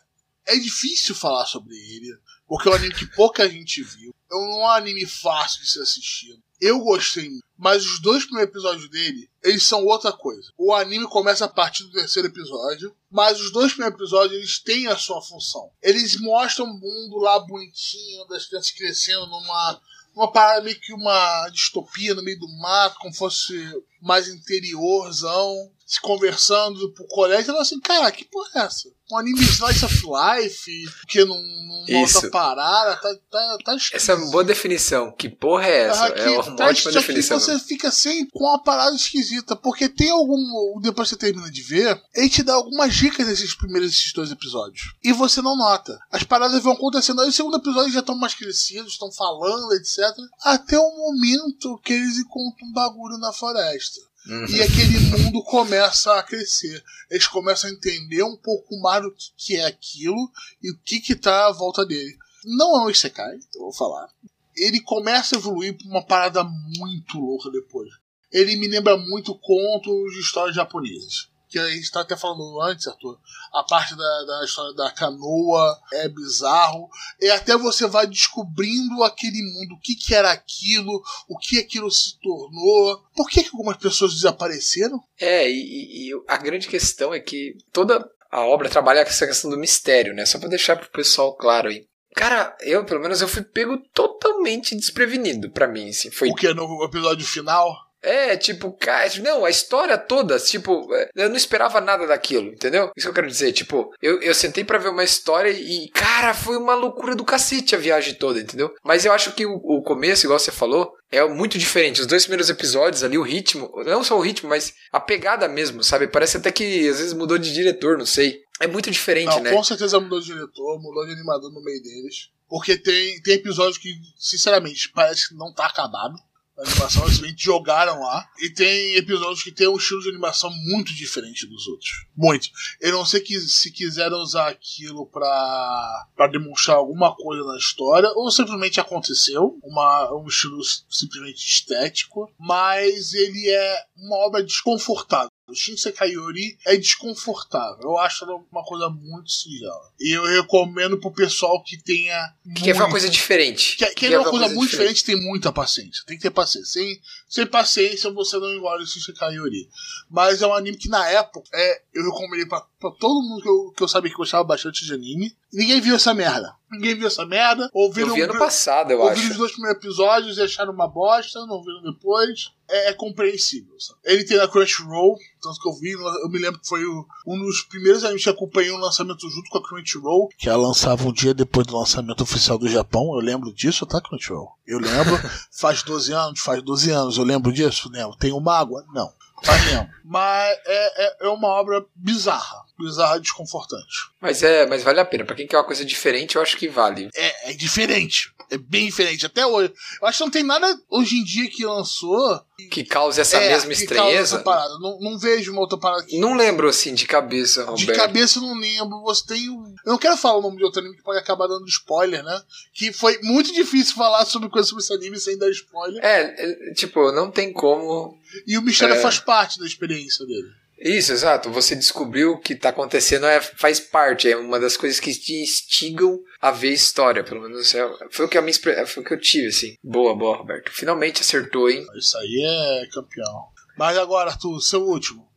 [0.47, 2.17] é difícil falar sobre ele,
[2.47, 4.13] porque é um anime que pouca gente viu.
[4.31, 6.41] É um anime fácil de ser assistido.
[6.59, 10.51] Eu gostei, mas os dois primeiros episódios dele, eles são outra coisa.
[10.57, 14.87] O anime começa a partir do terceiro episódio, mas os dois primeiros episódios eles têm
[14.87, 15.69] a sua função.
[15.81, 19.79] Eles mostram o mundo lá bonitinho, das crianças crescendo numa
[20.17, 23.53] uma parada meio que uma distopia no meio do mato, como fosse
[24.01, 28.89] mais interiorzão, se conversando pro colégio, ela assim, cara, que porra é essa?
[29.09, 30.69] Um anime slice of life,
[31.07, 31.41] que não,
[31.87, 32.29] não Isso.
[32.29, 33.77] parada, tá, tá, tá.
[33.93, 35.13] Essa é uma boa definição.
[35.13, 36.05] Que porra é essa?
[36.07, 37.39] Ah, que é uma tá- ótima só que definição.
[37.39, 40.37] você fica sempre com uma parada esquisita, porque tem algum.
[40.81, 44.29] Depois que você termina de ver, ele te dá algumas dicas nesses primeiros esses dois
[44.29, 44.93] episódios.
[45.01, 45.97] E você não nota.
[46.11, 50.03] As paradas vão acontecendo, aí o segundo episódio já estão mais crescidos, estão falando, etc.
[50.43, 54.01] Até o momento que eles encontram um bagulho na floresta.
[54.27, 54.45] Uhum.
[54.49, 56.83] E aquele mundo começa a crescer.
[57.09, 60.31] Eles começam a entender um pouco mais do que, é aquilo
[60.61, 62.17] e o que que tá à volta dele.
[62.43, 64.09] Não é um Isekai, eu vou falar.
[64.55, 67.89] Ele começa a evoluir pra uma parada muito louca depois.
[68.31, 71.29] Ele me lembra muito contos de histórias japonesas.
[71.49, 73.17] Que a gente tá até falando antes, Arthur.
[73.53, 76.89] A parte da, da história da canoa é bizarro.
[77.21, 81.89] E até você vai descobrindo aquele mundo, o que, que era aquilo, o que aquilo
[81.89, 83.01] se tornou.
[83.15, 85.01] Por que, que algumas pessoas desapareceram?
[85.19, 89.49] É, e, e a grande questão é que toda a obra trabalha com essa questão
[89.49, 90.25] do mistério, né?
[90.25, 91.85] Só pra deixar pro pessoal claro aí.
[92.15, 96.09] Cara, eu, pelo menos, eu fui pego totalmente desprevenido pra mim, assim.
[96.09, 97.86] Foi O que no episódio final?
[98.07, 102.89] É, tipo, cara, não, a história toda, tipo, é, eu não esperava nada daquilo, entendeu?
[102.95, 106.33] Isso que eu quero dizer, tipo, eu, eu sentei pra ver uma história e, cara,
[106.33, 108.73] foi uma loucura do cacete a viagem toda, entendeu?
[108.81, 111.99] Mas eu acho que o, o começo, igual você falou, é muito diferente.
[111.99, 115.83] Os dois primeiros episódios ali, o ritmo, não só o ritmo, mas a pegada mesmo,
[115.83, 116.07] sabe?
[116.07, 118.39] Parece até que às vezes mudou de diretor, não sei.
[118.59, 119.51] É muito diferente, Não, né?
[119.51, 122.29] com certeza mudou de diretor, mudou de animador no meio deles.
[122.49, 126.15] Porque tem, tem episódios que, sinceramente, parece que não tá acabado.
[126.57, 128.27] A animação, eles simplesmente jogaram lá.
[128.39, 132.05] E tem episódios que tem um estilo de animação muito diferente dos outros.
[132.15, 132.49] Muito.
[132.81, 138.09] Eu não sei que, se quiseram usar aquilo pra, pra demonstrar alguma coisa na história,
[138.15, 139.59] ou simplesmente aconteceu.
[139.63, 140.59] Uma, um estilo
[140.89, 142.31] simplesmente estético.
[142.39, 145.29] Mas ele é uma obra desconfortável.
[145.47, 147.79] O Shinsekai Yori é desconfortável.
[147.83, 149.93] Eu acho ela uma coisa muito singela.
[149.97, 152.33] E eu recomendo pro pessoal que tenha.
[152.53, 153.77] Que quer ver uma coisa diferente.
[153.77, 155.05] Que, que é uma coisa, muito diferente.
[155.05, 156.03] tem muita paciência.
[156.05, 156.73] Tem que ter paciência.
[156.73, 159.69] Sem, sem paciência você não engole o Shinsekai Yori.
[160.09, 163.49] Mas é um anime que na época é, eu recomendei pra, pra todo mundo que
[163.49, 165.33] eu, que eu sabia que gostava bastante de anime.
[165.53, 166.53] Ninguém viu essa merda.
[166.69, 167.69] Ninguém viu essa merda.
[167.73, 169.31] Ouviram, eu vi ano passado, eu ouviram acho.
[169.31, 172.51] os dois primeiros episódios e acharam uma bosta, não viram depois.
[172.69, 173.73] É, é compreensível.
[173.79, 173.99] Sabe?
[174.03, 176.85] Ele tem na Crunchyroll, tanto que eu vi, eu me lembro que foi
[177.25, 181.07] um dos primeiros animes que acompanhei o lançamento junto com a Crunchyroll, que ela lançava
[181.07, 183.13] um dia depois do lançamento oficial do Japão.
[183.13, 184.51] Eu lembro disso, tá, Crunchyroll?
[184.65, 185.17] Eu lembro.
[185.51, 187.17] faz 12 anos, faz 12 anos.
[187.17, 187.89] Eu lembro disso?
[187.89, 188.17] Lembro.
[188.17, 188.83] Tem uma água?
[188.93, 189.09] Não.
[189.43, 189.89] Faz mesmo.
[190.03, 192.66] Mas é, é, é uma obra bizarra.
[192.79, 193.85] Bizarra e desconfortante.
[194.21, 195.25] Mas é, mas vale a pena.
[195.25, 197.09] Pra quem quer uma coisa diferente, eu acho que vale.
[197.15, 198.31] É, é diferente.
[198.49, 199.25] É bem diferente.
[199.25, 199.73] Até hoje.
[200.01, 202.39] Eu acho que não tem nada hoje em dia que lançou.
[202.71, 204.35] Que cause essa é, mesma que estranheza.
[204.35, 204.77] Essa parada.
[204.79, 206.17] Não, não vejo uma outra parada aqui.
[206.19, 207.79] Não lembro assim de cabeça, Roberto.
[207.79, 209.01] De cabeça eu não lembro.
[209.01, 209.49] Você tem.
[209.49, 212.23] o- Eu não quero falar o nome de outro anime que pode acabar dando spoiler,
[212.23, 212.41] né?
[212.73, 216.03] Que foi muito difícil falar sobre coisa sobre esse anime sem dar spoiler.
[216.05, 216.21] É,
[216.69, 218.17] é, tipo, não tem como.
[218.45, 219.01] E o mistério É.
[219.01, 220.47] faz parte da experiência dele.
[220.79, 221.51] Isso, exato.
[221.51, 225.41] Você descobriu o que tá acontecendo é, faz parte, é uma das coisas que te
[225.41, 228.53] instigam a ver história, pelo menos é, foi o que a minha,
[228.85, 229.75] foi o que eu tive, assim.
[229.83, 230.71] Boa, boa, Roberto.
[230.71, 231.85] Finalmente acertou, hein?
[231.95, 232.43] Isso aí
[232.83, 233.47] é campeão.
[233.77, 235.27] Mas agora, Arthur, seu último.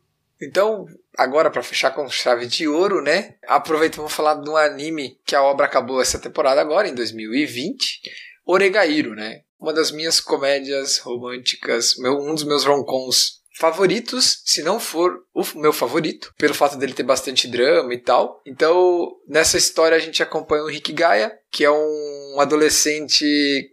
[0.41, 3.35] Então, agora pra fechar com chave de ouro, né?
[3.47, 6.95] Aproveita e vamos falar de um anime que a obra acabou essa temporada agora, em
[6.95, 8.01] 2020.
[8.45, 9.41] Oregairo, né?
[9.59, 15.43] Uma das minhas comédias românticas, meu, um dos meus romcoms favoritos, se não for o
[15.59, 18.41] meu favorito, pelo fato dele ter bastante drama e tal.
[18.45, 23.23] Então, nessa história a gente acompanha o Rick Gaia, que é um adolescente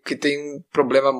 [0.05, 1.11] que tem um problema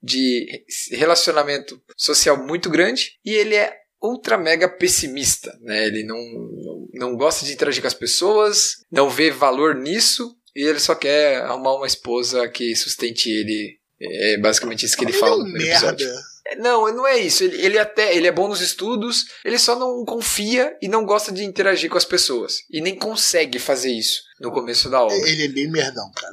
[0.00, 0.46] de
[0.92, 5.86] relacionamento social muito grande e ele é ultra mega pessimista, né?
[5.86, 10.62] Ele não, não, não gosta de interagir com as pessoas, não vê valor nisso e
[10.64, 13.78] ele só quer arrumar uma esposa que sustente ele.
[14.00, 15.92] É basicamente isso que ele, Ele fala é no um primeiro merda.
[15.92, 16.31] episódio.
[16.56, 17.44] Não, não é isso.
[17.44, 21.32] Ele, ele até ele é bom nos estudos, ele só não confia e não gosta
[21.32, 22.58] de interagir com as pessoas.
[22.70, 25.14] E nem consegue fazer isso no começo da obra.
[25.14, 26.32] Ele é bem merdão, cara.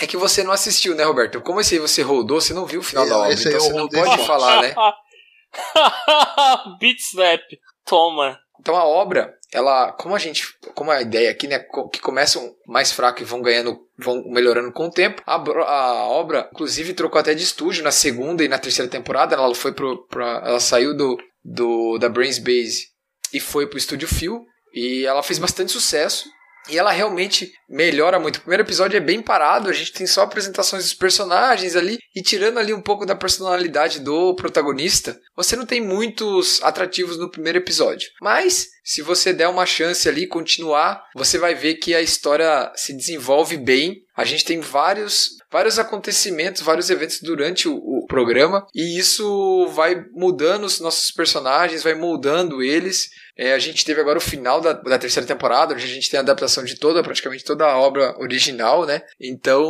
[0.00, 1.40] É que você não assistiu, né, Roberto?
[1.40, 3.72] Como esse aí você rodou, você não viu o final É, da obra, então você
[3.72, 4.74] não pode falar, né?
[6.78, 7.40] Beat Snap.
[7.84, 8.38] Toma.
[8.60, 11.58] Então a obra, ela, como a gente, como a ideia aqui, né,
[11.90, 15.22] que começam mais fraco e vão ganhando, vão melhorando com o tempo.
[15.24, 19.34] A, a obra, inclusive, trocou até de estúdio na segunda e na terceira temporada.
[19.34, 22.88] Ela foi pro, pra, ela saiu do, do da Brains Base
[23.32, 26.28] e foi pro estúdio Phil e ela fez bastante sucesso.
[26.68, 28.36] E ela realmente melhora muito.
[28.36, 32.22] O primeiro episódio é bem parado, a gente tem só apresentações dos personagens ali, e
[32.22, 37.58] tirando ali um pouco da personalidade do protagonista, você não tem muitos atrativos no primeiro
[37.58, 38.08] episódio.
[38.20, 42.92] Mas, se você der uma chance ali, continuar, você vai ver que a história se
[42.92, 44.02] desenvolve bem.
[44.16, 50.04] A gente tem vários, vários acontecimentos, vários eventos durante o, o programa, e isso vai
[50.12, 53.08] mudando os nossos personagens, vai moldando eles.
[53.34, 56.18] É, a gente teve agora o final da, da terceira temporada, onde a gente tem
[56.18, 59.00] a adaptação de toda, praticamente toda a obra original, né?
[59.18, 59.64] Então,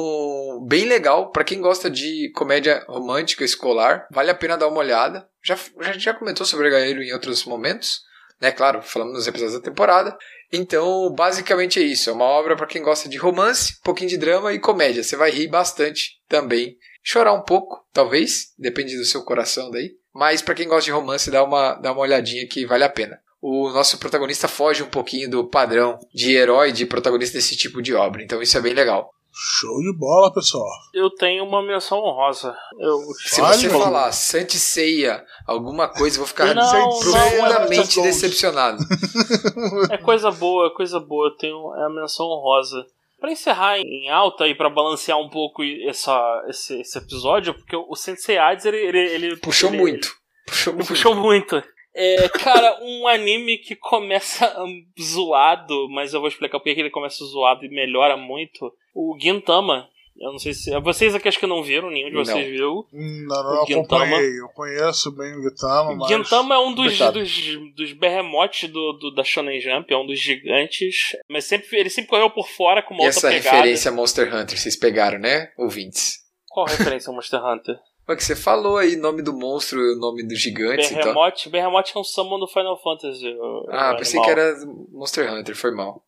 [0.67, 1.31] bem legal.
[1.31, 5.29] Pra quem gosta de comédia romântica escolar, vale a pena dar uma olhada.
[5.41, 8.01] Já, já, já comentou sobre Gaeiro em outros momentos,
[8.43, 8.51] né?
[8.51, 10.19] Claro, falamos nos episódios da temporada.
[10.53, 12.11] Então, basicamente é isso.
[12.11, 15.03] É uma obra pra quem gosta de romance, um pouquinho de drama e comédia.
[15.03, 16.77] Você vai rir bastante também.
[17.03, 19.93] Chorar um pouco, talvez, depende do seu coração daí.
[20.15, 23.21] Mas pra quem gosta de romance, dá uma, dá uma olhadinha que vale a pena
[23.49, 27.95] o nosso protagonista foge um pouquinho do padrão de herói, de protagonista desse tipo de
[27.95, 28.23] obra.
[28.23, 29.09] Então isso é bem legal.
[29.39, 30.67] Show de bola, pessoal.
[30.95, 32.57] Eu tenho uma menção honrosa.
[32.79, 33.81] Eu Se Fale, você mano.
[33.85, 38.05] falar Santi Ceia, alguma coisa, eu vou ficar Não, profundamente não.
[38.05, 38.79] decepcionado.
[39.91, 41.29] É coisa boa, é coisa boa.
[41.29, 42.87] Eu tenho é a menção honrosa.
[43.21, 47.95] Pra encerrar em alta e pra balancear um pouco essa, esse, esse episódio, porque o
[47.95, 50.09] Sensei Hades, ele, ele, ele- Puxou ele- muito.
[50.47, 50.89] Puxou Ele muito.
[50.89, 51.63] puxou muito.
[51.99, 54.55] É, cara, um anime que começa
[55.01, 58.71] zoado, mas eu vou explicar porque que ele começa zoado e melhora muito.
[58.95, 59.89] O Gintama.
[60.19, 60.71] Eu não sei se.
[60.81, 62.25] Vocês aqui acho que não viram, nenhum de Não.
[62.25, 62.87] vocês viu.
[62.93, 64.05] Hum, Não, não O Gintama.
[64.07, 64.41] acompanhei.
[64.41, 66.09] Eu conheço bem o Gintama, mas...
[66.09, 70.19] Gintama é um dos, dos, dos berremotes do, do- da Shonen Jump, é um dos
[70.19, 71.15] gigantes.
[71.29, 73.57] Mas sempre, ele sempre correu por fora com uma E outra essa pegada.
[73.57, 76.15] referência a Monster Hunter, vocês pegaram, né, ouvintes?
[76.49, 77.77] Qual referência ao Monster Hunter?
[78.07, 81.03] Foi que você falou aí, nome do monstro e o nome do gigante, então.
[81.03, 83.27] Berremote, Berremote é um summon do Final Fantasy.
[83.35, 84.25] o- Ah, o pensei animal.
[84.25, 84.57] que era
[84.93, 86.03] Monster Hunter, foi mal.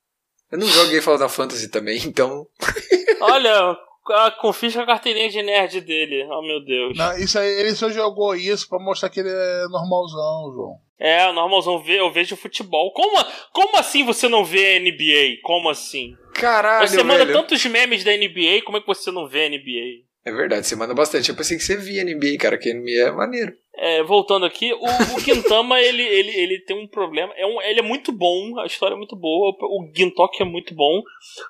[0.50, 2.46] Eu não joguei Final Fantasy também, então.
[3.20, 3.76] Olha,
[4.10, 6.24] Ah, confisca a carteirinha de nerd dele.
[6.30, 6.96] Oh, meu Deus.
[6.96, 10.76] Não, isso aí, ele só jogou isso pra mostrar que ele é normalzão, João.
[10.98, 12.90] É, normalzão, vê- eu vejo futebol.
[12.94, 13.22] Como,
[13.52, 15.42] como assim você não vê NBA?
[15.42, 16.16] Como assim?
[16.32, 17.36] Caralho, Você manda velho.
[17.38, 20.07] tantos memes da NBA, como é que você não vê NBA?
[20.28, 21.30] É verdade, você manda bastante.
[21.30, 23.56] Eu pensei que você via NBA, cara, que NBA é maneiro.
[23.74, 27.32] É, voltando aqui, o, o Gintama, ele, ele, ele tem um problema.
[27.34, 30.74] É um, ele é muito bom, a história é muito boa, o Gintoki é muito
[30.74, 31.00] bom.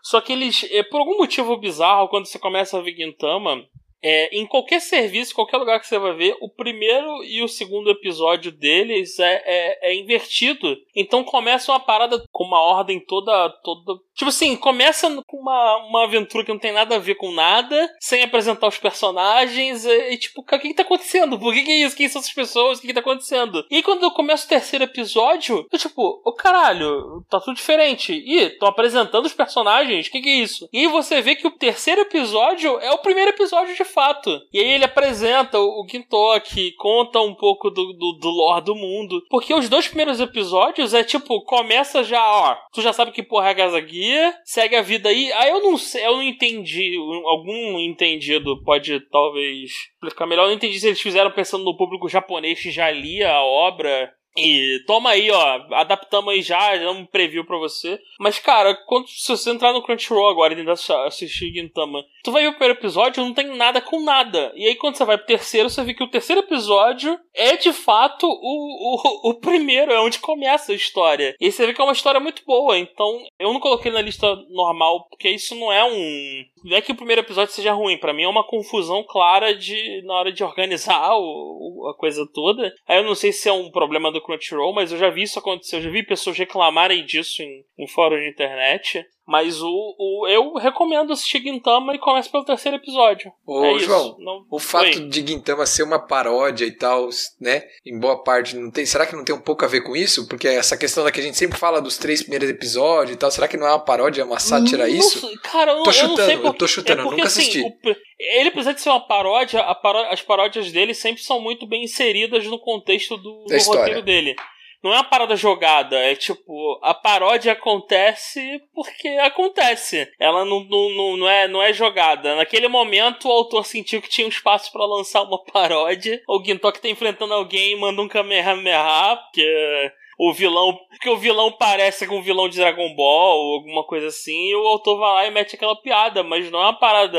[0.01, 3.65] Só que eles, é, por algum motivo bizarro, quando você começa a ver Gintama,
[4.03, 7.91] é, em qualquer serviço, qualquer lugar que você vai ver, o primeiro e o segundo
[7.91, 10.77] episódio deles é, é, é invertido.
[10.95, 13.51] Então começa uma parada com uma ordem toda.
[13.62, 17.33] toda tipo assim, começa com uma, uma aventura que não tem nada a ver com
[17.33, 19.85] nada, sem apresentar os personagens.
[19.85, 21.39] E, e, tipo, o que, que tá acontecendo?
[21.39, 21.97] Por que, que é isso?
[21.97, 22.79] Quem são essas pessoas?
[22.79, 23.65] O que, que tá acontecendo?
[23.70, 28.12] E quando eu começo o terceiro episódio, eu tipo, ô caralho, tá tudo diferente.
[28.12, 30.69] Ih, tô apresentando os personagens, o que, que é isso?
[30.73, 34.40] E você vê que o terceiro episódio é o primeiro episódio de fato.
[34.52, 38.74] E aí ele apresenta o, o Gintoki, conta um pouco do, do, do lore do
[38.74, 39.23] mundo.
[39.28, 43.48] Porque os dois primeiros episódios é tipo, começa já, ó, tu já sabe que porra
[43.48, 45.32] é a Casa Guia, segue a vida aí.
[45.32, 46.97] Aí eu não sei, eu não entendi,
[47.27, 50.44] algum entendido pode talvez explicar melhor.
[50.44, 54.12] Eu não entendi se eles fizeram pensando no público japonês que já lia a obra.
[54.39, 57.98] E toma aí, ó, adaptamos aí já, já um preview pra você.
[58.20, 62.43] Mas, cara, quando, se você entrar no Crunchyroll agora e assi- assistir Gintama, tu vai
[62.43, 64.52] ver o primeiro episódio, não tem nada com nada.
[64.55, 67.73] E aí, quando você vai pro terceiro, você vê que o terceiro episódio é de
[67.73, 71.35] fato o, o, o primeiro, é onde começa a história.
[71.40, 72.78] E aí você vê que é uma história muito boa.
[72.78, 76.44] Então, eu não coloquei na lista normal, porque isso não é um.
[76.64, 80.02] Não é que o primeiro episódio seja ruim, pra mim é uma confusão clara de
[80.05, 82.72] na hora de organizar o- a coisa toda.
[82.86, 85.39] Aí eu não sei se é um problema do Crunchyroll, mas eu já vi isso
[85.39, 89.05] acontecer, eu já vi pessoas reclamarem disso em, em fóruns de internet.
[89.31, 93.31] Mas o, o eu recomendo assistir Gintama e começa pelo terceiro episódio.
[93.47, 93.79] Ô, é.
[93.79, 95.09] João, Não- O fato Oi.
[95.09, 97.63] de Gintama ser uma paródia e tal, né?
[97.85, 98.87] Em boa parte, não tem.
[98.87, 100.27] Será que não tem um pouco a ver com isso?
[100.27, 103.31] Porque essa questão da que a gente sempre fala dos três primeiros episódios e tal,
[103.31, 105.31] será que não é uma paródia, uma sátira Não isso?
[105.43, 106.47] Cara, eu, Tô eu não sei chutando, por...
[106.47, 107.61] eu tô chutando, é eu porque, nunca assim, assisti.
[107.63, 111.85] o- ele precisa de ser uma paródia, paró- as paródias dele sempre são muito bem
[111.85, 114.35] inseridas no contexto do, do roteiro dele.
[114.83, 120.09] Não é uma parada jogada, é tipo, a paródia acontece porque acontece.
[120.21, 122.37] Ela não, não, não, não é, não é jogada.
[122.37, 126.23] Naquele momento, o autor sentiu que tinha um espaço pra lançar uma paródia.
[126.29, 130.77] O Gintoki tá enfrentando alguém e manda um Kamehameha, porque o vilão.
[130.91, 134.55] Porque o vilão parece com um vilão de Dragon Ball ou alguma coisa assim, e
[134.55, 137.19] o autor vai lá e mete aquela piada, mas não é uma parada.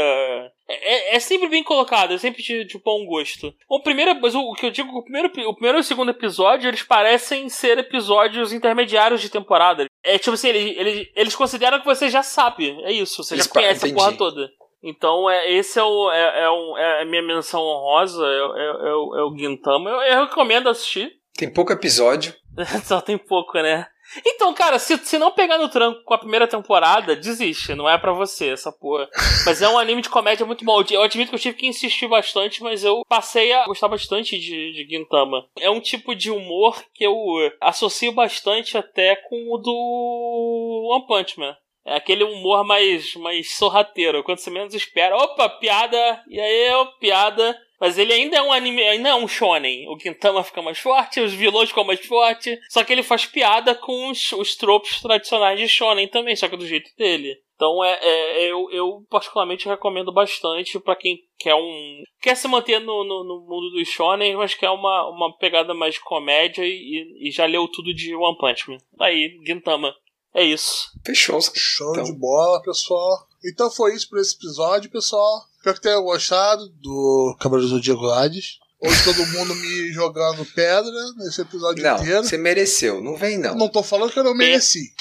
[0.72, 3.54] É, é sempre bem colocado, é sempre de, de bom gosto.
[3.68, 6.12] O primeiro, mas o, o que eu digo, o primeiro, o primeiro e o segundo
[6.12, 9.88] episódio, eles parecem ser episódios intermediários de temporada.
[10.04, 13.46] É tipo assim, eles, eles, eles consideram que você já sabe, é isso, você Eles
[13.46, 13.96] já conhece a entendi.
[13.96, 14.50] porra toda.
[14.82, 18.94] Então, é, esse é, o, é, é, é a minha menção honrosa, é, é, é
[18.94, 19.90] o, é o Gintama.
[19.90, 21.12] Eu, eu recomendo assistir.
[21.36, 22.34] Tem pouco episódio.
[22.86, 23.88] Só tem pouco, né?
[24.26, 27.98] Então, cara, se, se não pegar no tranco com a primeira temporada, desiste, não é
[27.98, 29.08] pra você essa porra.
[29.46, 30.84] Mas é um anime de comédia muito bom.
[30.90, 34.74] Eu admito que eu tive que insistir bastante, mas eu passei a gostar bastante de,
[34.74, 35.46] de Gintama.
[35.60, 37.14] É um tipo de humor que eu
[37.62, 41.56] associo bastante até com o do One Punch Man.
[41.90, 45.18] É aquele humor mais, mais sorrateiro, quando você menos espera.
[45.18, 46.24] Opa, piada!
[46.30, 47.58] E aí, ó, piada.
[47.80, 49.88] Mas ele ainda é um anime, ainda é um shonen.
[49.88, 52.60] O Gintama fica mais forte, os vilões ficam mais fortes.
[52.70, 56.58] Só que ele faz piada com os, os tropos tradicionais de shonen também, só que
[56.58, 57.38] do jeito dele.
[57.56, 62.04] Então é, é- eu, eu particularmente recomendo bastante pra quem quer um.
[62.22, 65.96] quer se manter no, no, no mundo dos shonen, mas quer uma, uma pegada mais
[65.96, 68.78] de comédia e, e já leu tudo de One Punch Man.
[69.00, 69.94] Aí, Gintama.
[70.34, 70.92] É isso.
[71.06, 71.40] Fechou.
[71.54, 72.04] Show Então.
[72.04, 73.28] de bola, pessoal.
[73.44, 75.46] Então foi isso por esse episódio, pessoal.
[75.58, 78.60] Espero que tenham gostado do Cavaleiro do Zodíaco Hades.
[78.82, 82.24] Hoje todo mundo me jogando pedra nesse episódio Não, inteiro.
[82.24, 83.02] você mereceu.
[83.02, 83.56] Não vem, não.
[83.56, 84.94] Não tô falando que eu não mereci.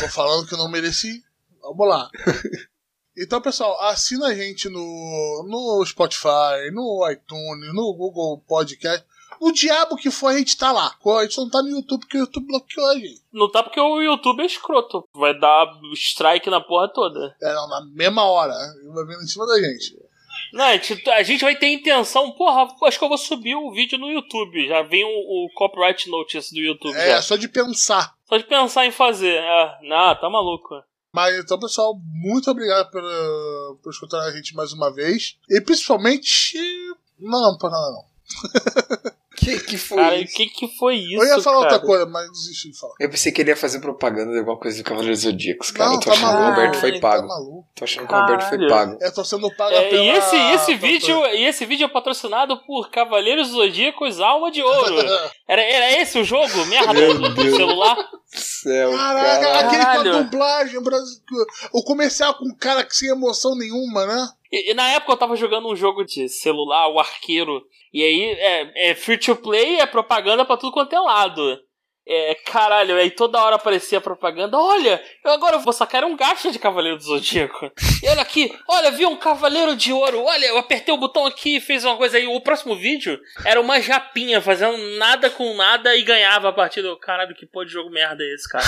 [0.00, 1.22] Tô falando que eu não mereci.
[1.60, 2.08] Vamos lá.
[3.20, 9.04] Então, pessoal, assina a gente no, no Spotify, no iTunes, no Google Podcast.
[9.40, 10.94] O diabo que for, a gente tá lá.
[11.04, 13.22] A gente não tá no YouTube porque o YouTube bloqueou a gente.
[13.32, 15.08] Não tá porque o YouTube é escroto.
[15.14, 17.36] Vai dar strike na porra toda.
[17.40, 18.54] É, não, na mesma hora.
[18.92, 19.96] Vai vindo em cima da gente.
[20.52, 22.30] Não, a gente, a gente vai ter intenção.
[22.32, 24.66] Porra, acho que eu vou subir o vídeo no YouTube.
[24.66, 26.96] Já vem o, o copyright notice do YouTube.
[26.96, 27.22] É, já.
[27.22, 28.14] só de pensar.
[28.28, 29.36] Só de pensar em fazer.
[29.36, 30.82] É, não, tá maluco.
[31.12, 33.02] Mas então, pessoal, muito obrigado por,
[33.82, 35.36] por escutar a gente mais uma vez.
[35.48, 36.58] E principalmente.
[37.18, 38.04] Não, não, não, não.
[39.38, 40.34] Que, que foi Cara, o isso?
[40.34, 41.74] que que foi isso, Eu ia falar cara?
[41.74, 42.94] outra coisa, mas desisti de falar.
[42.98, 45.90] Eu pensei que ele ia fazer propaganda de alguma coisa do Cavaleiros Zodíacos, cara.
[45.90, 46.50] Não, eu tô tá achando que o maluco.
[46.56, 47.28] Roberto foi Tá pago.
[47.28, 47.68] maluco.
[47.74, 48.98] Tô achando que o Roberto foi pago.
[49.00, 50.02] Eu tô sendo pago É, pela...
[50.02, 54.62] e esse, esse pela- vídeo, e esse vídeo é patrocinado por Cavaleiros Zodíacos Alma de
[54.62, 54.96] Ouro.
[55.48, 56.66] Era, era esse o jogo?
[56.66, 57.96] Merda Meu do, celular?
[57.96, 59.60] Caraca, Céu, cara.
[59.60, 60.78] aquele com a dublagem,
[61.72, 64.28] o comercial com um cara que sem emoção nenhuma, né?
[64.50, 67.62] E, e na época eu tava jogando um jogo de celular, o Arqueiro.
[67.92, 71.58] E aí é, é free to play, é propaganda pra tudo quanto é lado.
[72.10, 74.56] É, caralho, aí toda hora aparecia propaganda.
[74.56, 77.70] Olha, eu agora vou sacar um gacha de Cavaleiro do Zodíaco.
[78.02, 80.24] E olha aqui, olha, vi um Cavaleiro de Ouro.
[80.24, 82.26] Olha, eu apertei o botão aqui e fez uma coisa aí.
[82.26, 86.88] O próximo vídeo era uma japinha fazendo nada com nada e ganhava a partida.
[86.96, 88.64] Caralho, que porra de jogo merda é esse, cara?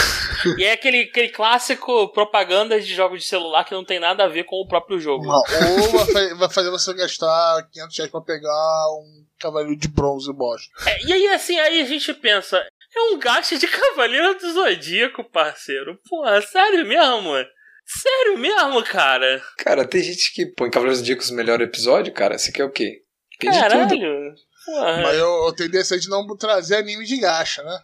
[0.59, 4.29] e é aquele, aquele clássico propaganda de jogos de celular que não tem nada a
[4.29, 5.25] ver com o próprio jogo.
[5.25, 5.43] Não,
[5.83, 10.69] ou vai fazer você gastar 500 reais pra pegar um cavaleiro de bronze bosta.
[10.87, 12.63] É, e aí, assim, aí a gente pensa,
[12.95, 15.99] é um gasto de Cavaleiro do Zodíaco, parceiro.
[16.09, 17.33] Porra, sério mesmo?
[17.87, 19.43] Sério mesmo, cara?
[19.59, 22.39] Cara, tem gente que põe Cavaleiros Zodíacos no melhor episódio, cara.
[22.39, 23.03] Você quer o quê?
[23.39, 23.69] Tem de tudo.
[23.69, 24.35] Caralho.
[24.65, 25.03] Porra.
[25.03, 27.83] Mas eu, eu tenho decente de não trazer anime de gacha, né?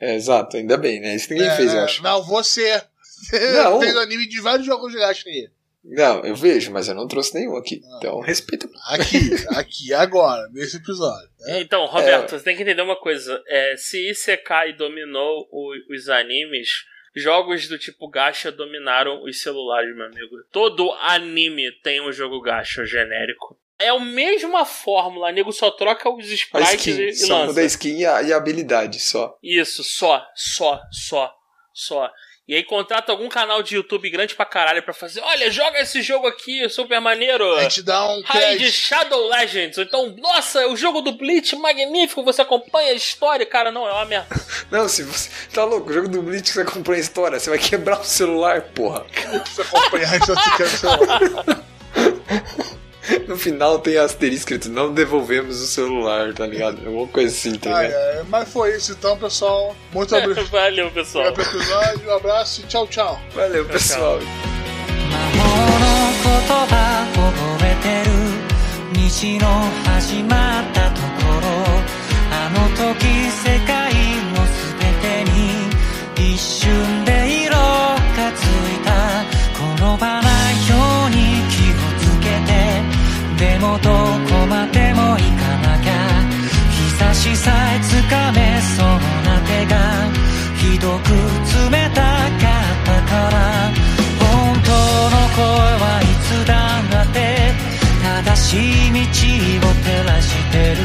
[0.00, 1.14] É, exato, ainda bem, né?
[1.14, 2.02] Isso ninguém É, fez, eu é, acho.
[2.02, 2.82] Não, você.
[3.54, 3.78] Não.
[3.78, 5.48] Tem anime de vários jogos de gacha aí.
[5.88, 7.80] Não, eu vejo, mas eu não trouxe nenhum aqui.
[7.84, 7.96] Ah.
[7.98, 8.68] Então, respeita.
[8.88, 9.18] Aqui,
[9.56, 11.28] aqui, agora, nesse episódio.
[11.40, 11.60] né?
[11.60, 13.40] Então, Roberto, você tem que entender uma coisa.
[13.46, 16.68] É, se Isekai dominou o- os animes,
[17.14, 20.36] jogos do tipo gacha dominaram os celulares, meu amigo.
[20.50, 23.56] Todo anime tem um jogo gacha genérico.
[23.78, 27.46] É a mesma fórmula, nego só troca os A sprites skin, e, e só lança.
[27.48, 29.36] muda a skin e a, e a habilidade só.
[29.42, 31.32] Isso, só, só, só,
[31.74, 32.10] só.
[32.48, 35.20] E aí contrata algum canal de YouTube grande pra caralho pra fazer.
[35.20, 37.56] Olha, joga esse jogo aqui, super maneiro.
[37.56, 38.72] A gente dá um Raid crédito.
[38.72, 39.78] Shadow Legends.
[39.78, 43.44] Ou Então, nossa, o jogo do Bleach magnífico, você acompanha a história.
[43.44, 44.28] Cara, não, é uma merda.
[44.70, 45.28] Não, se você.
[45.52, 48.04] Tá louco, o jogo do Blitz que você acompanha a história, você vai quebrar o
[48.04, 49.06] celular, porra.
[49.44, 51.20] Você acompanhar isso você quer o celular.
[53.26, 56.86] No final tem asterisco escrito, não devolvemos o celular, tá ligado?
[56.86, 57.98] Alguma coisa assim, tá ligado?
[57.98, 59.74] ai, mas foi isso então, pessoal.
[59.92, 61.32] Muito obrigado Valeu, pessoal.
[61.32, 62.08] pelo episódio.
[62.08, 63.20] Um abraço e tchau, tchau.
[63.34, 64.20] Valeu, pessoal.
[69.26, 69.66] 魔
[83.78, 85.92] どこまでも行かなきゃ。
[86.70, 88.86] 日差しさえつかめそう
[89.24, 89.74] な手が
[90.56, 91.10] ひどく
[91.70, 93.36] 冷たかったから。
[94.20, 95.44] 本当の声
[95.84, 96.52] はいつだ
[97.02, 97.16] って
[98.02, 98.50] 正し
[98.88, 100.78] い道を照らしてる。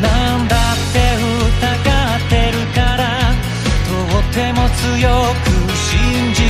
[0.00, 0.06] な
[0.38, 1.86] んだって疑
[2.16, 3.02] ってるから
[3.88, 5.10] とっても強
[5.44, 6.47] く信じ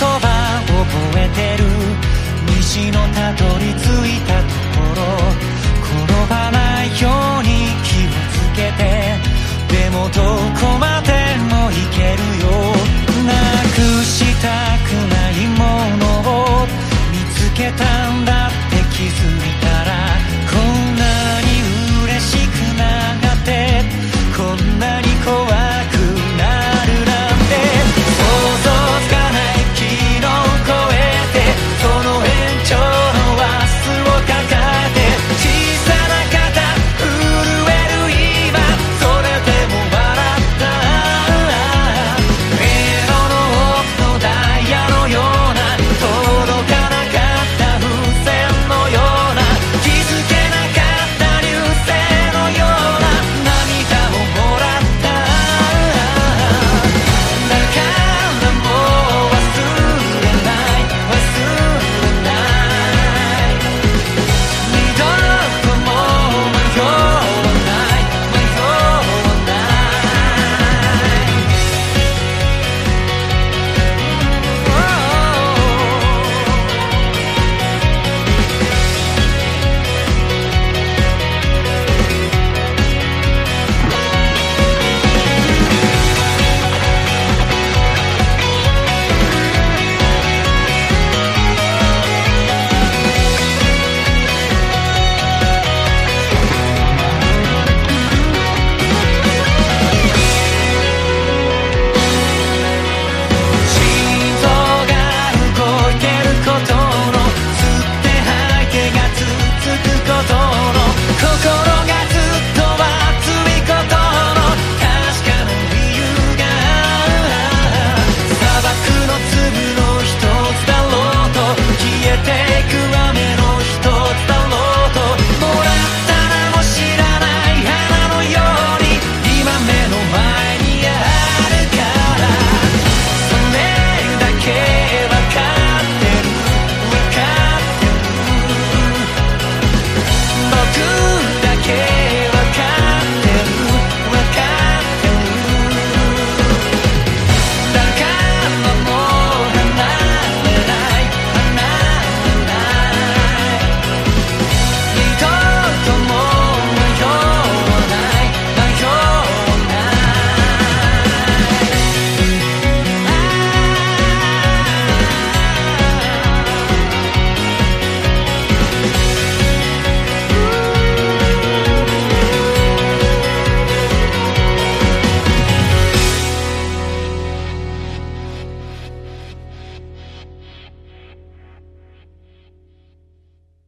[0.00, 0.18] 葉
[0.66, 1.64] 覚えてる。
[2.58, 5.02] 西のたどり着いたところ。
[5.82, 7.08] 転ばないよ
[7.40, 7.48] うに
[7.82, 8.82] 気をつけて。
[9.68, 10.20] でもど
[10.60, 10.93] こまで